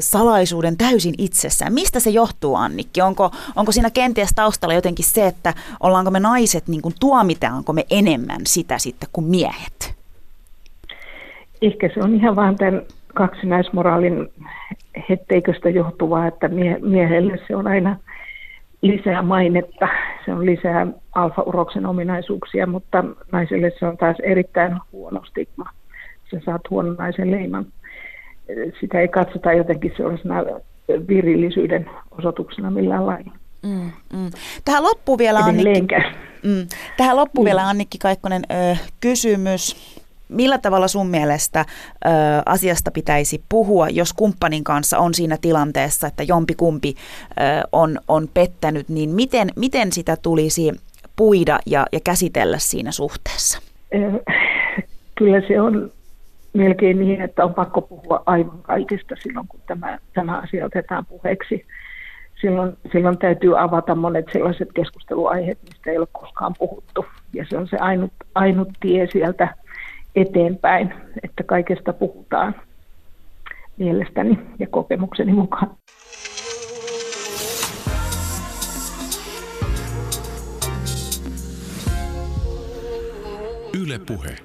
salaisuuden 0.00 0.76
täysin 0.76 1.14
itsessään. 1.18 1.72
Mistä 1.72 2.00
se 2.00 2.10
johtuu, 2.10 2.54
Annikki? 2.54 3.02
Onko, 3.02 3.30
onko 3.56 3.72
siinä 3.72 3.90
kenties 3.90 4.30
taustalla 4.34 4.74
jotenkin 4.74 5.04
se, 5.04 5.26
että 5.26 5.54
ollaanko 5.80 6.10
me 6.10 6.20
naiset, 6.20 6.68
niin 6.68 6.82
kuin 6.82 6.94
tuomitaanko 7.00 7.72
me 7.72 7.84
enemmän 7.90 8.40
sitä 8.46 8.78
sitten 8.78 9.08
kuin 9.12 9.26
miehet? 9.26 9.94
Ehkä 11.62 11.90
se 11.94 12.00
on 12.00 12.14
ihan 12.14 12.36
vaan 12.36 12.56
tämän 12.56 12.82
kaksinaismoraalin 13.14 14.28
hetteiköstä 15.08 15.70
johtuvaa, 15.70 16.26
että 16.26 16.48
mie- 16.48 16.78
miehelle 16.80 17.38
se 17.48 17.56
on 17.56 17.66
aina– 17.66 17.96
lisää 18.82 19.22
mainetta, 19.22 19.88
se 20.24 20.32
on 20.32 20.46
lisää 20.46 20.86
alfa-uroksen 21.14 21.86
ominaisuuksia, 21.86 22.66
mutta 22.66 23.04
naiselle 23.32 23.72
se 23.78 23.86
on 23.86 23.96
taas 23.96 24.16
erittäin 24.22 24.76
huono 24.92 25.24
stigma. 25.24 25.70
Sä 26.30 26.40
saat 26.44 26.70
huonon 26.70 26.96
naisen 26.98 27.30
leiman. 27.30 27.66
Sitä 28.80 29.00
ei 29.00 29.08
katsota 29.08 29.52
jotenkin 29.52 29.92
sellaisena 29.96 30.34
virillisyyden 31.08 31.90
osoituksena 32.10 32.70
millään 32.70 33.06
lailla. 33.06 33.32
Mm, 33.62 33.90
mm. 34.12 34.30
Tähän 34.64 34.82
loppuu 34.82 35.18
vielä 35.18 35.38
Annikki, 35.38 35.96
mm, 36.42 36.66
tähän 36.96 37.16
loppuu 37.16 37.44
vielä 37.44 37.68
Annikki 37.68 37.98
Kaikkonen 37.98 38.42
ö, 38.50 38.76
kysymys 39.00 39.76
millä 40.32 40.58
tavalla 40.58 40.88
sun 40.88 41.06
mielestä 41.06 41.60
ö, 41.60 42.08
asiasta 42.46 42.90
pitäisi 42.90 43.42
puhua, 43.48 43.88
jos 43.88 44.12
kumppanin 44.12 44.64
kanssa 44.64 44.98
on 44.98 45.14
siinä 45.14 45.36
tilanteessa, 45.40 46.06
että 46.06 46.22
jompikumpi 46.22 46.94
ö, 46.94 47.68
on, 47.72 47.98
on 48.08 48.28
pettänyt, 48.34 48.88
niin 48.88 49.10
miten, 49.10 49.48
miten 49.56 49.92
sitä 49.92 50.16
tulisi 50.16 50.72
puida 51.16 51.58
ja, 51.66 51.86
ja 51.92 52.00
käsitellä 52.04 52.58
siinä 52.58 52.92
suhteessa? 52.92 53.58
Kyllä 55.14 55.40
se 55.48 55.60
on 55.60 55.90
melkein 56.52 56.98
niin, 56.98 57.20
että 57.20 57.44
on 57.44 57.54
pakko 57.54 57.80
puhua 57.80 58.22
aivan 58.26 58.62
kaikesta 58.62 59.14
silloin, 59.22 59.48
kun 59.48 59.60
tämä, 59.66 59.98
tämä 60.14 60.38
asia 60.38 60.66
otetaan 60.66 61.06
puheeksi. 61.06 61.66
Silloin, 62.40 62.76
silloin 62.92 63.18
täytyy 63.18 63.60
avata 63.60 63.94
monet 63.94 64.26
sellaiset 64.32 64.68
keskusteluaiheet, 64.74 65.58
mistä 65.62 65.90
ei 65.90 65.98
ole 65.98 66.06
koskaan 66.12 66.54
puhuttu. 66.58 67.04
Ja 67.32 67.44
se 67.48 67.58
on 67.58 67.68
se 67.68 67.76
ainut, 67.76 68.12
ainut 68.34 68.68
tie 68.80 69.08
sieltä 69.12 69.54
eteenpäin, 70.16 70.94
että 71.22 71.42
kaikesta 71.42 71.92
puhutaan 71.92 72.54
mielestäni 73.76 74.38
ja 74.58 74.66
kokemukseni 74.66 75.32
mukaan. 75.32 75.76
Yle 83.82 83.98
Puhe 84.06 84.36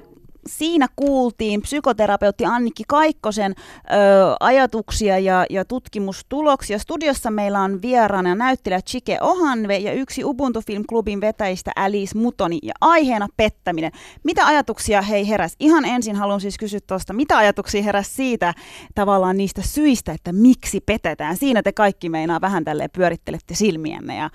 siinä 0.48 0.88
kuultiin 0.96 1.62
psykoterapeutti 1.62 2.46
Annikki 2.46 2.84
Kaikkosen 2.88 3.56
ö, 3.58 3.94
ajatuksia 4.40 5.20
ja, 5.20 5.46
ja 5.50 5.66
tutkimustuloksia. 5.66 6.80
Studiossa 6.80 7.32
meillä 7.32 7.60
on 7.62 7.82
vieraana 7.82 8.36
näyttelijä 8.36 8.82
Chike 8.82 9.18
Ohanve 9.22 9.78
ja 9.78 9.94
yksi 9.94 10.24
Ubuntu 10.24 10.62
Film 10.68 10.84
Clubin 10.90 11.22
vetäjistä 11.22 11.71
Alice 11.76 12.17
Mutoni 12.17 12.60
ja 12.63 12.74
aiheena 12.82 13.28
pettäminen. 13.38 13.92
Mitä 14.24 14.46
ajatuksia 14.48 15.02
hei 15.02 15.30
heräs? 15.30 15.56
Ihan 15.60 15.86
ensin 15.86 16.15
haluan 16.15 16.42
siis 16.42 16.58
kysyä 16.58 16.80
tuosta, 16.88 17.13
mitä 17.13 17.38
ajatuksia 17.38 17.84
heräs 17.84 18.15
siitä 18.15 18.54
tavallaan 18.96 19.38
niistä 19.38 19.62
syistä, 19.62 20.12
että 20.12 20.34
miksi 20.34 20.82
petetään? 20.82 21.38
Siinä 21.38 21.63
te 21.63 21.71
kaikki 21.71 22.10
meinaa 22.10 22.42
vähän 22.42 22.65
tälleen 22.65 22.90
pyörittelette 22.94 23.56
silmienne 23.56 24.17
ja 24.17 24.30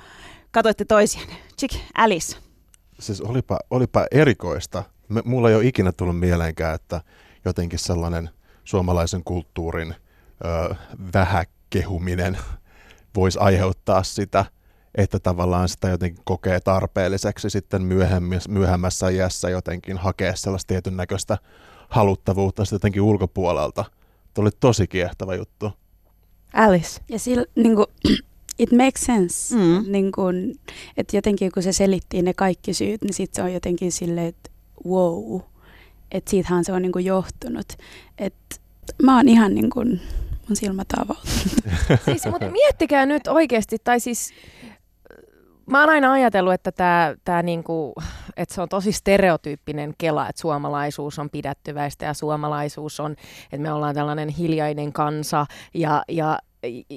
katoitte 0.51 0.84
toisianne. 0.84 1.34
Chik, 1.59 1.72
Alice. 1.95 2.36
Siis 3.01 3.20
olipa, 3.20 3.59
olipa 3.70 4.07
erikoista. 4.11 4.84
Me, 5.09 5.22
mulla 5.24 5.50
ei 5.50 5.57
ole 5.57 5.66
ikinä 5.66 5.92
tullut 5.92 6.18
mieleenkään, 6.18 6.74
että 6.74 7.00
jotenkin 7.44 7.78
sellainen 7.78 8.30
suomalaisen 8.64 9.24
kulttuurin 9.24 9.94
ö, 10.44 10.74
vähäkehuminen 11.14 12.38
voisi 13.16 13.38
aiheuttaa 13.38 14.03
sitä, 14.03 14.44
että 14.94 15.18
tavallaan 15.18 15.68
sitä 15.68 15.88
jotenkin 15.88 16.22
kokee 16.24 16.61
tarpeelliseksi 16.61 17.50
sitten 17.50 17.82
myöhemmässä 18.48 19.09
iässä 19.09 19.50
jotenkin 19.50 19.98
hakea 19.98 20.36
sellaista 20.36 20.68
tietyn 20.68 20.96
näköistä 20.96 21.38
haluttavuutta 21.88 22.64
sitten 22.64 22.76
jotenkin 22.76 23.03
ulkopuolelta. 23.03 23.84
Tuo 24.34 24.42
oli 24.42 24.50
tosi 24.61 24.86
kiehtova 24.86 25.34
juttu. 25.34 25.72
Alice. 26.53 27.00
Ja 27.09 27.18
sillä, 27.18 27.44
niin 27.55 27.76
kuin, 27.76 27.86
it 28.59 28.72
makes 28.72 29.05
sense. 29.05 29.57
Mm. 29.57 29.92
Niin 29.92 30.12
kuin, 30.12 30.55
että 30.96 31.16
jotenkin 31.16 31.53
kun 31.53 31.62
se 31.62 31.72
selitti 31.72 32.22
ne 32.22 32.34
kaikki 32.34 32.74
syyt, 32.74 33.03
niin 33.03 33.14
sitten 33.14 33.36
se 33.36 33.42
on 33.42 33.55
jotenkin 33.55 33.92
silleen, 33.92 34.26
että 34.26 34.50
wow. 34.89 35.41
Että 36.12 36.31
siitähän 36.31 36.64
se 36.64 36.73
on 36.73 36.83
niin 36.83 36.93
kuin 36.93 37.05
johtunut. 37.05 37.66
Että 38.18 38.57
mä 39.03 39.16
oon 39.16 39.29
ihan 39.29 39.55
niin 39.55 39.70
kuin, 39.70 40.01
mun 40.49 40.57
silmät 40.57 40.89
avautunut. 40.97 41.81
siis, 42.05 42.27
mutta 42.27 42.51
miettikää 42.51 43.07
nyt 43.07 43.27
oikeasti, 43.27 43.77
tai 43.85 44.01
siis 44.01 44.33
mä 45.66 45.81
oon 45.81 45.91
aina 45.91 46.12
ajatellut, 46.12 46.53
että, 46.53 46.73
tää, 46.73 47.14
tää 47.25 47.43
niinku, 47.43 47.95
että 48.37 48.55
se 48.55 48.62
on 48.62 48.68
tosi 48.68 48.93
stereotyyppinen 48.93 49.95
kela, 49.99 50.29
että 50.29 50.41
suomalaisuus 50.43 51.18
on 51.18 51.31
pidättyväistä 51.31 52.05
ja 52.05 52.14
suomalaisuus 52.14 53.01
on, 53.01 53.12
että 53.45 53.59
me 53.62 53.73
ollaan 53.73 53.95
tällainen 53.95 54.29
hiljainen 54.29 54.93
kansa 54.93 55.47
ja, 55.75 56.03
ja 56.09 56.39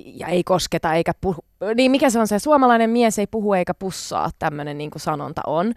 ja 0.03 0.27
ei 0.27 0.43
kosketa 0.43 0.93
eikä 0.93 1.11
puhu. 1.21 1.45
Niin 1.75 1.91
mikä 1.91 2.09
se 2.09 2.19
on 2.19 2.27
se, 2.27 2.39
suomalainen 2.39 2.89
mies 2.89 3.19
ei 3.19 3.27
puhu 3.27 3.53
eikä 3.53 3.73
pussaa, 3.73 4.29
tämmöinen 4.39 4.77
niin 4.77 4.91
sanonta 4.97 5.41
on. 5.47 5.73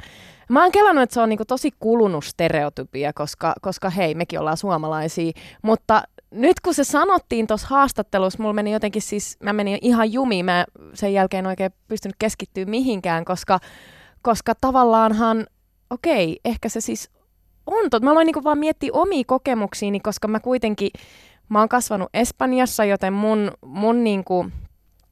Mä 0.49 0.63
oon 0.63 0.73
kelannut, 0.73 1.03
että 1.03 1.15
se 1.15 1.21
on 1.21 1.29
niin 1.29 1.39
tosi 1.49 1.71
kulunut 1.81 2.25
stereotypia, 2.25 3.13
koska, 3.13 3.55
koska 3.63 3.91
hei, 3.91 4.15
mekin 4.15 4.41
ollaan 4.41 4.57
suomalaisia, 4.57 5.33
mutta 5.63 6.03
nyt 6.31 6.61
kun 6.61 6.75
se 6.75 6.85
sanottiin 6.85 7.47
tuossa 7.47 7.67
haastattelussa, 7.71 8.43
mulla 8.43 8.53
meni 8.53 8.73
jotenkin 8.73 9.03
siis, 9.03 9.37
mä 9.43 9.53
menin 9.53 9.79
ihan 9.83 10.13
jumiin, 10.13 10.45
mä 10.45 10.65
sen 10.95 11.13
jälkeen 11.13 11.47
oikein 11.47 11.71
pystynyt 11.89 12.17
keskittyä 12.19 12.65
mihinkään, 12.65 13.25
koska, 13.25 13.59
koska 14.23 14.53
tavallaanhan, 14.61 15.47
okei, 15.91 16.41
ehkä 16.45 16.69
se 16.69 16.81
siis 16.81 17.11
on 17.67 17.91
totta. 17.91 18.05
Mä 18.05 18.11
aloin 18.11 18.27
niinku 18.27 18.45
vaan 18.45 18.59
miettiä 18.59 18.91
omia 18.93 19.25
kokemuksiini, 19.27 20.01
koska 20.01 20.29
mä 20.29 20.41
kuitenkin, 20.41 20.91
mä 21.49 21.59
oon 21.59 21.69
kasvanut 21.69 22.09
Espanjassa, 22.15 22.85
joten 22.85 23.13
mun, 23.13 23.51
mun 23.67 24.05
niinku, 24.05 24.47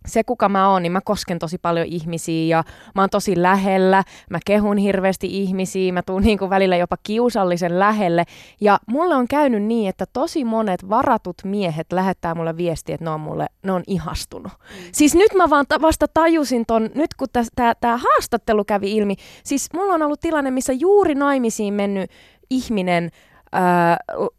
se, 0.07 0.25
kuka 0.25 0.49
mä 0.49 0.71
oon, 0.71 0.83
niin 0.83 0.93
mä 0.93 1.01
kosken 1.01 1.39
tosi 1.39 1.59
paljon 1.59 1.87
ihmisiä 1.87 2.57
ja 2.57 2.65
mä 2.95 3.03
oon 3.03 3.11
tosi 3.11 3.43
lähellä, 3.43 4.03
mä 4.31 4.39
kehun 4.47 4.77
hirveästi 4.77 5.43
ihmisiä, 5.43 5.93
mä 5.93 6.03
tuun 6.03 6.23
niin 6.23 6.39
kuin 6.39 6.51
välillä 6.51 6.77
jopa 6.77 6.97
kiusallisen 7.03 7.79
lähelle. 7.79 8.25
Ja 8.61 8.79
mulle 8.87 9.15
on 9.15 9.29
käynyt 9.29 9.63
niin, 9.63 9.89
että 9.89 10.05
tosi 10.13 10.45
monet 10.45 10.89
varatut 10.89 11.37
miehet 11.45 11.93
lähettää 11.93 12.35
mulle 12.35 12.57
viestiä, 12.57 12.95
että 12.95 13.05
ne 13.05 13.11
on 13.11 13.21
mulle, 13.21 13.47
ne 13.63 13.73
on 13.73 13.83
ihastunut. 13.87 14.53
Mm. 14.53 14.89
Siis 14.93 15.15
nyt 15.15 15.35
mä 15.35 15.51
vaan 15.51 15.65
ta- 15.69 15.81
vasta 15.81 16.07
tajusin 16.15 16.67
ton, 16.67 16.91
nyt 16.95 17.15
kun 17.15 17.29
tämä 17.55 17.97
haastattelu 17.97 18.65
kävi 18.65 18.97
ilmi, 18.97 19.15
siis 19.45 19.69
mulla 19.75 19.95
on 19.95 20.03
ollut 20.03 20.21
tilanne, 20.21 20.51
missä 20.51 20.73
juuri 20.73 21.15
naimisiin 21.15 21.75
mennyt 21.75 22.11
ihminen 22.51 23.11
ää, 23.53 23.97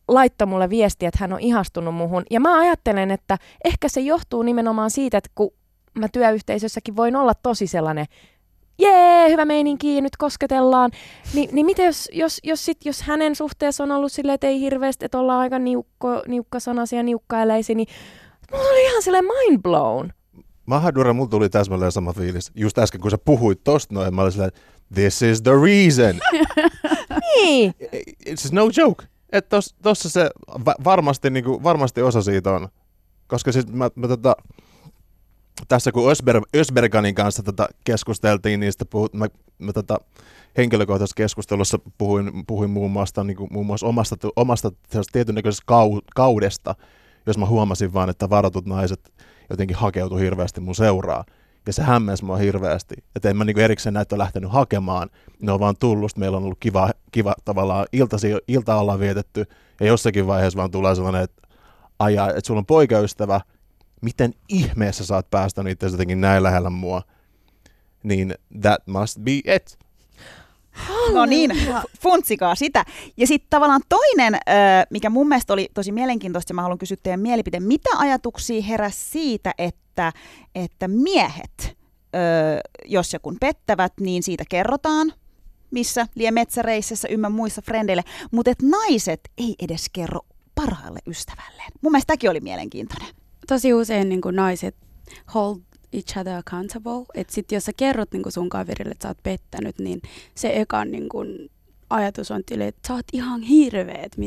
laittoi 0.07 0.47
mulle 0.47 0.69
viestiä, 0.69 1.07
että 1.07 1.17
hän 1.21 1.33
on 1.33 1.39
ihastunut 1.39 1.95
muhun. 1.95 2.23
Ja 2.31 2.39
mä 2.39 2.59
ajattelen, 2.59 3.11
että 3.11 3.37
ehkä 3.65 3.89
se 3.89 3.99
johtuu 3.99 4.41
nimenomaan 4.41 4.91
siitä, 4.91 5.17
että 5.17 5.29
kun 5.35 5.53
mä 5.99 6.07
työyhteisössäkin 6.11 6.95
voin 6.95 7.15
olla 7.15 7.33
tosi 7.33 7.67
sellainen, 7.67 8.05
jee, 8.79 9.29
hyvä 9.29 9.45
meininki, 9.45 10.01
nyt 10.01 10.17
kosketellaan. 10.17 10.91
Ni, 11.33 11.49
niin 11.51 11.65
miten 11.65 11.85
jos, 11.85 12.09
jos, 12.13 12.39
jos, 12.43 12.65
sit, 12.65 12.85
jos 12.85 13.01
hänen 13.01 13.35
suhteessa 13.35 13.83
on 13.83 13.91
ollut 13.91 14.11
silleen, 14.11 14.33
että 14.33 14.47
ei 14.47 14.61
hirveästi, 14.61 15.05
että 15.05 15.19
ollaan 15.19 15.39
aika 15.39 15.59
niukko, 15.59 16.23
niukkasanaisia, 16.27 17.03
niukkaeläisiä, 17.03 17.75
niin 17.75 17.87
mulla 18.51 18.69
oli 18.69 18.85
ihan 18.85 19.01
silleen 19.01 19.25
mind 19.25 19.61
blown. 19.61 20.09
Mahadura, 20.65 21.13
mulla 21.13 21.29
tuli 21.29 21.49
täsmälleen 21.49 21.91
sama 21.91 22.13
fiilis. 22.13 22.51
Just 22.55 22.77
äsken, 22.77 23.01
kun 23.01 23.11
sä 23.11 23.17
puhuit 23.17 23.63
tosta 23.63 23.93
noin, 23.93 24.15
mä 24.15 24.21
olin 24.21 24.31
silleen, 24.31 24.51
this 24.93 25.21
is 25.21 25.41
the 25.41 25.51
reason. 25.51 26.19
niin. 27.25 27.73
It's 28.29 28.49
no 28.51 28.69
joke. 28.77 29.05
Että 29.31 29.49
tos, 29.49 29.75
tossa 29.81 30.09
se 30.09 30.29
va- 30.65 30.75
varmasti, 30.83 31.29
niinku, 31.29 31.63
varmasti 31.63 32.01
osa 32.01 32.21
siitä 32.21 32.51
on. 32.51 32.67
Koska 33.27 33.51
siis 33.51 33.67
mä, 33.67 33.89
mä 33.95 34.07
tota, 34.07 34.35
tässä 35.67 35.91
kun 35.91 36.11
Ösber, 36.11 36.41
Ösberganin 36.55 37.15
kanssa 37.15 37.43
tota 37.43 37.67
keskusteltiin 37.83 38.59
niistä, 38.59 38.85
puhut, 38.85 39.13
mä, 39.13 39.25
mä 39.59 39.73
tota, 39.73 39.97
henkilökohtaisessa 40.57 41.15
keskustelussa 41.15 41.79
puhuin, 41.97 42.45
puhuin 42.47 42.69
muun 42.69 42.91
muassa, 42.91 43.23
niin 43.23 43.37
kuin, 43.37 43.53
muun 43.53 43.65
muassa 43.65 43.87
omasta, 43.87 44.15
omasta 44.35 44.71
tietynlaisesta 45.11 45.63
kau, 45.65 46.01
kaudesta, 46.15 46.75
jos 47.25 47.37
mä 47.37 47.45
huomasin 47.45 47.93
vaan, 47.93 48.09
että 48.09 48.29
varatut 48.29 48.65
naiset 48.65 49.13
jotenkin 49.49 49.77
hakeutu 49.77 50.15
hirveästi 50.15 50.61
mun 50.61 50.75
seuraa. 50.75 51.25
Ja 51.67 51.73
se 51.73 51.83
hämmensi 51.83 52.25
mua 52.25 52.37
hirveästi. 52.37 52.95
Että 53.15 53.29
en 53.29 53.37
mä 53.37 53.45
niinku 53.45 53.59
erikseen 53.59 53.93
näitä 53.93 54.17
lähtenyt 54.17 54.51
hakemaan. 54.51 55.09
Ne 55.39 55.51
on 55.51 55.59
vaan 55.59 55.75
tullut. 55.79 56.17
Meillä 56.17 56.37
on 56.37 56.43
ollut 56.43 56.57
kiva, 56.59 56.89
kiva 57.11 57.35
tavallaan 57.45 57.85
iltasi, 57.91 58.35
ilta 58.47 58.75
ollaan 58.75 58.99
vietetty. 58.99 59.45
Ja 59.79 59.87
jossakin 59.87 60.27
vaiheessa 60.27 60.57
vaan 60.57 60.71
tulee 60.71 60.95
sellainen, 60.95 61.21
että 61.21 61.41
aja, 61.99 62.29
että 62.29 62.41
sulla 62.47 62.59
on 62.59 62.65
poikaystävä. 62.65 63.41
Miten 64.01 64.33
ihmeessä 64.49 65.05
saat 65.05 65.29
päästä 65.29 65.63
niitä 65.63 65.85
jotenkin 65.85 66.21
näin 66.21 66.43
lähellä 66.43 66.69
mua? 66.69 67.01
Niin 68.03 68.35
that 68.61 68.87
must 68.87 69.19
be 69.19 69.31
it. 69.31 69.79
No 71.13 71.25
niin, 71.25 71.51
funtsikaa 72.01 72.55
sitä. 72.55 72.85
Ja 73.17 73.27
sitten 73.27 73.49
tavallaan 73.49 73.81
toinen, 73.89 74.37
mikä 74.89 75.09
mun 75.09 75.27
mielestä 75.27 75.53
oli 75.53 75.69
tosi 75.73 75.91
mielenkiintoista, 75.91 76.51
ja 76.51 76.55
mä 76.55 76.61
haluan 76.61 76.77
kysyä 76.77 76.97
teidän 77.03 77.19
mielipiteen. 77.19 77.63
Mitä 77.63 77.89
ajatuksia 77.97 78.61
heräsi 78.61 79.09
siitä, 79.09 79.53
että, 79.57 80.13
että 80.55 80.87
miehet, 80.87 81.77
jos 82.85 83.13
ja 83.13 83.19
kun 83.19 83.37
pettävät, 83.39 83.93
niin 83.99 84.23
siitä 84.23 84.43
kerrotaan, 84.49 85.13
missä 85.71 86.07
lie 86.15 86.31
metsäreisessä 86.31 87.07
ymmä 87.07 87.29
muissa 87.29 87.61
frendeille, 87.61 88.03
mutta 88.31 88.51
että 88.51 88.65
naiset 88.65 89.19
ei 89.37 89.55
edes 89.59 89.89
kerro 89.93 90.19
parhaalle 90.55 90.99
ystävälleen. 91.07 91.71
Mun 91.81 91.91
mielestä 91.91 92.07
tämäkin 92.07 92.29
oli 92.29 92.39
mielenkiintoinen. 92.39 93.07
Tosi 93.47 93.73
usein 93.73 94.09
niin 94.09 94.21
naiset 94.31 94.75
hold 95.33 95.59
each 95.93 96.17
other 96.17 96.33
accountable. 96.33 97.05
Että 97.13 97.33
sit 97.33 97.51
jos 97.51 97.65
sä 97.65 97.71
kerrot 97.77 98.11
niin 98.11 98.23
sun 98.29 98.49
kaverille, 98.49 98.91
että 98.91 99.03
sä 99.03 99.09
oot 99.09 99.23
pettänyt, 99.23 99.79
niin 99.79 100.01
se 100.35 100.51
ekan 100.55 100.91
niin 100.91 101.09
kun, 101.09 101.49
ajatus 101.89 102.31
on 102.31 102.41
tille, 102.45 102.67
että 102.67 102.87
sä 102.87 102.93
oot 102.93 103.05
ihan 103.13 103.41
hirveet, 103.41 104.17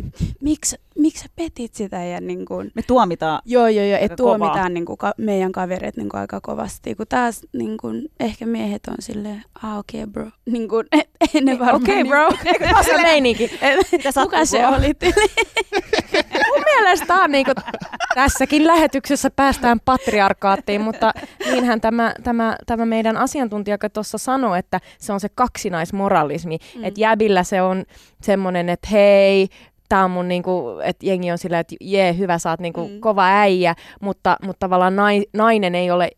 miksi 0.40 0.76
miksi 1.00 1.22
sä 1.22 1.28
petit 1.36 1.74
sitä? 1.74 2.04
Ja 2.04 2.20
niin 2.20 2.44
kun, 2.44 2.70
Me 2.74 2.82
tuomitaan 2.82 3.42
Joo, 3.44 3.68
joo, 3.68 3.84
joo, 3.84 3.98
että 4.00 4.16
tuomitaan 4.16 4.74
niin 4.74 4.84
kun, 4.84 4.98
ka, 4.98 5.14
meidän 5.16 5.52
kavereet 5.52 5.96
niin 5.96 6.08
kun, 6.08 6.20
aika 6.20 6.40
kovasti, 6.42 6.94
kun 6.94 7.06
taas 7.08 7.40
niin 7.52 7.76
kun, 7.76 8.02
ehkä 8.20 8.46
miehet 8.46 8.86
on 8.88 8.94
silleen, 9.00 9.44
ah 9.62 9.78
okei 9.78 10.02
okay, 10.02 10.12
bro, 10.12 10.30
niin 10.46 10.68
kun, 10.68 10.84
et, 11.00 11.44
ne 11.44 11.58
varmaan... 11.58 11.82
Okei 11.82 12.02
okay, 12.02 12.10
bro, 12.10 12.28
niin, 12.44 12.84
se 12.84 13.02
meininki? 13.02 13.50
Kuka 14.22 14.44
se 14.44 14.66
oli? 14.66 14.92
Mun 16.48 16.64
mielestä 16.64 17.14
on 17.14 17.30
niin 17.30 17.44
kuin, 17.44 17.54
tässäkin 18.14 18.66
lähetyksessä 18.66 19.30
päästään 19.30 19.80
patriarkaattiin, 19.84 20.80
mutta 20.80 21.12
niinhän 21.50 21.80
tämä, 21.80 22.14
tämä, 22.22 22.56
tämä 22.66 22.86
meidän 22.86 23.16
asiantuntija 23.16 23.78
tuossa 23.92 24.18
sanoi, 24.18 24.58
että 24.58 24.80
se 24.98 25.12
on 25.12 25.20
se 25.20 25.28
kaksinaismoralismi, 25.28 26.58
mm. 26.76 26.84
että 26.84 27.00
jäbillä 27.00 27.44
se 27.50 27.62
on 27.62 27.84
semmoinen, 28.22 28.68
että 28.68 28.88
hei, 28.90 29.48
tämä 29.88 30.04
on 30.04 30.10
mun 30.10 30.28
niinku, 30.28 30.64
että 30.84 31.06
jengi 31.06 31.30
on 31.32 31.38
silleen, 31.38 31.60
että 31.60 31.76
jee, 31.80 32.18
hyvä, 32.18 32.38
sä 32.38 32.50
oot 32.50 32.60
niinku 32.60 32.88
mm. 32.88 33.00
kova 33.00 33.26
äijä, 33.26 33.74
mutta, 34.00 34.36
mutta 34.42 34.60
tavallaan 34.60 34.96
nai, 34.96 35.24
nainen 35.32 35.74
ei 35.74 35.90
ole 35.90 36.10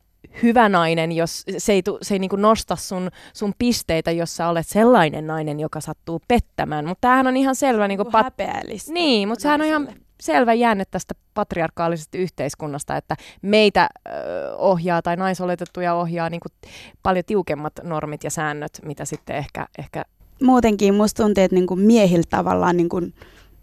hyvä 0.43 0.69
nainen, 0.69 1.13
jos 1.13 1.45
se 1.59 1.73
ei, 1.73 1.83
tu, 1.83 1.99
se 2.03 2.15
ei 2.15 2.19
niinku 2.19 2.37
nosta 2.37 2.77
sun, 2.77 3.11
sun 3.33 3.53
pisteitä, 3.59 4.11
jos 4.11 4.37
sä 4.37 4.49
olet 4.49 4.67
sellainen 4.67 5.27
nainen, 5.27 5.61
joka 5.61 5.81
sattuu 5.81 6.21
pettämään. 6.29 6.87
Mutta 6.87 7.01
tämähän 7.01 7.27
on 7.27 7.37
ihan 7.37 7.55
selvä... 7.55 7.89
Niinku 7.89 8.05
pat- 8.05 8.11
Niin, 8.93 9.29
mutta 9.29 9.43
sehän 9.43 9.61
on 9.61 9.67
ihan 9.67 9.89
selvä 10.21 10.55
jäänne 10.55 10.85
tästä 10.91 11.15
patriarkaalisesta 11.35 12.19
yhteiskunnasta, 12.19 12.97
että 12.97 13.17
meitä 13.43 13.89
ö, 14.09 14.11
ohjaa 14.57 15.03
tai 15.03 15.17
naisoletettuja 15.17 15.95
ohjaa 15.95 16.31
niin 16.31 16.41
kuin 16.41 16.73
paljon 17.03 17.25
tiukemmat 17.25 17.73
normit 17.83 18.25
ja 18.25 18.31
säännöt, 18.31 18.81
mitä 18.85 19.05
sitten 19.05 19.37
ehkä... 19.37 19.67
ehkä... 19.79 20.05
Muutenkin 20.43 20.95
musta 20.95 21.23
tuntuu, 21.23 21.45
että 21.45 21.55
niin 21.55 21.67
kuin 21.67 21.81
miehillä 21.81 22.25
tavallaan 22.31 22.77
niin 22.77 22.89
kuin, 22.89 23.15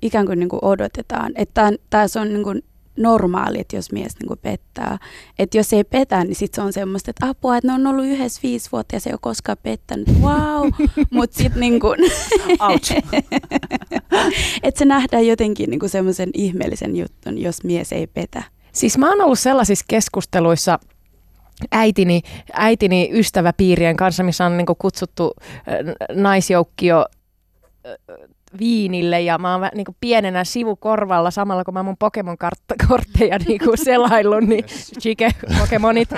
ikään 0.02 0.26
kuin, 0.26 0.40
niin 0.40 0.50
kuin 0.50 0.60
odotetaan, 0.66 1.32
että 1.36 1.72
tässä 1.90 2.22
on 2.22 2.30
niin 2.30 2.44
kuin 2.44 2.64
normaali, 2.98 3.60
että 3.60 3.76
jos 3.76 3.92
mies 3.92 4.20
niin 4.20 4.28
kuin 4.28 4.40
pettää. 4.42 4.98
Että 5.40 5.58
jos 5.58 5.74
ei 5.74 5.84
petä, 5.84 6.24
niin 6.24 6.36
sitten 6.36 6.56
se 6.56 6.66
on 6.66 6.74
semmoista, 6.74 7.12
että 7.12 7.28
apua, 7.28 7.58
että 7.58 7.68
ne 7.68 7.74
on 7.74 7.88
ollut 7.88 8.06
yhdessä 8.06 8.40
viisi 8.44 8.72
vuotta 8.72 8.96
ja 8.96 9.00
se 9.00 9.10
ei 9.10 9.14
ole 9.14 9.20
koskaan 9.22 9.58
pettänyt. 9.64 10.08
Wow! 10.22 10.70
Mutta 11.12 11.38
sitten 11.38 11.60
niin 11.60 11.80
kuin... 11.80 12.00
että 14.64 14.80
se 14.80 14.86
nähdään 14.86 15.28
jotenkin 15.28 15.70
niin 15.70 15.80
kuin 15.80 15.90
semmoisen 15.90 16.30
ihmeellisen 16.34 16.96
jutun, 16.96 17.38
jos 17.38 17.64
mies 17.64 17.92
ei 17.92 18.08
petä. 18.08 18.44
Siis 18.72 18.98
mä 18.98 19.10
oon 19.10 19.22
ollut 19.22 19.40
sellaisissa 19.40 19.86
keskusteluissa, 19.88 20.80
äitini, 21.72 22.22
äitini 22.54 23.10
ystäväpiirien 23.12 23.98
kanssa, 23.98 24.24
missä 24.24 24.46
on 24.46 24.58
niin 24.58 24.66
kutsuttu 24.78 25.34
naisjoukkio 26.14 27.06
viinille 28.60 29.22
ja 29.22 29.38
mä 29.38 29.56
oon 29.56 29.70
niin 29.76 29.86
pienenä 30.02 30.44
sivukorvalla 30.44 31.32
samalla 31.32 31.64
kun 31.64 31.74
mä 31.74 31.84
mun 31.84 31.98
Pokemon-kortteja 32.00 33.38
niin 33.48 33.62
selaillut, 33.76 34.44
niin 34.44 34.66
chike 35.00 35.30
Pokemonit, 35.60 36.10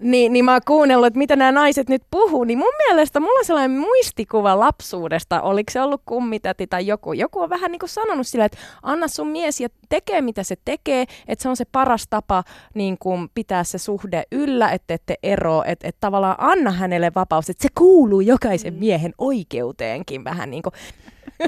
niin, 0.00 0.32
niin 0.32 0.44
mä 0.44 0.52
oon 0.52 0.60
kuunnellut, 0.66 1.06
että 1.06 1.18
mitä 1.18 1.36
nämä 1.36 1.52
naiset 1.52 1.88
nyt 1.88 2.02
puhuu, 2.10 2.44
niin 2.44 2.58
mun 2.58 2.72
mielestä 2.88 3.20
mulla 3.20 3.38
on 3.38 3.44
sellainen 3.44 3.78
muistikuva 3.78 4.58
lapsuudesta, 4.58 5.42
oliko 5.42 5.72
se 5.72 5.80
ollut 5.82 6.02
kummitäti 6.06 6.66
tai 6.66 6.86
joku, 6.86 7.12
joku 7.12 7.40
on 7.40 7.50
vähän 7.50 7.72
niin 7.72 7.80
kuin 7.80 7.90
sanonut 7.90 8.26
sillä, 8.26 8.44
että 8.44 8.58
anna 8.82 9.08
sun 9.08 9.28
mies 9.28 9.60
ja 9.60 9.68
tekee 9.88 10.20
mitä 10.20 10.42
se 10.42 10.56
tekee, 10.64 11.04
että 11.28 11.42
se 11.42 11.48
on 11.48 11.56
se 11.56 11.64
paras 11.64 12.06
tapa 12.10 12.44
niin 12.74 12.96
kuin 12.98 13.28
pitää 13.34 13.64
se 13.64 13.78
suhde 13.78 14.22
yllä, 14.32 14.70
että 14.70 14.94
ette 14.94 15.14
ero, 15.22 15.62
että, 15.66 15.88
että 15.88 16.00
tavallaan 16.00 16.36
anna 16.38 16.70
hänelle 16.70 17.12
vapaus, 17.14 17.50
että 17.50 17.62
se 17.62 17.68
kuuluu 17.78 18.20
jokaisen 18.20 18.74
mm. 18.74 18.78
miehen 18.78 19.14
oikeuteenkin 19.18 20.24
vähän 20.24 20.50
niin 20.50 20.62
kuin. 20.62 20.72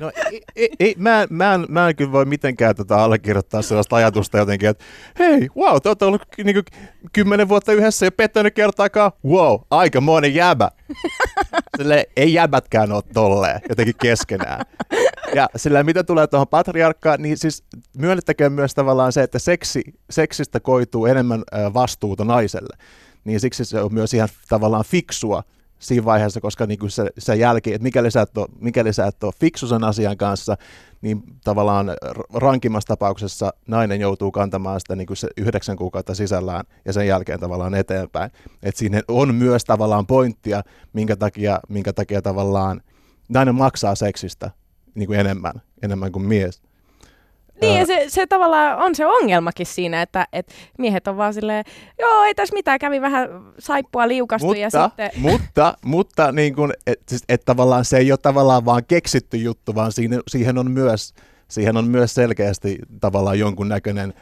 No, 0.00 0.12
ei, 0.30 0.42
ei, 0.56 0.70
ei, 0.80 0.94
mä, 0.98 1.26
mä, 1.30 1.54
en, 1.54 1.66
mä 1.68 1.88
en 1.88 1.96
kyllä 1.96 2.12
voi 2.12 2.24
mitenkään 2.24 2.76
tota 2.76 3.04
allekirjoittaa 3.04 3.62
sellaista 3.62 3.96
ajatusta 3.96 4.38
jotenkin, 4.38 4.68
että 4.68 4.84
hei, 5.18 5.48
wow, 5.56 5.76
te 5.82 5.88
olette 5.88 6.04
ollut 6.04 6.22
niin 6.44 6.54
kuin, 6.54 6.64
kymmenen 7.12 7.48
vuotta 7.48 7.72
yhdessä 7.72 8.06
ja 8.06 8.12
pettänyt 8.12 8.54
kertaakaan, 8.54 9.12
wow, 9.24 9.60
aika 9.70 10.00
monen 10.00 10.34
jäbä. 10.34 10.70
Sille 11.76 12.06
ei 12.16 12.32
jäbätkään 12.34 12.92
ole 12.92 13.02
tolleen 13.14 13.60
jotenkin 13.68 13.94
keskenään. 14.02 14.66
Ja 15.34 15.48
sillä 15.56 15.82
mitä 15.82 16.04
tulee 16.04 16.26
tuohon 16.26 16.48
patriarkkaan, 16.48 17.22
niin 17.22 17.38
siis 17.38 17.64
myönnettäkään 17.98 18.52
myös 18.52 18.74
tavallaan 18.74 19.12
se, 19.12 19.22
että 19.22 19.38
seksi, 19.38 19.82
seksistä 20.10 20.60
koituu 20.60 21.06
enemmän 21.06 21.42
vastuuta 21.74 22.24
naiselle. 22.24 22.76
Niin 23.24 23.40
siksi 23.40 23.64
se 23.64 23.80
on 23.80 23.94
myös 23.94 24.14
ihan 24.14 24.28
tavallaan 24.48 24.84
fiksua 24.84 25.42
siinä 25.80 26.04
vaiheessa, 26.04 26.40
koska 26.40 26.66
niin 26.66 26.78
kuin 26.78 26.90
se, 26.90 27.10
se 27.18 27.36
jälki, 27.36 27.72
että 27.72 27.82
mikäli 27.82 28.10
sä, 28.10 28.22
et 28.22 28.38
ole, 28.38 28.48
mikäli 28.60 28.92
sä 28.92 29.06
et 29.06 29.24
ole 29.24 29.32
fiksu 29.40 29.66
sen 29.66 29.84
asian 29.84 30.16
kanssa, 30.16 30.56
niin 31.00 31.22
tavallaan 31.44 31.90
rankimmassa 32.34 32.88
tapauksessa 32.88 33.52
nainen 33.66 34.00
joutuu 34.00 34.30
kantamaan 34.30 34.80
sitä 34.80 34.96
niin 34.96 35.06
kuin 35.06 35.16
se 35.16 35.28
yhdeksän 35.36 35.76
kuukautta 35.76 36.14
sisällään 36.14 36.64
ja 36.84 36.92
sen 36.92 37.06
jälkeen 37.06 37.40
tavallaan 37.40 37.74
eteenpäin. 37.74 38.30
Et 38.62 38.76
siinä 38.76 39.02
on 39.08 39.34
myös 39.34 39.64
tavallaan 39.64 40.06
pointtia, 40.06 40.62
minkä 40.92 41.16
takia, 41.16 41.60
minkä 41.68 41.92
takia 41.92 42.22
tavallaan 42.22 42.80
nainen 43.28 43.54
maksaa 43.54 43.94
seksistä 43.94 44.50
niin 44.94 45.06
kuin 45.06 45.20
enemmän, 45.20 45.54
enemmän 45.82 46.12
kuin 46.12 46.24
mies. 46.24 46.62
Niin, 47.60 47.78
ja 47.78 47.86
se, 47.86 48.04
se 48.08 48.26
tavallaan 48.26 48.78
on 48.78 48.94
se 48.94 49.06
ongelmakin 49.06 49.66
siinä, 49.66 50.02
että 50.02 50.26
et 50.32 50.52
miehet 50.78 51.08
on 51.08 51.16
vaan 51.16 51.34
silleen, 51.34 51.64
joo, 51.98 52.22
ei 52.22 52.34
tässä 52.34 52.54
mitään, 52.54 52.78
kävi 52.78 53.00
vähän 53.00 53.28
saippua 53.58 54.08
liukastu 54.08 54.46
mutta, 54.46 54.60
ja 54.60 54.70
sitten... 54.70 55.10
Mutta, 55.30 55.74
mutta 55.84 56.32
niin 56.32 56.54
kun, 56.54 56.72
et, 56.86 57.00
siis, 57.08 57.24
et 57.28 57.42
tavallaan 57.44 57.84
se 57.84 57.98
ei 57.98 58.12
ole 58.12 58.18
tavallaan 58.22 58.64
vaan 58.64 58.82
keksitty 58.88 59.36
juttu, 59.36 59.74
vaan 59.74 59.92
siihen, 59.92 60.20
siihen, 60.28 60.58
on, 60.58 60.70
myös, 60.70 61.14
siihen 61.48 61.76
on 61.76 61.84
myös 61.84 62.14
selkeästi 62.14 62.78
tavallaan 63.00 63.38
jonkun 63.38 63.68
näköinen 63.68 64.14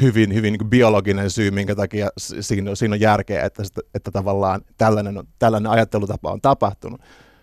hyvin, 0.00 0.34
hyvin 0.34 0.52
niin 0.52 0.70
biologinen 0.70 1.30
syy, 1.30 1.50
minkä 1.50 1.74
takia 1.74 2.08
siinä, 2.18 2.74
siinä 2.74 2.94
on 2.94 3.00
järkeä, 3.00 3.44
että, 3.44 3.62
että 3.94 4.10
tavallaan 4.10 4.60
tällainen, 4.78 5.22
tällainen 5.38 5.70
ajattelutapa 5.70 6.32
on 6.32 6.40
tapahtunut. 6.40 7.00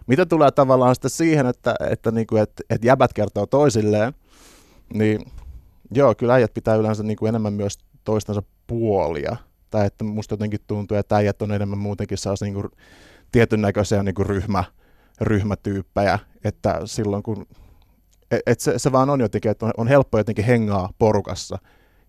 Mitä 0.08 0.26
tulee 0.26 0.52
tavallaan 0.52 0.96
sitten 0.96 1.12
siihen, 1.12 1.46
että, 1.46 1.76
että, 1.90 2.12
niin 2.12 2.28
kuin, 2.28 2.42
että, 2.42 2.64
että 2.70 2.88
jäbät 2.88 3.14
kertoo 3.14 3.46
toisilleen, 3.46 4.14
niin 4.94 5.22
joo, 5.92 6.16
kyllä 6.16 6.34
äijät 6.34 6.54
pitää 6.54 6.76
yleensä 6.76 7.04
niin 7.04 7.18
kuin 7.18 7.30
enemmän 7.30 7.54
myös 7.54 7.78
toistensa 8.04 8.44
puolia. 8.68 9.36
Tai 9.70 9.86
että 9.86 10.04
musta 10.04 10.34
jotenkin 10.34 10.60
tuntuu, 10.68 10.98
että 10.98 11.16
äijät 11.16 11.42
on 11.42 11.52
enemmän 11.52 11.80
muutenkin 11.80 12.18
saas 12.18 12.42
niin 12.42 12.64
tietyn 13.32 13.62
näköisiä 13.62 14.04
niin 14.04 14.16
kuin 14.16 14.26
ryhmä, 14.26 14.64
ryhmätyyppejä, 15.22 16.20
että 16.44 16.82
silloin 16.86 17.24
kun, 17.24 17.46
et, 18.46 18.60
se, 18.60 18.80
se 18.80 18.92
vaan 18.92 19.10
on 19.10 19.22
jotenkin, 19.22 19.52
että 19.52 19.66
on, 19.66 19.72
on 19.78 19.88
helppo 19.88 20.18
jotenkin 20.18 20.46
hengaa 20.46 20.90
porukassa, 21.00 21.58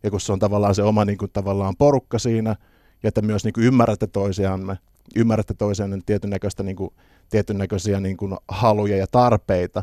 ja 0.02 0.10
kun 0.10 0.20
se 0.20 0.32
on 0.32 0.38
tavallaan 0.38 0.74
se 0.74 0.82
oma 0.82 1.04
niin 1.04 1.18
kuin, 1.18 1.30
tavallaan 1.32 1.76
porukka 1.76 2.18
siinä, 2.18 2.56
ja 3.02 3.08
että 3.08 3.22
myös 3.22 3.44
niin 3.44 3.52
kuin 3.52 3.64
ymmärrätte 3.64 4.06
toisiamme, 4.06 4.78
ymmärrätte 5.16 5.54
toisianne 5.54 5.98
tietyn 6.06 6.30
näköistä 6.30 6.62
niin 6.62 6.76
kuin, 6.76 6.94
tietyn 7.30 7.58
näköisiä 7.58 8.00
niin 8.00 8.16
kuin 8.16 8.36
haluja 8.48 8.96
ja 8.96 9.06
tarpeita, 9.06 9.82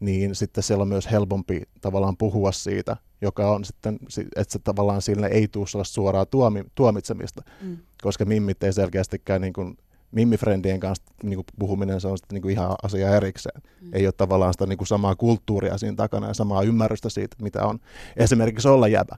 niin 0.00 0.34
sitten 0.34 0.64
siellä 0.64 0.82
on 0.82 0.88
myös 0.88 1.10
helpompi 1.10 1.62
tavallaan 1.80 2.16
puhua 2.16 2.52
siitä, 2.52 2.96
joka 3.20 3.50
on 3.50 3.64
sitten, 3.64 3.98
että 4.36 4.52
se 4.52 4.58
tavallaan 4.58 5.02
sille 5.02 5.26
ei 5.26 5.48
tule 5.48 5.84
suoraa 5.84 6.26
tuomi, 6.26 6.64
tuomitsemista, 6.74 7.42
mm. 7.62 7.78
koska 8.02 8.24
mimmit 8.24 8.62
ei 8.62 8.72
selkeästikään 8.72 9.40
niin 9.40 9.52
kuin, 9.52 9.76
mimmifrendien 10.12 10.80
kanssa 10.80 11.04
niin 11.22 11.36
kuin 11.36 11.46
puhuminen 11.58 12.00
se 12.00 12.08
on 12.08 12.18
sitten 12.18 12.34
niin 12.34 12.42
kuin 12.42 12.52
ihan 12.52 12.74
asia 12.82 13.16
erikseen. 13.16 13.62
Mm. 13.80 13.90
Ei 13.92 14.06
ole 14.06 14.12
tavallaan 14.16 14.54
sitä 14.54 14.66
niin 14.66 14.78
kuin 14.78 14.88
samaa 14.88 15.16
kulttuuria 15.16 15.78
siinä 15.78 15.96
takana 15.96 16.26
ja 16.26 16.34
samaa 16.34 16.62
ymmärrystä 16.62 17.08
siitä, 17.08 17.36
mitä 17.42 17.66
on 17.66 17.78
esimerkiksi 18.16 18.68
olla 18.68 18.88
jäbä. 18.88 19.16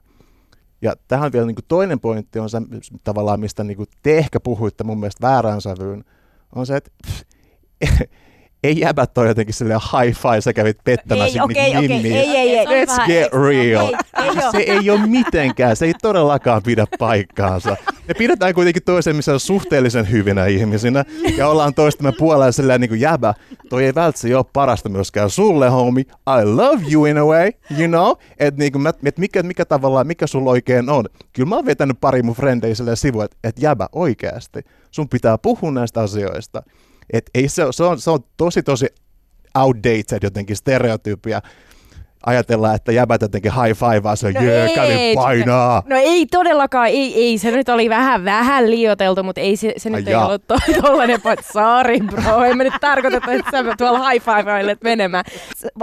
Ja 0.81 0.95
tähän 1.07 1.31
vielä 1.31 1.45
niin 1.45 1.55
kuin 1.55 1.65
toinen 1.67 1.99
pointti 1.99 2.39
on 2.39 2.49
se 2.49 2.57
tavallaan, 3.03 3.39
mistä 3.39 3.63
niin 3.63 3.77
kuin 3.77 3.89
te 4.03 4.17
ehkä 4.17 4.39
puhuitte 4.39 4.83
mun 4.83 4.99
mielestä 4.99 5.27
väärään 5.27 5.61
sävyyn, 5.61 6.03
on 6.55 6.65
se, 6.65 6.75
että 6.75 6.91
pff, 7.07 7.21
ei 8.63 8.79
jäbät 8.79 9.17
ole 9.17 9.27
jotenkin 9.27 9.53
silleen 9.53 9.79
high 9.79 10.17
five, 10.17 10.41
sä 10.41 10.53
kävit 10.53 10.77
pettämässä 10.83 11.39
ei, 11.39 11.41
okay, 11.41 11.85
okay, 11.85 12.11
ei, 12.11 12.37
ei, 12.37 12.57
ei, 12.57 12.65
Let's 12.65 12.87
vähän, 12.87 13.07
get 13.07 13.33
real. 13.33 13.87
Ei, 13.87 14.29
ei 14.29 14.51
se 14.51 14.57
ei 14.57 14.89
ole 14.89 15.07
mitenkään, 15.07 15.75
se 15.75 15.85
ei 15.85 15.93
todellakaan 16.01 16.63
pidä 16.63 16.85
paikkaansa. 16.99 17.77
Me 18.07 18.13
pidetään 18.13 18.53
kuitenkin 18.53 18.83
toisen, 18.83 19.15
missä 19.15 19.33
on 19.33 19.39
suhteellisen 19.39 20.11
hyvinä 20.11 20.45
ihmisinä, 20.45 21.05
ja 21.37 21.47
ollaan 21.47 21.73
toistamme 21.73 22.11
puolella 22.17 22.51
silleen 22.51 22.81
niin 22.81 22.89
kuin 22.89 23.01
jäbä. 23.01 23.33
Toi 23.69 23.85
ei 23.85 23.95
välttämättä 23.95 24.37
ole 24.37 24.45
parasta 24.53 24.89
myöskään 24.89 25.29
sulle, 25.29 25.69
homie. 25.69 26.03
I 26.41 26.45
love 26.45 26.83
you 26.91 27.05
in 27.05 27.17
a 27.17 27.25
way, 27.25 27.51
you 27.79 27.87
know? 27.87 28.11
Että 28.39 28.59
niin 28.59 28.71
kuin, 28.71 28.87
et 29.05 29.17
mikä, 29.17 29.43
mikä 29.43 29.65
tavallaan, 29.65 30.07
mikä 30.07 30.27
sulla 30.27 30.51
oikein 30.51 30.89
on. 30.89 31.05
Kyllä 31.33 31.49
mä 31.49 31.55
oon 31.55 31.65
vetänyt 31.65 31.97
pari 32.01 32.23
mun 32.23 32.35
frendejä 32.35 32.75
silleen 32.75 32.97
sivuun, 32.97 33.25
että 33.25 33.37
et 33.43 33.55
jäbä 33.59 33.87
oikeasti. 33.91 34.59
Sun 34.91 35.09
pitää 35.09 35.37
puhua 35.37 35.71
näistä 35.71 36.01
asioista. 36.01 36.63
Et 37.13 37.29
ei 37.33 37.49
se, 37.49 37.63
se, 37.71 37.83
on, 37.83 37.99
se 37.99 38.11
on 38.11 38.19
tosi 38.37 38.63
tosi 38.63 38.87
outdated 39.57 40.23
jotenkin 40.23 40.55
stereotypia 40.55 41.41
ajatellaan, 42.25 42.75
että 42.75 42.91
jäbät 42.91 43.21
jotenkin 43.21 43.51
high 43.51 43.79
fivea, 43.79 44.15
se 44.15 44.31
no 44.31 44.41
jee, 44.41 44.75
kävi 44.75 45.15
painaa. 45.15 45.83
No 45.85 45.95
ei 45.95 46.25
todellakaan, 46.25 46.87
ei, 46.87 47.15
ei, 47.15 47.37
se 47.37 47.51
nyt 47.51 47.69
oli 47.69 47.89
vähän, 47.89 48.25
vähän 48.25 48.71
liioteltu, 48.71 49.23
mutta 49.23 49.41
ei 49.41 49.57
se, 49.57 49.73
se 49.77 49.89
nyt 49.89 50.07
Ai 50.07 50.13
ei 50.13 50.19
ollut 50.19 50.47
to, 50.47 50.55
tollainen, 50.81 51.15
että 51.15 51.35
sorry 51.53 51.99
bro, 51.99 52.43
en 52.43 52.57
mä 52.57 52.63
nyt 52.63 52.73
tarkoita, 52.81 53.17
että 53.17 53.51
sä 53.51 53.63
tuolla 53.77 54.09
high 54.09 54.25
fiveilet 54.25 54.81
menemään. 54.83 55.25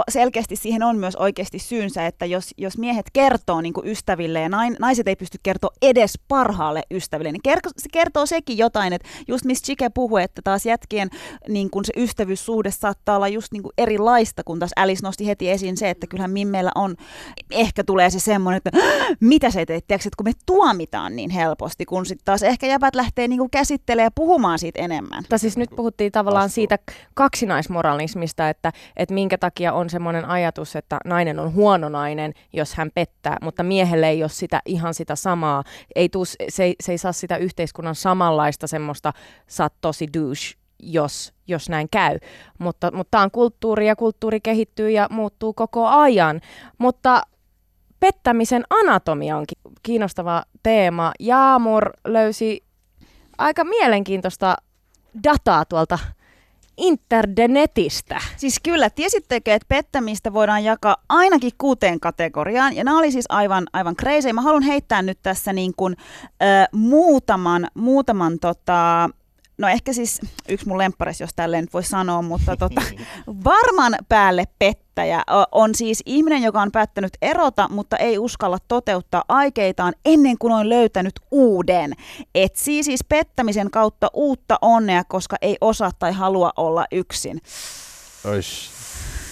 Selkeästi 0.09 0.55
siihen 0.55 0.83
on 0.83 0.97
myös 0.97 1.15
oikeasti 1.15 1.59
syynsä, 1.59 2.05
että 2.07 2.25
jos, 2.25 2.53
jos 2.57 2.77
miehet 2.77 3.05
kertoo 3.13 3.61
niin 3.61 3.73
kuin 3.73 3.87
ystäville 3.87 4.41
ja 4.41 4.49
nain, 4.49 4.75
naiset 4.79 5.07
ei 5.07 5.15
pysty 5.15 5.37
kertoa 5.43 5.71
edes 5.81 6.19
parhaalle 6.27 6.81
ystäville, 6.91 7.31
niin 7.31 7.41
kertoo, 7.43 7.71
se 7.77 7.89
kertoo 7.93 8.25
sekin 8.25 8.57
jotain, 8.57 8.93
että 8.93 9.07
just 9.27 9.45
missä 9.45 9.65
Chike 9.65 9.89
puhui, 9.89 10.23
että 10.23 10.41
taas 10.43 10.65
jätkien 10.65 11.09
niin 11.47 11.69
kuin 11.69 11.85
se 11.85 11.93
ystävyyssuhde 11.95 12.71
saattaa 12.71 13.15
olla 13.15 13.27
just 13.27 13.47
niin 13.51 13.63
kuin 13.63 13.73
erilaista, 13.77 14.43
kun 14.43 14.59
taas 14.59 14.71
Alice 14.75 15.03
nosti 15.03 15.27
heti 15.27 15.49
esiin 15.49 15.77
se, 15.77 15.89
että 15.89 16.07
kyllähän 16.07 16.30
Mimmeillä 16.31 16.71
on, 16.75 16.95
ehkä 17.51 17.83
tulee 17.83 18.09
se 18.09 18.19
semmoinen, 18.19 18.61
että 18.65 18.71
mitä 19.19 19.49
se 19.49 19.65
teet, 19.65 19.87
tiedätkö, 19.87 20.07
että 20.07 20.17
kun 20.17 20.27
me 20.27 20.31
tuomitaan 20.45 21.15
niin 21.15 21.29
helposti, 21.29 21.85
kun 21.85 22.05
sitten 22.05 22.25
taas 22.25 22.43
ehkä 22.43 22.67
jäbät 22.67 22.95
lähtee 22.95 23.27
niinku 23.27 23.49
käsittelemään 23.49 24.05
ja 24.05 24.11
puhumaan 24.15 24.59
siitä 24.59 24.81
enemmän. 24.81 25.17
Mutta 25.17 25.37
siis 25.37 25.57
nyt 25.57 25.69
puhuttiin 25.75 26.11
tavallaan 26.11 26.43
Vastu. 26.43 26.55
siitä 26.55 26.77
kaksinaismoralismista, 27.13 28.49
että, 28.49 28.71
että 28.97 29.13
minkä 29.13 29.37
takia 29.37 29.73
on 29.73 29.89
semmoinen 29.89 30.25
ajatus, 30.25 30.75
että 30.75 30.99
nainen 31.05 31.39
on 31.39 31.53
huono 31.53 31.89
nainen, 31.89 32.33
jos 32.53 32.73
hän 32.73 32.89
pettää, 32.95 33.37
mutta 33.41 33.63
miehelle 33.63 34.09
ei 34.09 34.23
ole 34.23 34.29
sitä 34.29 34.61
ihan 34.65 34.93
sitä 34.93 35.15
samaa, 35.15 35.63
ei 35.95 36.09
tuu, 36.09 36.25
se, 36.25 36.63
ei, 36.63 36.75
se 36.83 36.91
ei 36.91 36.97
saa 36.97 37.11
sitä 37.11 37.37
yhteiskunnan 37.37 37.95
samanlaista 37.95 38.67
semmoista, 38.67 39.13
sä 39.47 39.63
oot 39.63 39.73
tosi 39.81 40.07
douche 40.13 40.60
jos, 40.81 41.33
jos 41.47 41.69
näin 41.69 41.87
käy. 41.91 42.19
Mutta, 42.59 42.91
mutta 42.91 43.11
tämä 43.11 43.23
on 43.23 43.31
kulttuuri 43.31 43.87
ja 43.87 43.95
kulttuuri 43.95 44.41
kehittyy 44.41 44.89
ja 44.89 45.07
muuttuu 45.11 45.53
koko 45.53 45.87
ajan. 45.87 46.41
Mutta 46.77 47.21
pettämisen 47.99 48.63
anatomia 48.69 49.37
on 49.37 49.45
kiinnostava 49.83 50.43
teema. 50.63 51.11
Jaamur 51.19 51.89
löysi 52.05 52.63
aika 53.37 53.63
mielenkiintoista 53.63 54.57
dataa 55.23 55.65
tuolta 55.65 55.99
internetistä. 56.77 58.21
Siis 58.37 58.59
kyllä, 58.63 58.89
tiesittekö, 58.89 59.53
että 59.53 59.65
pettämistä 59.67 60.33
voidaan 60.33 60.63
jakaa 60.63 60.95
ainakin 61.09 61.51
kuuteen 61.57 61.99
kategoriaan, 61.99 62.75
ja 62.75 62.83
nämä 62.83 62.97
oli 62.97 63.11
siis 63.11 63.25
aivan, 63.29 63.67
aivan 63.73 63.95
crazy. 63.95 64.33
Mä 64.33 64.41
haluan 64.41 64.63
heittää 64.63 65.01
nyt 65.01 65.19
tässä 65.23 65.53
niin 65.53 65.73
kuin, 65.77 65.95
äh, 66.41 66.67
muutaman, 66.71 67.67
muutaman 67.73 68.39
tota, 68.39 69.09
no 69.61 69.67
ehkä 69.67 69.93
siis 69.93 70.21
yksi 70.49 70.67
mun 70.67 70.77
lempparis, 70.77 71.21
jos 71.21 71.29
tälleen 71.35 71.63
nyt 71.63 71.73
voi 71.73 71.83
sanoa, 71.83 72.21
mutta 72.21 72.57
tota, 72.57 72.81
varman 73.45 73.95
päälle 74.09 74.45
pettäjä 74.59 75.23
on 75.51 75.75
siis 75.75 76.03
ihminen, 76.05 76.43
joka 76.43 76.61
on 76.61 76.71
päättänyt 76.71 77.13
erota, 77.21 77.67
mutta 77.69 77.97
ei 77.97 78.19
uskalla 78.19 78.57
toteuttaa 78.67 79.23
aikeitaan 79.27 79.93
ennen 80.05 80.37
kuin 80.37 80.53
on 80.53 80.69
löytänyt 80.69 81.13
uuden. 81.31 81.93
Etsii 82.35 82.83
siis 82.83 83.03
pettämisen 83.09 83.71
kautta 83.71 84.07
uutta 84.13 84.57
onnea, 84.61 85.03
koska 85.03 85.35
ei 85.41 85.57
osaa 85.61 85.91
tai 85.99 86.11
halua 86.11 86.51
olla 86.57 86.85
yksin. 86.91 87.41
Oish 88.25 88.71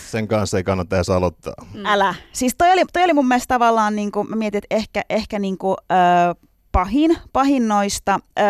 sen 0.10 0.28
kanssa 0.28 0.58
ei 0.58 0.64
kannata 0.64 0.96
edes 0.96 1.10
aloittaa. 1.10 1.54
Mm. 1.74 1.86
Älä. 1.86 2.16
Siis 2.34 2.56
toi 2.58 2.72
oli, 2.72 2.86
toi 2.94 3.04
oli 3.04 3.14
mun 3.14 3.28
mielestä 3.28 3.56
tavallaan, 3.56 3.96
niin 3.96 4.12
kuin, 4.12 4.30
mä 4.30 4.36
mietin, 4.36 4.58
että 4.58 4.76
ehkä, 4.76 5.02
ehkä 5.10 5.40
niin 5.40 5.58
kuin, 5.58 5.78
ö, 5.92 6.46
pahin, 6.72 7.18
pahin 7.34 7.68
noista. 7.68 8.20
Ö, 8.40 8.44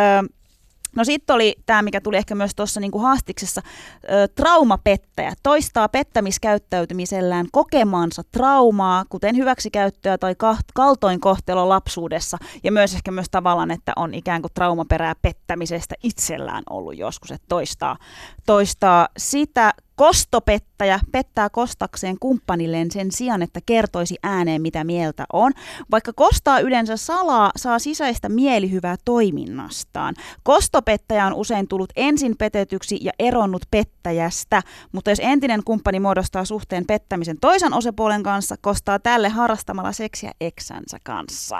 No 1.00 1.04
sitten 1.06 1.34
oli 1.34 1.56
tämä, 1.66 1.82
mikä 1.82 2.02
tuli 2.02 2.18
ehkä 2.18 2.36
myös 2.36 2.56
tuossa 2.56 2.80
niinku 2.80 3.00
haastiksessa, 3.00 3.62
ö, 4.04 4.28
traumapettäjä. 4.28 5.34
Toistaa 5.43 5.89
pettämiskäyttäytymisellään 5.89 7.45
kokemansa 7.52 8.22
traumaa, 8.32 9.06
kuten 9.10 9.36
hyväksikäyttöä 9.36 10.18
tai 10.18 10.36
kaltoinkohtelo 10.74 11.70
lapsuudessa. 11.70 12.38
Ja 12.64 12.72
myös 12.72 12.95
ehkä 12.95 13.12
myös 13.12 13.28
tavallaan, 13.32 13.72
että 13.72 13.93
on 13.95 14.14
ikään 14.14 14.41
kuin 14.41 14.52
traumaperää 14.54 15.16
pettämisestä 15.22 15.95
itsellään 16.04 16.64
ollut 16.70 16.97
joskus, 16.97 17.32
että 17.32 17.45
toistaa, 17.50 17.97
toistaa 18.45 19.08
sitä 19.18 19.74
Kostopettäjä 20.00 21.00
pettää 21.12 21.50
kostakseen 21.50 22.20
kumppanilleen 22.20 22.91
sen 22.91 23.12
sijaan, 23.12 23.41
että 23.41 23.60
kertoisi 23.66 24.16
ääneen, 24.24 24.62
mitä 24.62 24.84
mieltä 24.84 25.26
on. 25.34 25.52
Vaikka 25.91 26.14
kostaa 26.14 26.60
yleensä 26.60 26.97
salaa, 26.97 27.52
saa 27.56 27.80
sisäistä 27.80 28.30
mielihyvää 28.30 28.95
toiminnastaan. 29.06 30.16
Kostopettäjä 30.43 31.26
on 31.26 31.34
usein 31.34 31.68
tullut 31.68 31.89
ensin 31.95 32.36
petetyksi 32.38 32.97
ja 33.02 33.12
eronnut 33.20 33.62
pettäjästä, 33.72 34.62
mutta 34.91 35.10
jos 35.10 35.20
entinen 35.22 35.64
kumppani 35.64 36.00
muodostaa 36.00 36.45
suhteen 36.45 36.86
pettämisen 36.86 37.38
toisen 37.41 37.74
osapuolen 37.74 38.24
kanssa, 38.24 38.56
kostaa 38.62 39.00
tälle 39.00 39.30
harrastamalla 39.30 39.91
seksiä 39.91 40.32
eksänsä 40.41 40.97
kanssa. 41.04 41.60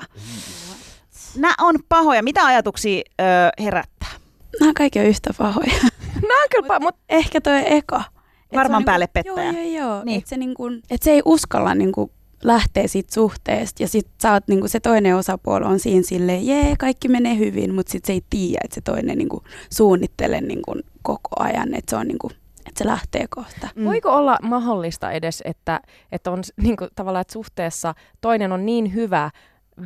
Nämä 1.36 1.54
on 1.62 1.76
pahoja. 1.90 2.24
Mitä 2.24 2.46
ajatuksia 2.46 3.02
ö, 3.22 3.24
herättää? 3.64 4.10
Nämä 4.60 4.74
kaikki 4.74 5.00
on 5.00 5.06
yhtä 5.06 5.34
pahoja. 5.38 5.74
Nämä 6.22 6.44
on 6.44 6.50
kyllä, 6.52 6.80
mutta 6.80 7.02
ehkä 7.10 7.42
toi 7.42 7.64
eka 7.66 8.04
Varman 8.56 8.86
päälle 8.86 9.08
niinku, 9.16 9.36
pettäjä. 9.36 9.52
Joo, 9.52 9.80
joo, 9.80 9.94
joo. 9.94 10.04
Niin. 10.04 10.18
Että 10.18 10.30
se, 10.30 10.38
niinku, 10.38 10.64
et 10.90 11.02
se 11.02 11.12
ei 11.12 11.22
uskalla 11.26 11.76
niinku, 11.76 12.12
lähteä 12.44 12.88
siitä 12.88 13.14
suhteesta 13.14 13.84
ja 13.84 13.88
sitten 13.88 14.14
sä 14.22 14.34
oot, 14.34 14.48
niinku, 14.48 14.68
se 14.68 14.80
toinen 14.80 15.16
osapuoli 15.16 15.66
on 15.66 15.80
siinä 15.80 16.04
silleen, 16.04 16.48
jee, 16.48 16.76
kaikki 16.80 17.08
menee 17.08 17.38
hyvin, 17.38 17.74
mutta 17.74 17.92
sitten 17.92 18.08
se 18.08 18.14
ei 18.14 18.22
tiedä, 18.30 18.60
että 18.64 18.76
se 18.76 18.82
toinen 18.82 19.18
niinku, 19.18 19.44
suunnittelee 19.74 20.42
niinku, 20.42 20.76
koko 21.02 21.30
ajan, 21.40 21.74
että 21.74 21.90
se 21.90 21.96
on 21.96 22.08
niinku, 22.08 22.32
että 22.68 22.84
se 22.84 22.86
lähtee 22.86 23.26
kohta. 23.30 23.68
Mm. 23.76 23.86
Voiko 23.86 24.10
olla 24.10 24.38
mahdollista 24.42 25.12
edes, 25.12 25.42
että, 25.46 25.82
että 26.12 26.32
on 26.32 26.44
niin 26.62 26.78
kuin, 26.78 26.90
tavallaan, 26.96 27.22
että 27.22 27.34
suhteessa 27.34 27.96
toinen 28.22 28.52
on 28.52 28.66
niin 28.66 28.94
hyvä 28.94 29.32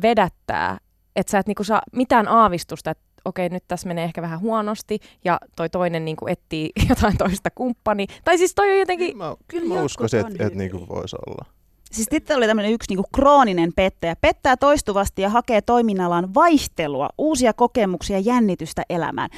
vedättää, 0.02 0.78
että 1.16 1.30
sä 1.30 1.38
et 1.38 1.46
niin 1.46 1.54
kuin, 1.54 1.66
saa 1.66 1.82
mitään 1.92 2.28
aavistusta, 2.28 2.90
että 2.90 3.04
okei, 3.24 3.48
nyt 3.48 3.64
tässä 3.68 3.88
menee 3.88 4.04
ehkä 4.04 4.22
vähän 4.22 4.40
huonosti, 4.40 4.98
ja 5.24 5.40
toi 5.56 5.70
toinen 5.70 6.04
niin 6.04 6.16
kuin 6.16 6.32
etsii 6.32 6.70
jotain 6.88 7.16
toista 7.16 7.50
kumppani. 7.50 8.06
Tai 8.24 8.38
siis 8.38 8.54
toi 8.54 8.70
on 8.70 8.78
jotenkin... 8.78 9.12
Kyllä 9.12 9.24
mä, 9.24 9.36
kyllä 9.48 9.74
mä 9.74 9.82
uskoisin, 9.82 10.20
että 10.20 10.46
et, 10.46 10.54
niin 10.54 10.88
voisi 10.88 11.16
olla. 11.26 11.44
Siis 11.92 12.08
sitten 12.10 12.36
oli 12.36 12.46
tämmöinen 12.46 12.72
yksi 12.72 12.90
niinku 12.90 13.08
krooninen 13.14 13.72
pettäjä. 13.76 14.16
Pettää 14.16 14.56
toistuvasti 14.56 15.22
ja 15.22 15.28
hakee 15.28 15.62
toiminnallaan 15.62 16.34
vaihtelua, 16.34 17.08
uusia 17.18 17.52
kokemuksia, 17.52 18.18
jännitystä 18.18 18.82
elämään. 18.90 19.30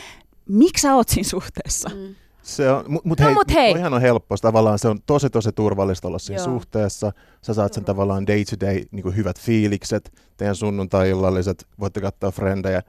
Miksi 0.49 0.82
sä 0.82 0.95
oot 0.95 1.09
siinä 1.09 1.28
suhteessa? 1.28 1.89
Mm. 1.89 2.14
Se 2.43 2.70
on, 2.70 2.84
mutta 2.89 3.09
mut 3.09 3.20
no, 3.20 3.26
hei, 3.26 3.34
mut 3.34 3.51
hei. 3.55 3.72
Ihan 3.72 3.95
on 3.95 4.01
helppo. 4.01 4.37
Tavallaan 4.37 4.78
se 4.78 4.89
on 4.89 4.99
tosi 5.07 5.30
tosi 5.30 5.53
turvallista 5.53 6.09
olla 6.09 6.18
siinä 6.18 6.43
Joo. 6.43 6.45
suhteessa. 6.45 7.12
Sä 7.43 7.55
saat 7.55 7.72
sen 7.72 7.84
tavallaan 7.84 8.26
day 8.26 8.45
to 8.45 8.66
day 8.66 8.82
niin 8.91 9.16
hyvät 9.16 9.41
fiilikset, 9.41 10.12
teidän 10.37 10.57
sunnuntai-illalliset, 10.57 11.66
voitte 11.80 12.01
katsoa 12.01 12.30
frendejä 12.30 12.82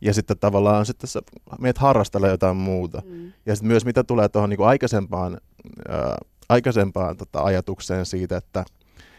ja 0.00 0.14
sitten 0.14 0.38
tavallaan 0.38 0.86
sitten 0.86 1.08
sä 1.08 1.20
meet 1.58 1.78
harrastella 1.78 2.28
jotain 2.28 2.56
muuta. 2.56 3.02
Mm. 3.04 3.32
Ja 3.46 3.56
sitten 3.56 3.68
myös 3.68 3.84
mitä 3.84 4.04
tulee 4.04 4.28
tuohon 4.28 4.50
niin 4.50 4.64
aikaisempaan, 4.64 5.38
ää, 5.88 6.16
aikaisempaan 6.48 7.16
tota, 7.16 7.42
ajatukseen 7.42 8.06
siitä, 8.06 8.36
että 8.36 8.64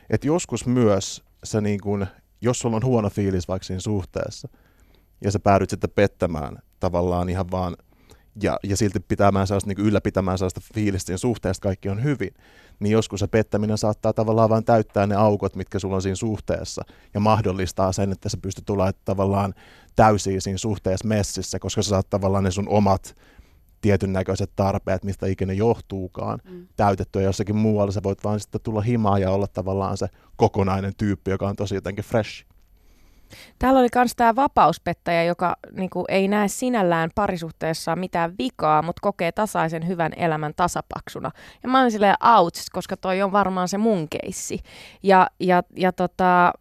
et 0.10 0.26
joskus 0.26 0.66
myös 0.66 1.24
se 1.44 1.62
niin 1.62 1.82
kuin, 1.82 2.08
jos 2.42 2.60
sulla 2.60 2.76
on 2.76 2.84
huono 2.84 3.10
fiilis 3.10 3.48
vaikka 3.48 3.66
siinä 3.66 3.80
suhteessa, 3.80 4.50
ja 5.22 5.32
sä 5.32 5.40
päädyt 5.40 5.70
sitten 5.70 5.90
pettämään 5.96 6.58
tavallaan 6.80 7.30
ihan 7.30 7.52
vaan 7.52 7.76
ja, 8.44 8.60
ja 8.64 8.78
silti 8.78 9.00
pitämään 9.00 9.48
sellaista, 9.48 9.68
niin 9.68 9.88
ylläpitämään 9.88 10.38
sellaista 10.38 10.62
fiilistä 10.74 11.08
siinä 11.08 11.18
suhteesta, 11.18 11.64
kaikki 11.64 11.90
on 11.90 12.04
hyvin, 12.04 12.34
niin 12.80 12.92
joskus 12.92 13.20
se 13.20 13.28
pettäminen 13.28 13.78
saattaa 13.78 14.14
tavallaan 14.14 14.50
vain 14.50 14.66
täyttää 14.66 15.08
ne 15.08 15.16
aukot, 15.16 15.56
mitkä 15.56 15.80
sulla 15.80 15.96
on 15.96 16.02
siinä 16.02 16.16
suhteessa, 16.16 16.82
ja 17.14 17.20
mahdollistaa 17.20 17.92
sen, 17.92 18.12
että 18.12 18.30
sä 18.30 18.38
pystyt 18.42 18.66
tulemaan 18.66 18.94
tavallaan 19.06 19.54
täysiä 19.96 20.40
siinä 20.40 20.58
suhteessa 20.58 21.08
messissä, 21.08 21.60
koska 21.60 21.82
sä 21.82 21.90
saat 21.90 22.10
tavallaan 22.10 22.44
ne 22.44 22.52
sun 22.52 22.70
omat 22.70 23.16
tietyn 23.82 24.14
näköiset 24.14 24.52
tarpeet, 24.56 25.04
mistä 25.04 25.28
ikinä 25.28 25.54
johtuukaan, 25.54 26.40
mm. 26.44 26.68
täytettyä 26.76 27.22
jossakin 27.22 27.56
muualla. 27.56 27.92
Sä 27.92 28.04
voit 28.04 28.24
vaan 28.24 28.40
sitten 28.40 28.62
tulla 28.62 28.82
himaa 28.82 29.20
ja 29.20 29.32
olla 29.32 29.48
tavallaan 29.48 29.98
se 29.98 30.08
kokonainen 30.36 30.94
tyyppi, 30.98 31.32
joka 31.32 31.48
on 31.48 31.56
tosi 31.56 31.76
jotenkin 31.76 32.06
fresh. 32.06 32.47
Täällä 33.60 33.80
oli 33.80 33.88
myös 33.96 34.16
tämä 34.16 34.36
vapauspettäjä, 34.36 35.24
joka 35.24 35.56
niinku, 35.72 36.06
ei 36.08 36.28
näe 36.28 36.48
sinällään 36.48 37.10
parisuhteessa 37.16 37.96
mitään 37.96 38.34
vikaa, 38.38 38.82
mutta 38.82 39.00
kokee 39.02 39.32
tasaisen 39.32 39.88
hyvän 39.88 40.12
elämän 40.16 40.54
tasapaksuna. 40.56 41.32
Ja 41.64 41.70
mä 41.70 41.80
olin 41.82 41.92
silleen 41.92 42.16
outs, 42.38 42.70
koska 42.70 42.98
toi 42.98 43.22
on 43.22 43.32
varmaan 43.32 43.68
se 43.68 43.78
mun 43.78 44.08
keissi. 44.10 44.60
Ja, 45.04 45.28
ja, 45.40 45.64
ja 45.76 45.92
tota, 45.92 46.54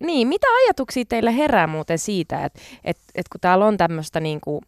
niin, 0.00 0.28
mitä 0.28 0.46
ajatuksia 0.64 1.04
teille 1.08 1.36
herää 1.36 1.66
muuten 1.66 1.98
siitä, 1.98 2.44
että 2.44 2.60
et, 2.84 2.98
et 3.14 3.28
kun 3.28 3.40
täällä 3.40 3.66
on 3.66 3.76
tämmöistä 3.76 4.20
niinku, 4.20 4.60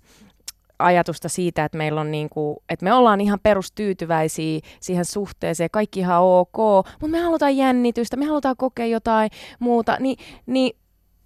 ajatusta 0.79 1.29
siitä, 1.29 1.65
että 1.65 1.79
meillä 1.79 2.01
on 2.01 2.11
niinku, 2.11 2.63
että 2.69 2.85
me 2.85 2.93
ollaan 2.93 3.21
ihan 3.21 3.41
perustyytyväisiä 3.43 4.61
siihen 4.81 5.05
suhteeseen, 5.05 5.71
kaikki 5.73 6.01
ihan 6.01 6.23
ok, 6.23 6.57
mutta 6.93 7.09
me 7.09 7.19
halutaan 7.19 7.57
jännitystä, 7.57 8.17
me 8.17 8.25
halutaan 8.25 8.57
kokea 8.57 8.87
jotain 8.87 9.31
muuta, 9.59 9.97
niin, 10.01 10.19
niin 10.47 10.77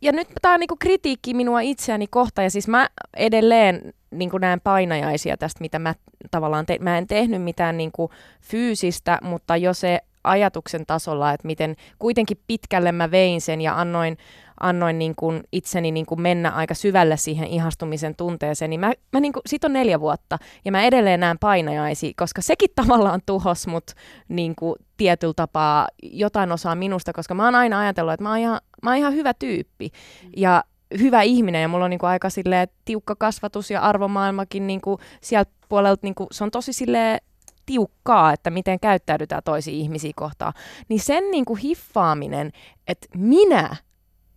ja 0.03 0.13
nyt 0.13 0.29
tämä 0.43 0.55
on 0.55 0.61
niinku 0.61 0.77
kritiikki 0.77 1.35
minua 1.35 1.61
itseäni 1.61 2.07
kohtaan, 2.07 2.47
ja 2.47 2.51
siis 2.51 2.69
mä 2.69 2.89
edelleen 3.17 3.95
niinku 4.11 4.39
näen 4.39 4.61
painajaisia 4.61 5.37
tästä, 5.37 5.61
mitä 5.61 5.79
mä 5.79 5.95
tavallaan 6.31 6.67
te- 6.67 6.79
mä 6.79 6.99
en 6.99 7.07
tehnyt 7.07 7.43
mitään 7.43 7.77
niinku 7.77 8.11
fyysistä, 8.41 9.19
mutta 9.23 9.57
jo 9.57 9.75
se 9.75 10.01
ajatuksen 10.25 10.87
tasolla, 10.87 11.33
että 11.33 11.47
miten 11.47 11.77
kuitenkin 11.99 12.41
pitkälle 12.47 12.93
mä 12.93 13.11
vein 13.11 13.41
sen 13.41 13.61
ja 13.61 13.81
annoin, 13.81 14.17
annoin 14.61 14.99
niin 14.99 15.15
kuin 15.17 15.43
itseni 15.53 15.91
niin 15.91 16.07
kuin 16.07 16.21
mennä 16.21 16.51
aika 16.51 16.75
syvälle 16.75 17.17
siihen 17.17 17.47
ihastumisen 17.47 18.17
tunteeseen, 18.17 18.71
niin 18.71 18.81
mä, 18.81 18.93
mä 19.13 19.21
niin 19.21 19.33
kuin, 19.33 19.43
sit 19.47 19.65
on 19.65 19.73
neljä 19.73 20.01
vuotta 20.01 20.39
ja 20.65 20.73
mä 20.73 20.83
edelleen 20.83 21.21
näen 21.21 21.39
painajaisi, 21.39 22.15
koska 22.15 22.43
sekin 22.43 22.71
tavallaan 22.75 23.21
tuhos 23.27 23.67
mut 23.67 23.91
niin 24.29 24.55
kuin 24.55 24.75
tietyllä 24.97 25.35
tapaa 25.37 25.89
jotain 26.03 26.53
osaa 26.53 26.75
minusta, 26.75 27.13
koska 27.13 27.35
mä 27.35 27.45
oon 27.45 27.55
aina 27.55 27.81
ajatellut, 27.81 28.15
että 28.15 28.25
mä 28.25 28.31
oon 28.31 28.39
ihan, 28.39 28.61
mä 28.83 28.91
oon 28.91 28.99
ihan 28.99 29.15
hyvä 29.15 29.35
tyyppi 29.35 29.91
ja 30.37 30.65
hyvä 30.99 31.23
ihminen 31.23 31.63
ja 31.63 31.69
mulla 31.69 31.85
on 31.85 31.91
niin 31.91 31.99
kuin 31.99 32.11
aika 32.11 32.31
silleen, 32.31 32.69
tiukka 32.85 33.17
kasvatus 33.17 33.71
ja 33.71 33.81
arvomaailmakin 33.81 34.67
niin 34.67 34.81
kuin 34.81 34.99
sieltä 35.21 35.51
puolelta, 35.69 36.01
niin 36.03 36.15
kuin, 36.15 36.27
se 36.33 36.45
on 36.45 36.51
tosi 36.51 36.73
silleen 36.73 37.21
tiukkaa, 37.71 38.33
että 38.33 38.51
miten 38.51 38.81
käyttäydytään 38.81 39.43
toisiin 39.45 39.77
ihmisiä 39.77 40.13
kohtaan, 40.17 40.53
niin 40.89 41.01
sen 41.01 41.31
niin 41.31 41.45
kuin 41.45 41.59
hiffaaminen, 41.61 42.53
että 42.89 43.07
minä 43.17 43.77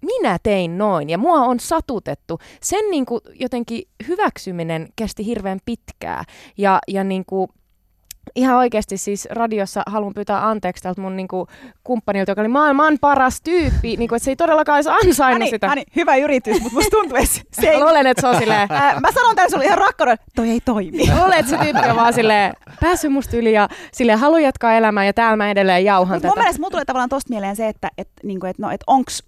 minä 0.02 0.38
tein 0.44 0.78
noin 0.78 1.10
ja 1.10 1.18
mua 1.18 1.40
on 1.40 1.60
satutettu. 1.60 2.40
Sen 2.62 2.92
niin 2.92 3.06
kuin 3.06 3.22
jotenkin 3.40 3.84
hyväksyminen 4.08 4.88
kesti 4.96 5.26
hirveän 5.26 5.60
pitkää 5.66 6.24
ja, 6.58 6.80
ja 6.88 7.04
niin 7.04 7.26
kuin, 7.26 7.50
ihan 8.36 8.58
oikeasti 8.58 8.98
siis 8.98 9.28
radiossa 9.32 9.84
haluan 9.88 10.14
pyytää 10.14 10.48
anteeksi 10.50 10.84
tältä 10.84 11.02
mun 11.02 11.16
niinku, 11.16 11.48
kumppanilta, 11.84 12.32
joka 12.32 12.42
oli 12.42 12.48
maailman 12.48 12.98
paras 13.02 13.42
tyyppi, 13.42 13.96
niinku, 13.98 14.16
että 14.16 14.24
se 14.26 14.32
ei 14.32 14.36
todellakaan 14.36 14.76
olisi 14.78 14.90
ansainnut 14.90 15.40
Hani, 15.40 15.50
sitä. 15.50 15.68
Hani, 15.68 15.84
hyvä 15.96 16.16
yritys, 16.16 16.62
mutta 16.62 16.76
musta 16.76 16.90
tuntuu, 16.98 17.18
että 17.18 17.36
se 17.62 17.70
ei... 17.70 17.78
Mä 17.80 17.86
luulen, 17.86 18.08
että 18.08 18.22
se 18.22 18.28
on 18.28 18.36
silleen... 18.38 18.68
Ää, 18.72 19.00
mä 19.00 19.12
sanon 19.12 19.36
tämän 19.36 19.50
sulle 19.52 19.66
ihan 19.66 19.78
rakkauden, 19.78 20.18
toi 20.36 20.50
ei 20.50 20.60
toimi. 20.66 21.10
Luulen, 21.20 21.40
että 21.40 21.50
se 21.50 21.58
tyyppi 21.58 21.90
on 21.90 21.96
vaan 21.96 22.14
silleen, 22.14 22.54
päässyt 22.80 23.12
musta 23.12 23.38
yli 23.38 23.54
ja 23.54 23.70
silleen, 23.92 24.20
haluan 24.20 24.44
jatkaa 24.44 24.74
elämää 24.74 25.06
ja 25.06 25.14
täällä 25.14 25.38
mä 25.38 25.52
edelleen 25.52 25.86
jauhan 25.86 26.16
Mut 26.16 26.22
tätä. 26.22 26.28
mun 26.36 26.44
mielestä 26.44 26.60
mulla 26.60 26.72
tulee 26.72 26.86
tavallaan 26.86 27.10
tosta 27.10 27.30
mieleen 27.30 27.56
se, 27.56 27.68
että 27.68 27.90
et, 27.98 28.10
niinku, 28.24 28.46
et, 28.46 28.60
no, 28.60 28.72
et 28.72 28.82
onks, 28.88 29.24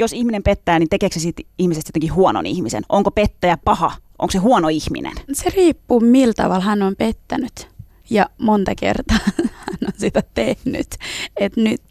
jos 0.00 0.12
ihminen 0.12 0.42
pettää, 0.42 0.78
niin 0.78 0.88
tekeekö 0.88 1.14
se 1.14 1.20
siitä 1.20 1.42
ihmisestä 1.58 1.88
jotenkin 1.88 2.14
huonon 2.14 2.46
ihmisen? 2.46 2.82
Onko 2.88 3.10
pettäjä 3.10 3.58
paha? 3.64 3.92
Onko 4.18 4.30
se 4.30 4.38
huono 4.38 4.68
ihminen? 4.68 5.12
Se 5.32 5.50
riippuu, 5.56 6.00
millä 6.00 6.34
tavalla 6.36 6.64
hän 6.64 6.82
on 6.82 6.94
pettänyt 6.98 7.68
ja 8.12 8.26
monta 8.38 8.74
kertaa 8.74 9.18
hän 9.36 9.78
on 9.86 9.92
sitä 9.96 10.22
tehnyt. 10.34 10.86
Et 11.36 11.56
nyt, 11.56 11.82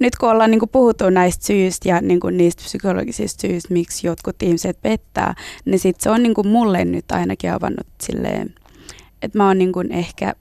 nyt 0.00 0.16
kun 0.16 0.28
ollaan 0.28 0.50
niin 0.50 0.58
kuin 0.58 0.70
puhuttu 0.70 1.10
näistä 1.10 1.46
syistä 1.46 1.88
ja 1.88 2.00
niin 2.00 2.20
kuin 2.20 2.36
niistä 2.36 2.62
psykologisista 2.62 3.40
syistä, 3.40 3.74
miksi 3.74 4.06
jotkut 4.06 4.42
ihmiset 4.42 4.82
pettää, 4.82 5.34
niin 5.64 5.78
sit 5.78 6.00
se 6.00 6.10
on 6.10 6.22
niin 6.22 6.34
kuin 6.34 6.48
mulle 6.48 6.84
nyt 6.84 7.12
ainakin 7.12 7.52
avannut 7.52 7.86
silleen, 8.02 8.54
että 9.22 9.38
mä 9.38 9.46
oon 9.46 9.58
niin 9.58 9.72
kuin 9.72 9.92
ehkä 9.92 10.34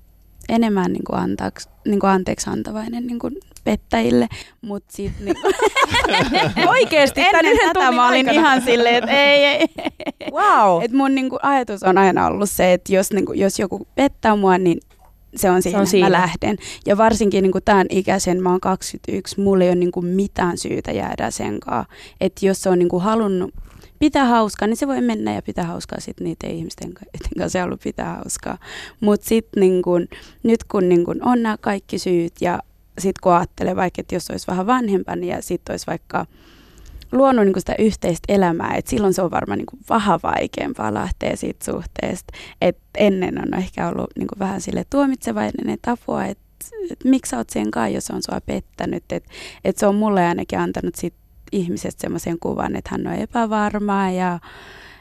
enemmän 0.50 0.94
niin 0.94 1.04
kuin 1.08 1.20
antaaks, 1.20 1.70
niin 1.86 2.00
kuin 2.00 2.10
anteeksi 2.10 2.50
antavainen 2.50 3.08
niin 3.08 3.20
kuin 3.20 3.38
pettäjille, 3.64 4.28
mutta 4.62 4.94
sitten 4.96 5.26
niin 5.26 5.38
Oikeesti 6.70 7.22
tämän 7.22 7.36
ennen 7.36 7.54
yhden 7.54 7.68
tätä 7.68 7.80
tunnin 7.80 7.96
mä 7.96 8.08
olin 8.08 8.30
aikana. 8.30 8.40
ihan 8.40 8.62
silleen, 8.62 8.96
että 8.96 9.12
ei, 9.12 9.46
ei. 9.46 9.68
Wow. 10.32 10.84
Et 10.84 10.92
mun 10.92 11.16
niinku 11.16 11.40
ajatus 11.42 11.84
on 11.84 11.98
aina 11.98 12.28
ollut 12.28 12.50
se, 12.50 12.74
että 12.74 12.94
jos, 12.94 13.12
niinku, 13.12 13.34
jos 13.34 13.60
joku 13.60 13.88
pettää 13.96 14.36
mua, 14.36 14.58
niin 14.58 14.80
se 15.36 15.50
on 15.50 15.62
siinä, 15.62 15.78
on 15.78 15.82
on 15.82 15.88
siinä. 15.88 16.06
mä 16.10 16.12
lähden. 16.12 16.58
Ja 16.86 16.98
varsinkin 16.98 17.44
niinku 17.44 17.62
tämän 17.62 17.88
ikäisen, 17.90 18.44
mä 18.44 18.50
oon 18.50 18.60
21, 18.60 19.42
mulla 19.42 19.64
ei 19.64 19.70
ole 19.70 19.76
niinku 19.76 20.02
mitään 20.02 20.58
syytä 20.58 20.92
jäädä 20.92 21.32
sen 21.32 21.60
kanssa. 21.60 21.94
Että 22.22 22.46
jos 22.46 22.62
se 22.62 22.70
on 22.70 22.80
niinku 22.80 23.00
halunnut 23.00 23.54
pitää 24.00 24.26
hauskaa, 24.26 24.68
niin 24.68 24.78
se 24.78 24.88
voi 24.88 25.02
mennä 25.02 25.34
ja 25.34 25.42
pitää 25.42 25.66
hauskaa 25.66 26.00
sitten 26.00 26.26
niiden 26.26 26.58
ihmisten 26.58 26.94
kanssa, 27.38 27.60
haluaa 27.60 27.78
pitää 27.84 28.16
hauskaa. 28.16 28.58
Mutta 29.00 29.28
sitten 29.28 29.62
niinku, 29.62 29.92
nyt 30.44 30.64
kun 30.64 30.90
niinku 30.90 31.14
on 31.22 31.44
nämä 31.44 31.58
kaikki 31.58 32.00
syyt 32.00 32.34
ja 32.42 32.60
sitten 33.00 33.22
kun 33.24 33.34
ajattelee 33.34 33.76
vaikka, 33.76 34.02
että 34.02 34.16
jos 34.16 34.30
olisi 34.30 34.48
vähän 34.48 34.68
vanhempani 34.68 35.28
ja 35.28 35.42
sitten 35.42 35.74
olisi 35.74 35.88
vaikka 35.88 36.26
luonut 37.12 37.46
niin 37.46 37.60
sitä 37.60 37.76
yhteistä 37.80 38.34
elämää, 38.34 38.76
että 38.76 38.90
silloin 38.90 39.14
se 39.14 39.22
on 39.22 39.32
varmaan 39.32 39.58
niin 39.58 39.86
vähän 39.90 40.20
vaikeampaa 40.24 40.94
lähteä 40.94 41.36
siitä 41.36 41.66
suhteesta. 41.66 42.34
Et 42.62 42.78
ennen 42.98 43.42
on 43.48 43.54
ehkä 43.54 43.90
ollut 43.90 44.10
niin 44.18 44.28
vähän 44.40 44.62
sille 44.62 44.86
tuomitsevainen, 44.90 45.70
että 45.70 45.92
apua, 45.92 46.26
että 46.26 46.44
et 46.92 47.04
miksi 47.04 47.30
sä 47.30 47.38
oot 47.38 47.50
sen 47.50 47.72
kai, 47.72 47.94
jos 47.94 48.12
on 48.12 48.24
sua 48.24 48.42
pettänyt. 48.42 49.12
Että 49.12 49.30
et 49.66 49.78
se 49.78 49.88
on 49.88 49.96
mulle 49.96 50.26
ainakin 50.26 50.60
antanut 50.60 50.96
sit 50.96 51.14
ihmisestä 51.52 52.02
semmoisen 52.02 52.40
kuvan, 52.40 52.76
että 52.76 52.90
hän 52.92 53.08
on 53.08 53.14
epävarmaa 53.14 54.12
ja 54.12 54.40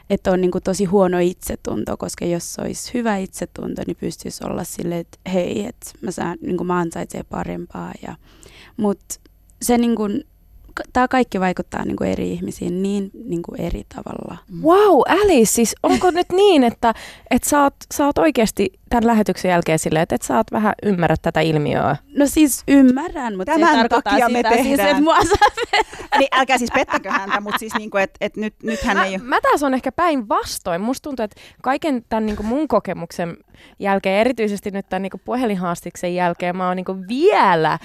että 0.09 0.31
on 0.31 0.41
niin 0.41 0.51
kuin 0.51 0.63
tosi 0.63 0.85
huono 0.85 1.19
itsetunto, 1.19 1.97
koska 1.97 2.25
jos 2.25 2.59
olisi 2.59 2.93
hyvä 2.93 3.17
itsetunto, 3.17 3.81
niin 3.87 3.97
pystyisi 3.99 4.43
olla 4.45 4.63
silleen, 4.63 5.01
että 5.01 5.17
hei, 5.33 5.65
että 5.65 5.91
mä, 6.01 6.11
saan, 6.11 6.37
niin 6.41 6.57
kuin 6.57 6.67
mä 6.67 6.79
ansaitsen 6.79 7.25
parempaa. 7.29 7.93
Ja, 8.07 8.15
mutta 8.77 9.15
se 9.61 9.77
niin 9.77 9.95
kuin, 9.95 10.23
tämä 10.93 11.07
kaikki 11.07 11.39
vaikuttaa 11.39 11.85
niin 11.85 11.95
kuin 11.95 12.09
eri 12.09 12.31
ihmisiin 12.31 12.83
niin, 12.83 13.11
niin 13.25 13.41
kuin 13.41 13.61
eri 13.61 13.83
tavalla. 13.95 14.37
Wow, 14.63 15.01
Alice, 15.07 15.51
siis 15.51 15.75
onko 15.83 16.11
nyt 16.11 16.27
niin, 16.31 16.63
että, 16.63 16.93
että 17.31 17.49
sä, 17.49 17.63
oot, 17.63 17.75
sä 17.93 18.05
oot 18.05 18.17
oikeasti 18.17 18.69
tämän 18.89 19.07
lähetyksen 19.07 19.49
jälkeen 19.49 19.79
silleen, 19.79 20.03
että 20.03 20.15
et 20.15 20.21
sä 20.21 20.37
oot 20.37 20.51
vähän 20.51 20.73
ymmärrä 20.83 21.15
tätä 21.21 21.41
ilmiöä? 21.41 21.95
No 22.15 22.25
siis 22.27 22.63
ymmärrän, 22.67 23.37
mutta 23.37 23.51
Tämän 23.51 23.69
se 23.69 23.75
tarkoittaa 23.75 24.11
takia 24.11 24.29
me 24.29 24.39
sitä 24.39 24.49
siis, 24.49 24.61
tehdään. 24.63 24.89
että 24.89 25.03
mua 25.03 25.15
saa 25.15 25.67
niin 26.17 26.27
älkää 26.31 26.57
siis 26.57 26.71
pettäkö 26.73 27.11
häntä, 27.11 27.41
mutta 27.41 27.59
siis 27.59 27.73
niinku, 27.77 27.97
että 27.97 28.17
et 28.21 28.37
nyt, 28.37 28.53
nythän 28.63 28.97
Mä, 28.97 29.05
ei 29.05 29.15
ole. 29.15 29.23
mä 29.23 29.41
taas 29.41 29.63
on 29.63 29.73
ehkä 29.73 29.91
päinvastoin. 29.91 30.81
Musta 30.81 31.03
tuntuu, 31.03 31.23
että 31.23 31.41
kaiken 31.61 32.03
tämän 32.09 32.25
niin 32.25 32.45
mun 32.45 32.67
kokemuksen 32.67 33.37
jälkeen, 33.79 34.19
erityisesti 34.19 34.71
nyt 34.71 34.89
tämän 34.89 35.01
niin 35.01 35.21
puhelinhaastiksen 35.25 36.15
jälkeen, 36.15 36.57
mä 36.57 36.67
oon 36.67 36.75
niin 36.75 37.07
vielä 37.07 37.79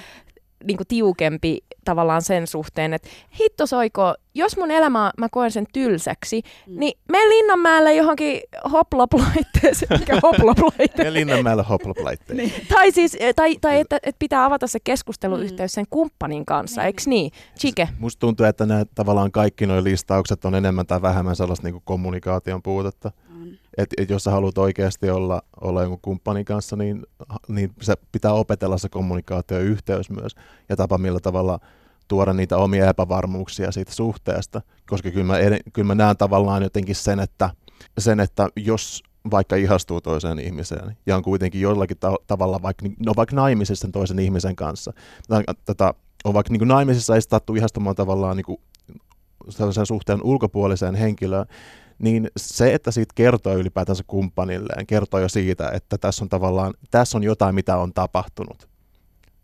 niin 0.64 0.78
tiukempi 0.88 1.58
tavallaan 1.84 2.22
sen 2.22 2.46
suhteen, 2.46 2.94
että 2.94 3.08
hitto 3.40 3.66
soiko, 3.66 4.14
jos 4.34 4.56
mun 4.56 4.70
elämä, 4.70 5.12
mä 5.18 5.28
koen 5.28 5.50
sen 5.50 5.66
tylsäksi, 5.72 6.42
mm. 6.66 6.78
niin 6.78 6.98
mene 7.08 7.28
Linnanmäelle 7.28 7.94
johonkin 7.94 8.40
hoplop-laitteeseen, 8.72 9.98
mikä 10.00 10.20
hoplop-laite. 10.22 11.04
Ja 11.04 11.12
Linnanmäellä 11.12 11.62
hoplop-laitteet. 11.62 12.36
niin. 12.36 12.52
tai 12.68 12.92
siis, 12.92 13.18
tai, 13.36 13.56
tai 13.60 13.80
että, 13.80 13.96
että 13.96 14.18
pitää 14.18 14.44
avata 14.44 14.66
se 14.66 14.78
keskusteluyhteys 14.84 15.72
sen 15.72 15.86
kumppanin 15.90 16.46
kanssa, 16.46 16.84
eikö 16.84 17.02
niin? 17.06 17.30
Chike. 17.58 17.88
Musta 17.98 18.20
tuntuu, 18.20 18.46
että 18.46 18.66
nämä 18.66 18.84
tavallaan 18.94 19.32
kaikki 19.32 19.66
nuo 19.66 19.84
listaukset 19.84 20.44
on 20.44 20.54
enemmän 20.54 20.86
tai 20.86 21.02
vähemmän 21.02 21.36
sellaista 21.36 21.68
niin 21.68 21.82
kommunikaation 21.84 22.62
puutetta. 22.62 23.10
Et, 23.78 23.90
et 23.96 24.10
jos 24.10 24.24
sä 24.24 24.30
haluat 24.30 24.58
oikeasti 24.58 25.10
olla, 25.10 25.42
olla 25.60 25.82
jonkun 25.82 26.00
kumppanin 26.02 26.44
kanssa, 26.44 26.76
niin, 26.76 27.06
niin 27.48 27.70
se 27.82 27.94
pitää 28.12 28.32
opetella 28.32 28.78
se 28.78 28.88
kommunikaatioyhteys 28.88 30.10
myös 30.10 30.34
ja 30.68 30.76
tapa 30.76 30.98
millä 30.98 31.20
tavalla 31.20 31.58
tuoda 32.08 32.32
niitä 32.32 32.56
omia 32.56 32.88
epävarmuuksia 32.88 33.72
siitä 33.72 33.92
suhteesta. 33.92 34.62
Koska 34.86 35.10
kyllä 35.10 35.26
mä, 35.26 35.38
ed- 35.38 35.62
kyllä 35.72 35.86
mä 35.86 35.94
näen 35.94 36.16
tavallaan 36.16 36.62
jotenkin 36.62 36.94
sen, 36.94 37.20
että, 37.20 37.50
sen, 37.98 38.20
että 38.20 38.48
jos 38.56 39.02
vaikka 39.30 39.56
ihastuu 39.56 40.00
toiseen 40.00 40.38
ihmiseen 40.38 40.96
ja 41.06 41.16
on 41.16 41.22
kuitenkin 41.22 41.60
jollakin 41.60 41.96
ta- 42.00 42.16
tavalla 42.26 42.62
vaikka, 42.62 42.86
no 43.06 43.12
vaikka 43.16 43.36
naimisissa 43.36 43.82
sen 43.82 43.92
toisen 43.92 44.18
ihmisen 44.18 44.56
kanssa, 44.56 44.92
tätä, 45.64 45.94
on 46.24 46.34
vaikka 46.34 46.52
niin 46.52 46.68
naimisissa 46.68 47.14
ei 47.14 47.22
sattu 47.22 47.54
ihastumaan 47.54 47.96
tavallaan 47.96 48.36
niin 48.36 48.44
kuin 48.44 48.60
sellaisen 49.48 49.86
suhteen 49.86 50.22
ulkopuoliseen 50.22 50.94
henkilöön, 50.94 51.46
niin 52.02 52.30
se, 52.36 52.74
että 52.74 52.90
siitä 52.90 53.12
kertoo 53.14 53.54
ylipäätänsä 53.54 54.04
kumppanilleen, 54.06 54.86
kertoo 54.86 55.20
jo 55.20 55.28
siitä, 55.28 55.70
että 55.70 55.98
tässä 55.98 56.24
on 56.24 56.28
tavallaan, 56.28 56.74
tässä 56.90 57.18
on 57.18 57.22
jotain, 57.22 57.54
mitä 57.54 57.76
on 57.76 57.92
tapahtunut. 57.92 58.71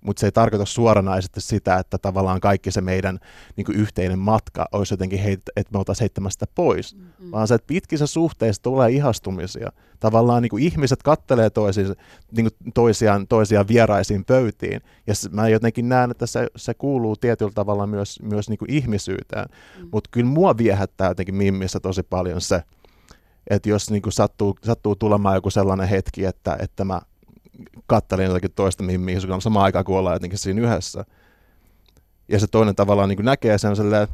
Mutta 0.00 0.20
se 0.20 0.26
ei 0.26 0.32
tarkoita 0.32 0.64
suoranaisesti 0.64 1.40
sitä, 1.40 1.76
että 1.76 1.98
tavallaan 1.98 2.40
kaikki 2.40 2.70
se 2.70 2.80
meidän 2.80 3.18
niin 3.56 3.64
kuin 3.64 3.78
yhteinen 3.78 4.18
matka 4.18 4.66
olisi 4.72 4.92
jotenkin, 4.92 5.18
heit, 5.18 5.40
että 5.56 5.72
me 5.72 5.78
oltaisiin 5.78 6.02
heittämästä 6.02 6.46
pois. 6.54 6.94
Mm-hmm. 6.94 7.30
Vaan 7.30 7.48
se, 7.48 7.54
että 7.54 7.66
pitkissä 7.66 8.06
suhteissa 8.06 8.62
tulee 8.62 8.90
ihastumisia. 8.90 9.72
Tavallaan 10.00 10.42
niin 10.42 10.50
kuin 10.50 10.62
ihmiset 10.62 11.02
kattelee 11.02 11.50
toisiin, 11.50 11.86
niin 12.36 12.50
kuin 12.60 12.72
toisiaan, 12.72 13.26
toisiaan 13.28 13.68
vieraisiin 13.68 14.24
pöytiin. 14.24 14.80
Ja 15.06 15.14
mä 15.30 15.48
jotenkin 15.48 15.88
näen, 15.88 16.10
että 16.10 16.26
se, 16.26 16.46
se 16.56 16.74
kuuluu 16.74 17.16
tietyllä 17.16 17.52
tavalla 17.54 17.86
myös, 17.86 18.22
myös 18.22 18.48
niin 18.48 18.58
kuin 18.58 18.72
ihmisyyteen. 18.72 19.46
Mm-hmm. 19.46 19.88
Mutta 19.92 20.10
kyllä 20.12 20.30
mua 20.30 20.58
viehättää 20.58 21.08
jotenkin 21.08 21.34
Mimmissä 21.34 21.80
tosi 21.80 22.02
paljon 22.02 22.40
se, 22.40 22.62
että 23.50 23.68
jos 23.68 23.90
niin 23.90 24.02
kuin 24.02 24.12
sattuu, 24.12 24.58
sattuu 24.64 24.96
tulemaan 24.96 25.34
joku 25.34 25.50
sellainen 25.50 25.88
hetki, 25.88 26.24
että, 26.24 26.56
että 26.60 26.84
mä 26.84 27.00
kattelin 27.86 28.26
jotakin 28.26 28.52
toista 28.52 28.82
mimmiä 28.82 29.20
sun 29.20 29.42
samaan 29.42 29.64
aikaan, 29.64 29.84
kun 29.84 29.98
ollaan 29.98 30.16
jotenkin 30.16 30.38
siinä 30.38 30.62
yhdessä. 30.62 31.04
Ja 32.28 32.40
se 32.40 32.46
toinen 32.46 32.74
tavallaan 32.74 33.08
niin 33.08 33.24
näkee 33.24 33.58
sen 33.58 33.76
silleen, 33.76 34.08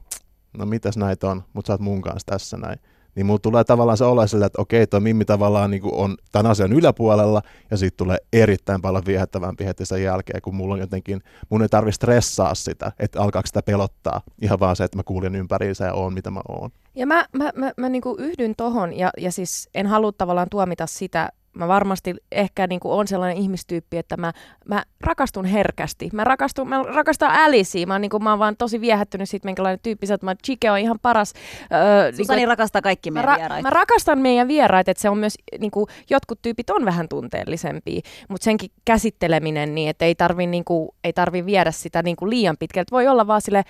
no 0.59 0.66
mitäs 0.66 0.97
näitä 0.97 1.30
on, 1.30 1.42
mutta 1.53 1.66
sä 1.66 1.72
oot 1.72 1.80
mun 1.80 2.03
kanssa 2.03 2.26
tässä 2.26 2.57
näin. 2.57 2.78
Niin 3.14 3.26
mulla 3.26 3.38
tulee 3.38 3.64
tavallaan 3.64 3.99
se 3.99 4.05
olla 4.05 4.26
silleen, 4.26 4.47
että 4.47 4.62
okei, 4.62 4.86
toi 4.86 5.01
mimmi 5.01 5.24
tavallaan 5.24 5.70
niin 5.70 5.82
on 5.84 6.16
tämän 6.32 6.51
asian 6.51 6.72
yläpuolella, 6.72 7.42
ja 7.70 7.76
siitä 7.76 7.97
tulee 7.97 8.18
erittäin 8.32 8.82
paljon 8.82 9.03
viehättävämpi 9.07 9.64
heti 9.64 9.86
sen 9.86 10.03
jälkeen, 10.03 10.42
kun 10.42 10.55
mulla 10.55 10.74
on 10.74 10.80
jotenkin, 10.80 11.22
mun 11.51 11.62
ei 11.62 11.68
tarvi 11.68 11.92
stressaa 11.92 12.55
sitä, 12.55 12.92
että 12.99 13.20
alkaako 13.20 13.47
sitä 13.47 13.62
pelottaa, 13.62 14.20
ihan 14.42 14.61
vaan 14.61 14.76
se, 14.76 14.84
että 14.84 14.99
mä 14.99 15.03
kuulin 15.03 15.34
ympäriinsä 15.34 15.84
ja 15.84 15.95
oon 15.95 16.14
mitä 16.14 16.30
mä 16.30 16.40
oon. 16.49 16.70
Ja 16.95 17.07
mä, 17.07 17.26
mä, 17.32 17.53
mä, 17.57 17.72
mä 17.76 17.88
niin 17.88 18.03
yhdyn 18.18 18.55
tohon, 18.57 18.97
ja, 18.97 19.11
ja 19.18 19.32
siis 19.32 19.68
en 19.74 19.86
halua 19.86 20.12
tavallaan 20.12 20.49
tuomita 20.51 20.86
sitä, 20.86 21.28
mä 21.55 21.68
varmasti 21.68 22.14
ehkä 22.32 22.66
niin 22.66 22.80
kuin 22.80 22.92
on 22.92 23.09
sellainen 23.09 23.36
ihmistyyppi, 23.36 23.98
että 23.98 24.16
mä, 24.16 24.32
mä 24.68 24.82
rakastun 25.00 25.44
herkästi. 25.44 26.11
Mä, 26.12 26.24
rakastun, 26.24 26.68
mä 26.68 26.82
rakastan 26.82 27.30
Alicia. 27.30 27.86
Mä, 27.86 27.94
oon, 27.94 28.00
niin 28.00 28.11
kuin, 28.11 28.24
mä 28.24 28.30
oon 28.30 28.38
vaan 28.38 28.57
tosi 28.57 28.80
viehättynyt 28.80 29.28
siitä, 29.28 29.48
minkälainen 29.48 29.78
tyyppi 29.82 30.07
sä. 30.07 30.18
Mä, 30.22 30.34
Chike 30.34 30.70
on 30.70 30.78
ihan 30.78 30.98
paras. 31.02 31.32
Öö, 31.72 32.12
Susani 32.12 32.36
niin 32.36 32.48
rakastaa 32.48 32.82
kaikki 32.82 33.11
meidän 33.11 33.34
ra- 33.34 33.38
vieraita. 33.38 33.62
mä 33.62 33.70
rakastan 33.70 34.18
meidän 34.18 34.48
vieraita, 34.48 34.90
että 34.90 35.02
se 35.02 35.11
on 35.11 35.18
myös, 35.18 35.34
niin 35.59 35.70
kuin, 35.70 35.86
jotkut 36.11 36.42
tyypit 36.42 36.70
on 36.70 36.84
vähän 36.84 37.09
tunteellisempia, 37.09 38.00
mutta 38.28 38.44
senkin 38.44 38.70
käsitteleminen 38.84 39.74
niin, 39.74 39.90
että 39.90 40.05
ei 40.05 40.14
tarvi, 40.14 40.46
niin 40.46 40.64
kuin, 40.64 40.88
ei 41.05 41.12
tarvi 41.12 41.46
viedä 41.46 41.70
sitä 41.70 42.02
niin 42.02 42.16
kuin 42.16 42.30
liian 42.30 42.57
pitkältä. 42.59 42.90
Voi 42.90 43.09
olla 43.09 43.26
vaan 43.26 43.40
sille 43.40 43.64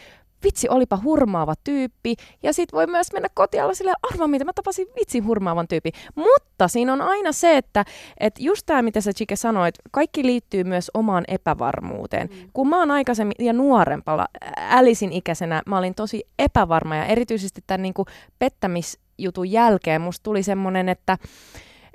vitsi, 0.45 0.68
olipa 0.68 0.99
hurmaava 1.05 1.55
tyyppi. 1.64 2.14
Ja 2.42 2.53
sit 2.53 2.72
voi 2.72 2.86
myös 2.86 3.12
mennä 3.12 3.28
kotialla 3.34 3.74
sille 3.74 3.92
arvaa, 4.12 4.28
mitä 4.28 4.45
mä 4.45 4.53
tapasin 4.55 4.86
vitsi 5.01 5.18
hurmaavan 5.18 5.68
tyypin. 5.68 5.92
Mutta 6.14 6.68
siinä 6.68 6.92
on 6.92 7.03
aina 7.03 7.32
se, 7.32 7.57
että, 7.57 7.84
että 8.20 8.42
just 8.42 8.62
tämä, 8.66 8.82
mitä 8.82 9.01
sä 9.01 9.12
Chike 9.12 9.36
sanoit, 9.36 9.74
kaikki 9.90 10.26
liittyy 10.26 10.64
myös 10.64 10.90
omaan 10.95 11.24
epävarmuuteen. 11.28 12.28
Mm. 12.28 12.51
Kun 12.53 12.68
mä 12.68 12.78
oon 12.78 12.90
aikaisemmin 12.90 13.34
ja 13.38 13.53
nuorempalla, 13.53 14.28
älisin 14.57 15.12
ikäisenä, 15.12 15.62
mä 15.66 15.78
olin 15.78 15.95
tosi 15.95 16.24
epävarma 16.38 16.97
ja 16.97 17.07
erityisesti 17.07 17.61
tämän 17.66 17.82
niin 17.82 17.95
kuin 17.95 18.07
pettämisjutun 18.38 19.51
jälkeen 19.51 20.01
musta 20.01 20.22
tuli 20.22 20.42
semmoinen, 20.42 20.88
että 20.88 21.18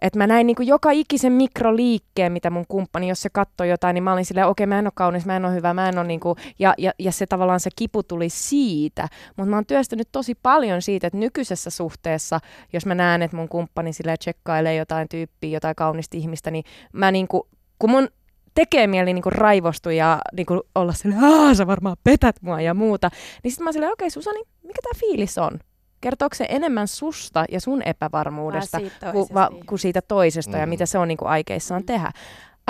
että 0.02 0.20
mä 0.20 0.28
näin 0.28 0.48
niinku 0.48 0.62
joka 0.62 0.92
ikisen 0.92 1.34
mikroliikkeen, 1.34 2.32
mitä 2.32 2.50
mun 2.50 2.66
kumppani, 2.68 3.10
jos 3.10 3.22
se 3.22 3.30
katsoi 3.30 3.70
jotain, 3.70 3.94
niin 3.94 4.04
mä 4.04 4.14
olin 4.14 4.26
silleen, 4.26 4.48
okei, 4.48 4.64
okay, 4.64 4.70
mä 4.70 4.80
en 4.80 4.86
ole 4.86 4.92
kaunis, 4.96 5.26
mä 5.26 5.36
en 5.36 5.46
ole 5.46 5.54
hyvä, 5.54 5.74
mä 5.74 5.90
en 5.90 5.98
ole 5.98 6.08
niinku, 6.08 6.36
ja, 6.60 6.74
ja, 6.78 6.92
ja 7.00 7.12
se 7.12 7.26
tavallaan 7.26 7.60
se 7.60 7.70
kipu 7.76 8.04
tuli 8.04 8.30
siitä. 8.30 9.08
Mutta 9.38 9.50
mä 9.50 9.56
oon 9.58 9.66
työstänyt 9.66 10.10
tosi 10.12 10.36
paljon 10.36 10.82
siitä, 10.82 11.08
että 11.08 11.18
nykyisessä 11.18 11.70
suhteessa, 11.70 12.40
jos 12.74 12.86
mä 12.86 12.96
näen, 12.96 13.22
että 13.22 13.38
mun 13.38 13.50
kumppani 13.50 13.94
silleen 13.94 14.18
tsekkailee 14.18 14.76
jotain 14.76 15.10
tyyppiä, 15.10 15.50
jotain 15.50 15.76
kaunista 15.76 16.18
ihmistä, 16.18 16.52
niin 16.52 16.64
mä 16.94 17.12
niinku, 17.12 17.48
kun 17.80 17.90
mun 17.90 18.08
tekee 18.54 18.88
mieli 18.88 19.14
niinku 19.14 19.30
raivostua 19.30 19.92
ja 19.92 20.20
niinku 20.38 20.62
olla 20.76 20.94
silleen, 20.94 21.24
aah, 21.24 21.56
sä 21.56 21.68
varmaan 21.68 21.98
petät 22.04 22.36
mua 22.42 22.62
ja 22.62 22.74
muuta, 22.74 23.10
niin 23.44 23.52
sitten 23.52 23.64
mä 23.64 23.72
silleen, 23.72 23.92
okei 23.92 24.06
okay, 24.06 24.10
Susani, 24.10 24.40
mikä 24.64 24.82
tämä 24.82 25.00
fiilis 25.00 25.38
on? 25.38 25.60
Kertooko 26.02 26.36
se 26.36 26.46
enemmän 26.50 26.88
susta 26.88 27.46
ja 27.52 27.62
sun 27.62 27.82
epävarmuudesta 27.82 28.80
kuin 29.12 29.28
va, 29.34 29.50
ku 29.66 29.78
siitä 29.78 30.02
toisesta 30.02 30.54
mm. 30.54 30.60
ja 30.60 30.68
mitä 30.68 30.86
se 30.86 30.98
on 30.98 31.08
niin 31.08 31.18
kuin 31.18 31.30
aikeissaan 31.30 31.82
mm. 31.82 31.86
tehdä. 31.86 32.12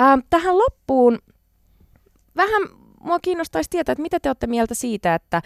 Ähm, 0.00 0.20
tähän 0.30 0.58
loppuun 0.58 1.18
vähän 2.36 2.62
mua 3.00 3.18
kiinnostaisi 3.22 3.70
tietää, 3.70 3.92
että 3.92 4.02
mitä 4.02 4.20
te 4.20 4.28
olette 4.28 4.46
mieltä 4.46 4.74
siitä, 4.74 5.14
että 5.14 5.42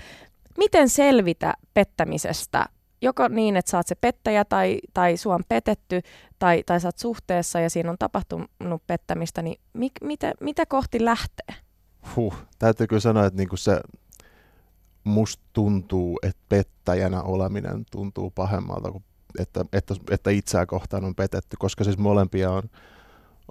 miten 0.58 0.88
selvitä 0.88 1.54
pettämisestä 1.74 2.66
joko 3.04 3.28
niin, 3.28 3.56
että 3.56 3.70
sä 3.70 3.76
oot 3.76 3.86
se 3.86 3.94
pettäjä 3.94 4.44
tai, 4.44 4.78
tai 4.94 5.16
sua 5.16 5.34
on 5.34 5.44
petetty 5.48 6.00
tai, 6.38 6.62
tai 6.66 6.80
sä 6.80 6.88
oot 6.88 6.98
suhteessa 6.98 7.60
ja 7.60 7.70
siinä 7.70 7.90
on 7.90 7.96
tapahtunut 7.98 8.86
pettämistä, 8.86 9.42
niin 9.42 9.60
mi, 9.72 9.90
mitä, 10.02 10.32
mitä 10.40 10.66
kohti 10.66 11.04
lähtee? 11.04 11.56
Huh, 12.16 12.34
täytyy 12.58 12.86
kyllä 12.86 13.00
sanoa, 13.00 13.26
että 13.26 13.36
niinku 13.36 13.56
se 13.56 13.80
musta 15.04 15.42
tuntuu, 15.52 16.18
että 16.22 16.42
pettäjänä 16.48 17.22
oleminen 17.22 17.84
tuntuu 17.90 18.30
pahemmalta 18.30 18.90
kuin 18.90 19.04
että, 19.38 19.64
että, 19.72 19.94
että 20.10 20.30
itseä 20.30 20.66
kohtaan 20.66 21.04
on 21.04 21.14
petetty, 21.14 21.56
koska 21.58 21.84
siis 21.84 21.98
molempia 21.98 22.50
on, 22.50 22.62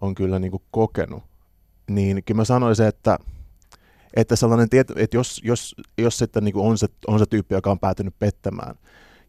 on 0.01 0.15
kyllä 0.15 0.39
niinku 0.39 0.61
kokenut. 0.71 1.23
Niin 1.89 2.23
kyllä 2.25 2.37
mä 2.37 2.45
sanoisin, 2.45 2.85
että, 2.85 3.17
että 4.13 4.35
sellainen 4.35 4.69
tieto, 4.69 4.93
että 4.97 5.17
jos, 5.17 5.41
jos, 5.43 5.75
jos 5.97 6.17
sitten 6.17 6.43
niinku 6.43 6.67
on, 6.67 6.77
se, 6.77 6.87
on 7.07 7.19
se 7.19 7.25
tyyppi, 7.25 7.55
joka 7.55 7.71
on 7.71 7.79
päätynyt 7.79 8.19
pettämään, 8.19 8.75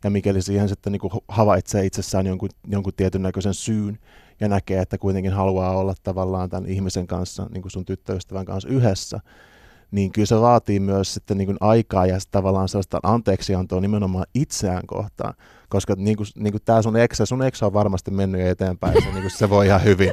ja 0.04 0.10
mikäli 0.10 0.42
siihen 0.42 0.68
sitten 0.68 0.92
niin 0.92 1.00
kuin 1.00 1.12
havaitsee 1.28 1.86
itsessään 1.86 2.26
jonkun, 2.26 2.48
jonkun 2.66 2.92
tietyn 2.96 3.22
näköisen 3.22 3.54
syyn 3.54 3.98
ja 4.40 4.48
näkee, 4.48 4.80
että 4.80 4.98
kuitenkin 4.98 5.32
haluaa 5.32 5.76
olla 5.76 5.94
tavallaan 6.02 6.50
tämän 6.50 6.70
ihmisen 6.70 7.06
kanssa, 7.06 7.46
niin 7.50 7.62
kuin 7.62 7.72
sun 7.72 7.84
tyttöystävän 7.84 8.44
kanssa 8.44 8.68
yhdessä, 8.68 9.20
niin 9.94 10.12
kyllä 10.12 10.26
se 10.26 10.40
vaatii 10.40 10.80
myös 10.80 11.14
sitten 11.14 11.38
niin 11.38 11.46
kuin 11.46 11.56
aikaa 11.60 12.06
ja 12.06 12.18
tavallaan 12.30 12.68
sellaista 12.68 13.00
anteeksiantoa 13.02 13.80
nimenomaan 13.80 14.26
itseään 14.34 14.86
kohtaan, 14.86 15.34
koska 15.68 15.94
niin 15.96 16.16
kuin, 16.16 16.26
niin 16.36 16.52
kuin 16.52 16.62
tämä 16.64 16.82
sun 16.82 16.96
eksä, 16.96 17.26
sun 17.26 17.42
eksä 17.42 17.66
on 17.66 17.72
varmasti 17.72 18.10
mennyt 18.10 18.40
eteenpäin, 18.40 19.02
se, 19.02 19.10
niin 19.10 19.20
kuin 19.20 19.30
se 19.30 19.50
voi 19.50 19.66
ihan 19.66 19.84
hyvin. 19.84 20.12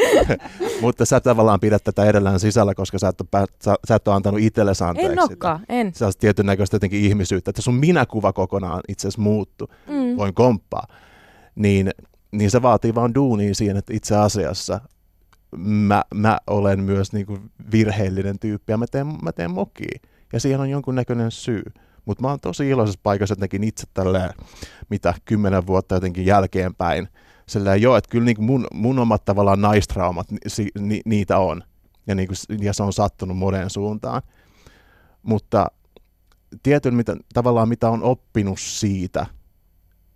Mutta 0.82 1.04
sä 1.04 1.20
tavallaan 1.20 1.60
pidät 1.60 1.84
tätä 1.84 2.04
edellään 2.04 2.40
sisällä, 2.40 2.74
koska 2.74 2.98
sä 2.98 3.08
et 3.08 3.20
ole, 3.20 3.46
sä, 3.64 3.74
sä 3.88 3.94
et 3.94 4.08
ole 4.08 4.16
antanut 4.16 4.40
itsellesi 4.40 4.84
anteeksi 4.84 5.12
En 5.12 5.22
olekaan, 5.22 5.60
en. 5.68 5.86
on 5.86 6.12
tietyn 6.18 6.46
näköistä 6.46 6.74
jotenkin 6.74 7.04
ihmisyyttä, 7.04 7.50
että 7.50 7.62
sun 7.62 7.74
minäkuva 7.74 8.32
kokonaan 8.32 8.80
itse 8.88 9.08
asiassa 9.08 9.22
muuttu, 9.22 9.70
mm. 9.86 10.16
voin 10.16 10.34
komppaa. 10.34 10.86
Niin, 11.54 11.90
niin 12.32 12.50
se 12.50 12.62
vaatii 12.62 12.94
vaan 12.94 13.14
duunia 13.14 13.54
siihen, 13.54 13.76
että 13.76 13.92
itse 13.94 14.16
asiassa 14.16 14.80
mä, 15.56 16.04
mä 16.14 16.38
olen 16.46 16.80
myös 16.80 17.12
niinku 17.12 17.38
virheellinen 17.72 18.38
tyyppi 18.38 18.72
ja 18.72 18.78
mä 18.78 18.86
teen, 18.86 19.06
mä 19.06 19.32
teen 19.32 19.50
mokia. 19.50 19.98
Ja 20.32 20.40
siihen 20.40 20.60
on 20.60 20.70
jonkunnäköinen 20.70 21.30
syy. 21.30 21.62
Mutta 22.04 22.22
mä 22.22 22.28
oon 22.28 22.40
tosi 22.40 22.68
iloisessa 22.68 23.00
paikassa 23.02 23.32
jotenkin 23.32 23.64
itse 23.64 23.86
tälleen, 23.94 24.30
mitä 24.90 25.14
kymmenen 25.24 25.66
vuotta 25.66 25.94
jotenkin 25.94 26.26
jälkeenpäin– 26.26 27.08
Silleen, 27.48 27.82
joo, 27.82 27.96
että 27.96 28.10
kyllä 28.10 28.24
niin 28.24 28.44
mun, 28.44 28.66
mun 28.72 28.98
omat 28.98 29.24
tavallaan 29.24 29.60
naistraumat, 29.60 30.30
ni, 30.30 30.38
ni, 30.78 31.00
niitä 31.04 31.38
on. 31.38 31.64
Ja, 32.06 32.14
niin 32.14 32.28
kuin, 32.28 32.64
ja 32.64 32.72
se 32.72 32.82
on 32.82 32.92
sattunut 32.92 33.38
monen 33.38 33.70
suuntaan. 33.70 34.22
Mutta 35.22 35.66
tietyn, 36.62 36.94
mitä, 36.94 37.16
tavallaan 37.34 37.68
mitä 37.68 37.90
on 37.90 38.02
oppinut 38.02 38.60
siitä 38.60 39.26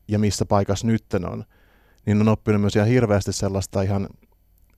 ja 0.08 0.18
missä 0.18 0.44
paikassa 0.44 0.86
nytten 0.86 1.28
on, 1.28 1.44
niin 2.06 2.20
on 2.20 2.28
oppinut 2.28 2.60
myös 2.60 2.76
ihan 2.76 2.88
hirveästi 2.88 3.32
sellaista 3.32 3.82
ihan, 3.82 4.08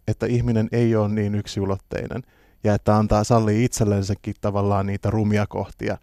että 0.08 0.26
ihminen 0.26 0.68
ei 0.72 0.96
ole 0.96 1.08
niin 1.08 1.34
yksiulotteinen 1.34 2.22
ja 2.64 2.74
että 2.74 2.96
antaa 2.96 3.24
sallii 3.24 3.64
itsellensäkin 3.64 4.34
tavallaan 4.40 4.86
niitä 4.86 5.10
rumia 5.10 5.46
kohtia, 5.46 5.98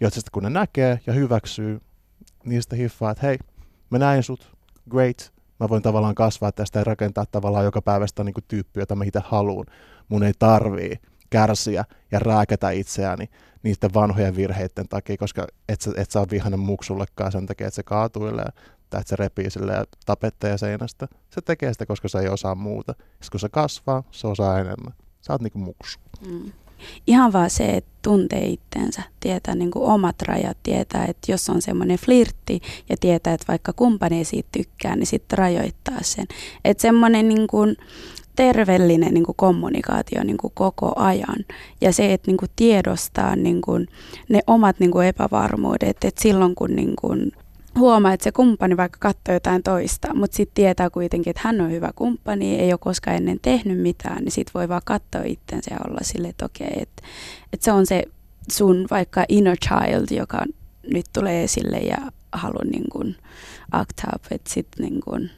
joista 0.00 0.30
kun 0.32 0.42
ne 0.42 0.50
näkee 0.50 1.00
ja 1.06 1.12
hyväksyy, 1.12 1.80
niistä 2.44 2.76
hiffaa, 2.76 3.10
että 3.10 3.26
hei, 3.26 3.38
mä 3.90 3.98
näin 3.98 4.22
sut, 4.22 4.56
great, 4.90 5.32
mä 5.60 5.68
voin 5.68 5.82
tavallaan 5.82 6.14
kasvaa 6.14 6.52
tästä 6.52 6.78
ja 6.78 6.84
rakentaa 6.84 7.26
tavallaan 7.26 7.64
joka 7.64 7.82
päivästä 7.82 8.24
niin 8.24 8.34
tyyppiä, 8.48 8.82
jota 8.82 8.94
mä 8.94 9.04
itse 9.04 9.20
haluan. 9.24 9.66
Mun 10.08 10.22
ei 10.22 10.32
tarvii 10.38 10.96
kärsiä 11.30 11.84
ja 12.12 12.18
rääkätä 12.18 12.70
itseäni 12.70 13.28
niiden 13.62 13.94
vanhojen 13.94 14.36
virheiden 14.36 14.88
takia, 14.88 15.16
koska 15.16 15.46
et 15.68 15.80
sä, 15.80 15.90
et 15.96 16.10
sä 16.10 16.20
ole 16.20 16.28
vihainen 16.30 16.60
muksullekaan 16.60 17.32
sen 17.32 17.46
takia, 17.46 17.66
että 17.66 17.76
se 17.76 17.82
kaatuilee 17.82 18.48
tai 18.90 19.00
että 19.00 19.08
se 19.08 19.16
repii 19.16 19.50
sille 19.50 19.72
ja 19.72 19.84
tapetteja 20.06 20.58
seinästä. 20.58 21.08
Se 21.30 21.40
tekee 21.40 21.72
sitä, 21.72 21.86
koska 21.86 22.08
se 22.08 22.18
ei 22.18 22.28
osaa 22.28 22.54
muuta. 22.54 22.92
Sitten 22.92 23.30
kun 23.30 23.40
se 23.40 23.48
kasvaa, 23.48 24.02
se 24.10 24.26
osaa 24.26 24.58
enemmän. 24.58 24.94
Sä 25.20 25.32
oot 25.32 25.42
niinku 25.42 25.58
muksu. 25.58 25.98
Mm 26.26 26.52
ihan 27.06 27.32
vaan 27.32 27.50
se, 27.50 27.64
että 27.64 27.90
tuntee 28.02 28.46
itsensä, 28.46 29.02
tietää 29.20 29.54
niin 29.54 29.70
kuin 29.70 29.84
omat 29.84 30.22
rajat, 30.22 30.56
tietää, 30.62 31.04
että 31.04 31.32
jos 31.32 31.50
on 31.50 31.62
semmoinen 31.62 31.98
flirtti 31.98 32.60
ja 32.88 32.96
tietää, 33.00 33.34
että 33.34 33.48
vaikka 33.48 33.72
kumppani 33.72 34.18
ei 34.18 34.24
siitä 34.24 34.48
tykkää, 34.52 34.96
niin 34.96 35.06
sitten 35.06 35.38
rajoittaa 35.38 35.98
sen. 36.02 36.26
Että 36.64 36.82
semmoinen 36.82 37.28
niin 37.28 37.46
kuin 37.46 37.76
terveellinen 38.36 39.14
niin 39.14 39.24
kuin 39.24 39.36
kommunikaatio 39.36 40.24
niin 40.24 40.36
kuin 40.36 40.52
koko 40.54 40.92
ajan 40.96 41.44
ja 41.80 41.92
se, 41.92 42.12
että 42.12 42.30
niin 42.30 42.36
kuin 42.36 42.50
tiedostaa 42.56 43.36
niin 43.36 43.60
kuin 43.60 43.88
ne 44.28 44.40
omat 44.46 44.80
niin 44.80 44.90
kuin 44.90 45.06
epävarmuudet, 45.06 46.04
että 46.04 46.22
silloin 46.22 46.54
kun 46.54 46.76
niin 46.76 46.96
kuin 47.00 47.32
huomaa, 47.78 48.12
että 48.12 48.24
se 48.24 48.32
kumppani 48.32 48.76
vaikka 48.76 48.98
katsoo 49.00 49.34
jotain 49.34 49.62
toista, 49.62 50.14
mutta 50.14 50.36
sitten 50.36 50.54
tietää 50.54 50.90
kuitenkin, 50.90 51.30
että 51.30 51.42
hän 51.44 51.60
on 51.60 51.70
hyvä 51.70 51.90
kumppani, 51.94 52.58
ei 52.58 52.72
ole 52.72 52.78
koskaan 52.78 53.16
ennen 53.16 53.38
tehnyt 53.42 53.78
mitään, 53.78 54.24
niin 54.24 54.32
sitten 54.32 54.54
voi 54.54 54.68
vaan 54.68 54.82
katsoa 54.84 55.22
itsensä 55.24 55.74
ja 55.74 55.78
olla 55.88 56.00
silleen, 56.02 56.30
että 56.30 56.44
okei, 56.44 56.82
että, 56.82 57.02
että 57.52 57.64
se 57.64 57.72
on 57.72 57.86
se 57.86 58.04
sun 58.50 58.86
vaikka 58.90 59.24
inner 59.28 59.56
child, 59.56 60.18
joka 60.18 60.44
nyt 60.92 61.06
tulee 61.12 61.44
esille 61.44 61.78
ja 61.78 61.98
haluaa 62.32 62.64
niin 62.64 62.90
kuin 62.92 63.16
act 63.72 64.00
up, 64.14 64.22
että 64.30 64.50
sitten 64.52 64.84
niin 64.84 65.00
kuin 65.00 65.30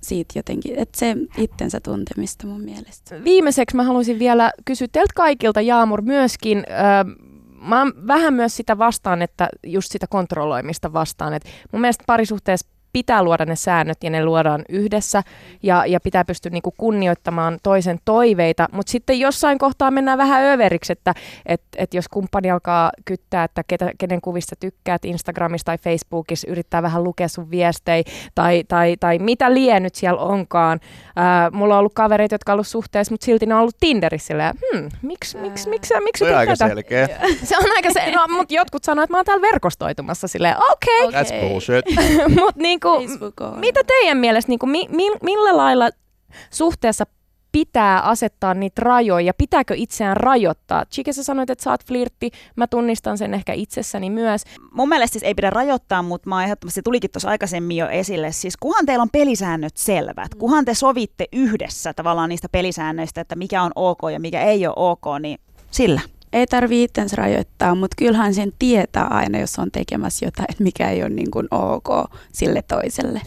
siitä 0.00 0.38
jotenkin, 0.38 0.78
että 0.78 0.98
se 0.98 1.16
itsensä 1.38 1.80
tuntemista 1.80 2.46
mun 2.46 2.60
mielestä. 2.60 3.24
Viimeiseksi 3.24 3.76
mä 3.76 3.82
haluaisin 3.82 4.18
vielä 4.18 4.52
kysyä 4.64 4.88
teiltä 4.92 5.12
kaikilta, 5.16 5.60
Jaamur, 5.60 6.02
myöskin, 6.02 6.58
äh, 6.58 7.28
mä 7.60 7.78
oon 7.78 7.92
vähän 8.06 8.34
myös 8.34 8.56
sitä 8.56 8.78
vastaan, 8.78 9.22
että 9.22 9.48
just 9.66 9.92
sitä 9.92 10.06
kontrolloimista 10.06 10.92
vastaan. 10.92 11.34
Et 11.34 11.44
mun 11.72 11.80
mielestä 11.80 12.04
parisuhteessa 12.06 12.66
pitää 12.92 13.22
luoda 13.22 13.44
ne 13.44 13.56
säännöt 13.56 14.04
ja 14.04 14.10
ne 14.10 14.24
luodaan 14.24 14.64
yhdessä 14.68 15.22
ja, 15.62 15.86
ja 15.86 16.00
pitää 16.00 16.24
pystyä 16.24 16.50
niinku 16.50 16.74
kunnioittamaan 16.76 17.58
toisen 17.62 17.98
toiveita, 18.04 18.68
mutta 18.72 18.90
sitten 18.90 19.20
jossain 19.20 19.58
kohtaa 19.58 19.90
mennään 19.90 20.18
vähän 20.18 20.44
överiksi, 20.44 20.92
että 20.92 21.14
et, 21.46 21.62
et 21.76 21.94
jos 21.94 22.08
kumppani 22.08 22.50
alkaa 22.50 22.92
kyttää, 23.04 23.44
että 23.44 23.62
ketä, 23.68 23.90
kenen 23.98 24.20
kuvista 24.20 24.56
tykkäät 24.60 25.04
Instagramissa 25.04 25.64
tai 25.64 25.78
Facebookissa, 25.78 26.50
yrittää 26.50 26.82
vähän 26.82 27.04
lukea 27.04 27.28
sun 27.28 27.50
viestejä 27.50 28.02
tai, 28.34 28.64
tai, 28.68 28.96
tai 29.00 29.18
mitä 29.18 29.54
lie 29.54 29.80
nyt 29.80 29.94
siellä 29.94 30.20
onkaan. 30.20 30.80
Ää, 31.16 31.50
mulla 31.50 31.74
on 31.74 31.80
ollut 31.80 31.94
kavereita, 31.94 32.34
jotka 32.34 32.52
on 32.52 32.54
ollut 32.54 32.66
suhteessa, 32.66 33.12
mutta 33.12 33.24
silti 33.24 33.46
ne 33.46 33.54
on 33.54 33.60
ollut 33.60 33.76
Tinderissä 33.80 34.26
silleen, 34.26 34.54
hmm, 34.72 34.88
miksi, 35.02 35.38
miksi, 35.38 35.68
miksi, 35.68 35.94
miksi 36.00 36.24
Se 36.24 36.30
on 36.30 36.38
aika 36.38 36.56
selkeä. 36.56 37.08
Se 37.48 37.56
on 37.58 37.64
aika 37.76 37.92
se, 37.92 38.10
no, 38.10 38.26
mutta 38.36 38.54
jotkut 38.54 38.84
sanoo, 38.84 39.02
että 39.02 39.12
mä 39.12 39.18
oon 39.18 39.24
täällä 39.24 39.42
verkostoitumassa 39.42 40.28
silleen, 40.28 40.56
okei. 40.70 41.04
Okay. 41.04 41.22
That's 41.22 41.48
bullshit. 41.48 41.84
mut 42.40 42.56
niinku, 42.80 43.44
mitä 43.56 43.80
teidän 43.86 44.18
mielestä, 44.18 44.52
niinku, 44.52 44.66
mi, 44.66 44.86
mi, 44.90 45.10
millä 45.22 45.56
lailla 45.56 45.90
suhteessa 46.50 47.04
pitää 47.52 48.00
asettaa 48.00 48.54
niitä 48.54 48.82
rajoja, 48.84 49.34
pitääkö 49.34 49.74
itseään 49.76 50.16
rajoittaa? 50.16 50.84
Chike, 50.84 51.12
sä 51.12 51.24
sanoit, 51.24 51.50
että 51.50 51.64
sä 51.64 51.70
oot 51.70 51.84
flirtti, 51.86 52.30
mä 52.56 52.66
tunnistan 52.66 53.18
sen 53.18 53.34
ehkä 53.34 53.52
itsessäni 53.52 54.10
myös. 54.10 54.44
Mun 54.72 54.88
mielestä 54.88 55.12
siis 55.12 55.22
ei 55.22 55.34
pidä 55.34 55.50
rajoittaa, 55.50 56.02
mutta 56.02 56.28
mä 56.28 56.44
ehdottomasti 56.44 56.82
tulikin 56.82 57.10
tuossa 57.10 57.28
aikaisemmin 57.28 57.76
jo 57.76 57.88
esille. 57.88 58.32
Siis 58.32 58.56
kuhan 58.56 58.86
teillä 58.86 59.02
on 59.02 59.10
pelisäännöt 59.10 59.76
selvät, 59.76 60.34
mm. 60.34 60.38
kuhan 60.38 60.64
te 60.64 60.74
sovitte 60.74 61.26
yhdessä 61.32 61.94
tavallaan 61.94 62.28
niistä 62.28 62.48
pelisäännöistä, 62.52 63.20
että 63.20 63.36
mikä 63.36 63.62
on 63.62 63.72
ok 63.74 64.00
ja 64.12 64.20
mikä 64.20 64.42
ei 64.42 64.66
ole 64.66 64.74
ok, 64.76 65.04
niin 65.20 65.38
sillä 65.70 66.00
ei 66.32 66.46
tarvitse 66.46 66.82
itsensä 66.82 67.16
rajoittaa, 67.16 67.74
mutta 67.74 67.94
kyllähän 67.98 68.34
sen 68.34 68.52
tietää 68.58 69.04
aina, 69.04 69.38
jos 69.38 69.58
on 69.58 69.70
tekemässä 69.70 70.26
jotain, 70.26 70.48
mikä 70.58 70.90
ei 70.90 71.02
ole 71.02 71.10
niin 71.10 71.30
kuin 71.30 71.48
ok 71.50 72.10
sille 72.32 72.62
toiselle. 72.62 73.20